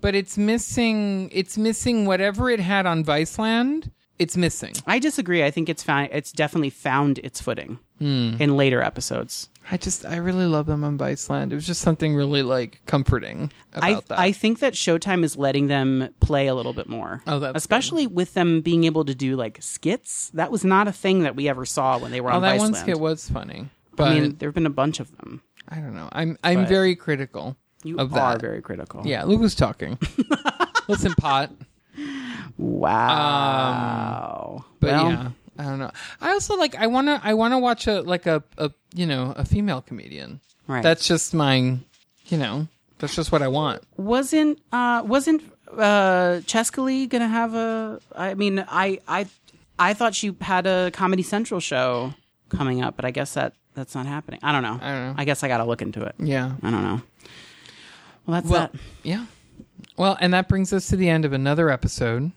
but 0.00 0.14
it's 0.14 0.38
missing 0.38 1.30
it's 1.32 1.58
missing 1.58 2.06
whatever 2.06 2.50
it 2.50 2.60
had 2.60 2.86
on 2.86 3.04
Viceland. 3.04 3.90
It's 4.18 4.36
missing. 4.36 4.74
I 4.84 4.98
disagree. 4.98 5.44
I 5.44 5.50
think 5.50 5.68
it's 5.68 5.82
found 5.82 6.10
it's 6.12 6.32
definitely 6.32 6.70
found 6.70 7.18
its 7.18 7.40
footing 7.40 7.78
hmm. 7.98 8.34
in 8.40 8.56
later 8.56 8.82
episodes. 8.82 9.48
I 9.70 9.76
just 9.76 10.06
I 10.06 10.16
really 10.16 10.46
love 10.46 10.66
them 10.66 10.82
on 10.82 10.96
Viceland. 10.96 11.52
It 11.52 11.54
was 11.54 11.66
just 11.66 11.82
something 11.82 12.14
really 12.14 12.42
like 12.42 12.80
comforting 12.86 13.52
I 13.74 13.94
that. 13.94 14.18
I 14.18 14.32
think 14.32 14.60
that 14.60 14.72
Showtime 14.72 15.22
is 15.24 15.36
letting 15.36 15.66
them 15.66 16.14
play 16.20 16.46
a 16.46 16.54
little 16.54 16.72
bit 16.72 16.88
more. 16.88 17.22
Oh, 17.26 17.38
that's 17.38 17.56
especially 17.56 18.06
with 18.06 18.34
them 18.34 18.60
being 18.62 18.84
able 18.84 19.04
to 19.04 19.14
do 19.14 19.36
like 19.36 19.58
skits. 19.60 20.30
That 20.34 20.50
was 20.50 20.64
not 20.64 20.88
a 20.88 20.92
thing 20.92 21.22
that 21.22 21.36
we 21.36 21.48
ever 21.48 21.66
saw 21.66 21.98
when 21.98 22.10
they 22.10 22.20
were 22.20 22.32
oh, 22.32 22.36
on 22.36 22.42
that 22.42 22.56
Viceland. 22.56 22.60
one 22.60 22.74
skit 22.74 22.98
was 22.98 23.28
funny, 23.28 23.68
but 23.94 24.08
I 24.08 24.20
mean, 24.20 24.36
there 24.38 24.48
have 24.48 24.54
been 24.54 24.66
a 24.66 24.70
bunch 24.70 25.00
of 25.00 25.14
them. 25.18 25.42
I 25.68 25.76
don't 25.76 25.94
know. 25.94 26.08
I'm 26.12 26.38
I'm 26.42 26.62
But- 26.62 26.68
very 26.68 26.96
critical 26.96 27.56
You 27.84 27.98
of 27.98 28.12
are 28.12 28.32
that. 28.32 28.40
very 28.40 28.60
critical. 28.60 29.02
Yeah, 29.06 29.24
Luke 29.24 29.40
was 29.40 29.54
talking. 29.54 29.98
Listen, 30.88 31.14
pot. 31.14 31.50
Wow. 33.28 34.64
But 34.80 34.90
Well, 34.92 35.10
yeah, 35.10 35.30
I 35.58 35.62
don't 35.64 35.78
know. 35.78 35.90
I 36.20 36.30
also 36.32 36.56
like. 36.56 36.74
I 36.76 36.86
wanna. 36.86 37.20
I 37.22 37.34
wanna 37.34 37.58
watch 37.58 37.86
a 37.86 38.00
like 38.02 38.26
a 38.26 38.42
a 38.56 38.70
you 38.94 39.06
know 39.06 39.32
a 39.36 39.44
female 39.44 39.80
comedian. 39.82 40.40
Right. 40.66 40.82
That's 40.82 41.06
just 41.06 41.34
my. 41.34 41.78
You 42.26 42.38
know. 42.38 42.68
That's 42.98 43.14
just 43.14 43.30
what 43.30 43.42
I 43.42 43.48
want. 43.48 43.82
wasn't 43.96 44.58
uh 44.72 45.02
wasn't 45.06 45.42
uh 45.72 46.40
Cheskely 46.46 47.08
gonna 47.08 47.28
have 47.28 47.54
a 47.54 48.00
I 48.16 48.34
mean 48.34 48.64
I 48.68 48.98
I 49.06 49.26
I 49.78 49.94
thought 49.94 50.16
she 50.16 50.34
had 50.40 50.66
a 50.66 50.90
Comedy 50.90 51.22
Central 51.22 51.60
show 51.60 52.12
coming 52.48 52.82
up, 52.82 52.96
but 52.96 53.04
I 53.04 53.12
guess 53.12 53.34
that 53.34 53.52
that's 53.74 53.94
not 53.94 54.06
happening. 54.06 54.40
I 54.42 54.50
don't 54.50 54.64
know. 54.64 54.80
I 54.82 54.92
don't 54.92 55.06
know. 55.06 55.14
I 55.16 55.24
guess 55.24 55.44
I 55.44 55.48
gotta 55.48 55.64
look 55.64 55.80
into 55.80 56.02
it. 56.02 56.16
Yeah. 56.18 56.54
I 56.60 56.70
don't 56.72 56.82
know. 56.82 57.00
Well 58.28 58.34
that's 58.42 58.46
Well. 58.50 58.68
that. 58.72 58.80
Yeah. 59.02 59.24
Well, 59.96 60.16
and 60.20 60.32
that 60.34 60.48
brings 60.48 60.72
us 60.72 60.86
to 60.88 60.96
the 60.96 61.08
end 61.08 61.24
of 61.24 61.32
another 61.32 61.70
episode. 61.70 62.30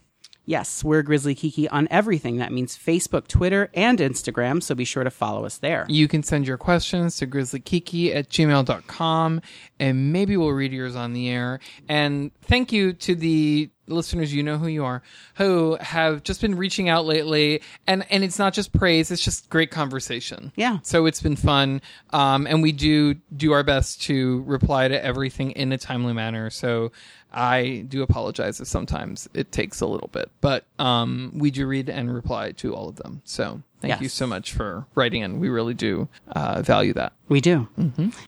Yes, 0.44 0.82
we're 0.82 1.02
Grizzly 1.02 1.34
Kiki 1.34 1.68
on 1.68 1.86
everything. 1.90 2.38
That 2.38 2.52
means 2.52 2.76
Facebook, 2.76 3.28
Twitter, 3.28 3.70
and 3.74 3.98
Instagram, 3.98 4.62
so 4.62 4.74
be 4.74 4.84
sure 4.84 5.04
to 5.04 5.10
follow 5.10 5.44
us 5.44 5.58
there. 5.58 5.86
You 5.88 6.08
can 6.08 6.22
send 6.22 6.46
your 6.46 6.58
questions 6.58 7.16
to 7.18 7.26
grizzlykiki 7.26 8.14
at 8.14 8.28
gmail.com 8.28 9.40
and 9.78 10.12
maybe 10.12 10.36
we'll 10.36 10.50
read 10.50 10.72
yours 10.72 10.96
on 10.96 11.12
the 11.12 11.28
air. 11.28 11.60
And 11.88 12.32
thank 12.42 12.72
you 12.72 12.92
to 12.94 13.14
the 13.14 13.70
listeners, 13.86 14.32
you 14.32 14.42
know 14.42 14.58
who 14.58 14.68
you 14.68 14.84
are, 14.84 15.02
who 15.36 15.76
have 15.80 16.22
just 16.22 16.40
been 16.40 16.56
reaching 16.56 16.88
out 16.88 17.04
lately. 17.04 17.62
And, 17.86 18.04
and 18.10 18.24
it's 18.24 18.38
not 18.38 18.54
just 18.54 18.72
praise, 18.72 19.10
it's 19.10 19.24
just 19.24 19.48
great 19.50 19.70
conversation. 19.70 20.52
Yeah. 20.56 20.78
So 20.82 21.06
it's 21.06 21.20
been 21.20 21.36
fun. 21.36 21.82
Um, 22.10 22.46
and 22.46 22.62
we 22.62 22.72
do 22.72 23.14
do 23.36 23.52
our 23.52 23.62
best 23.62 24.02
to 24.02 24.42
reply 24.42 24.88
to 24.88 25.04
everything 25.04 25.52
in 25.52 25.72
a 25.72 25.78
timely 25.78 26.12
manner. 26.12 26.50
So 26.50 26.92
I 27.32 27.84
do 27.88 28.02
apologize 28.02 28.60
if 28.60 28.68
sometimes 28.68 29.28
it 29.34 29.52
takes 29.52 29.80
a 29.80 29.86
little 29.86 30.08
bit, 30.08 30.30
but 30.40 30.64
um, 30.78 31.32
we 31.34 31.50
do 31.50 31.66
read 31.66 31.88
and 31.88 32.12
reply 32.14 32.52
to 32.52 32.74
all 32.74 32.88
of 32.88 32.96
them. 32.96 33.22
So 33.24 33.62
thank 33.80 34.00
you 34.00 34.08
so 34.08 34.26
much 34.26 34.52
for 34.52 34.86
writing 34.94 35.22
in. 35.22 35.40
We 35.40 35.48
really 35.48 35.74
do 35.74 36.08
uh, 36.28 36.62
value 36.62 36.92
that. 36.94 37.12
We 37.28 37.40
do. 37.40 37.68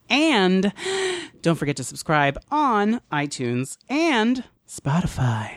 And 0.08 0.72
don't 1.42 1.56
forget 1.56 1.76
to 1.76 1.84
subscribe 1.84 2.38
on 2.50 3.00
iTunes 3.12 3.76
and 3.88 4.44
Spotify. 4.68 5.56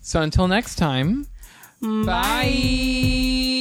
So 0.00 0.22
until 0.22 0.48
next 0.48 0.76
time, 0.76 1.26
bye. 1.82 3.55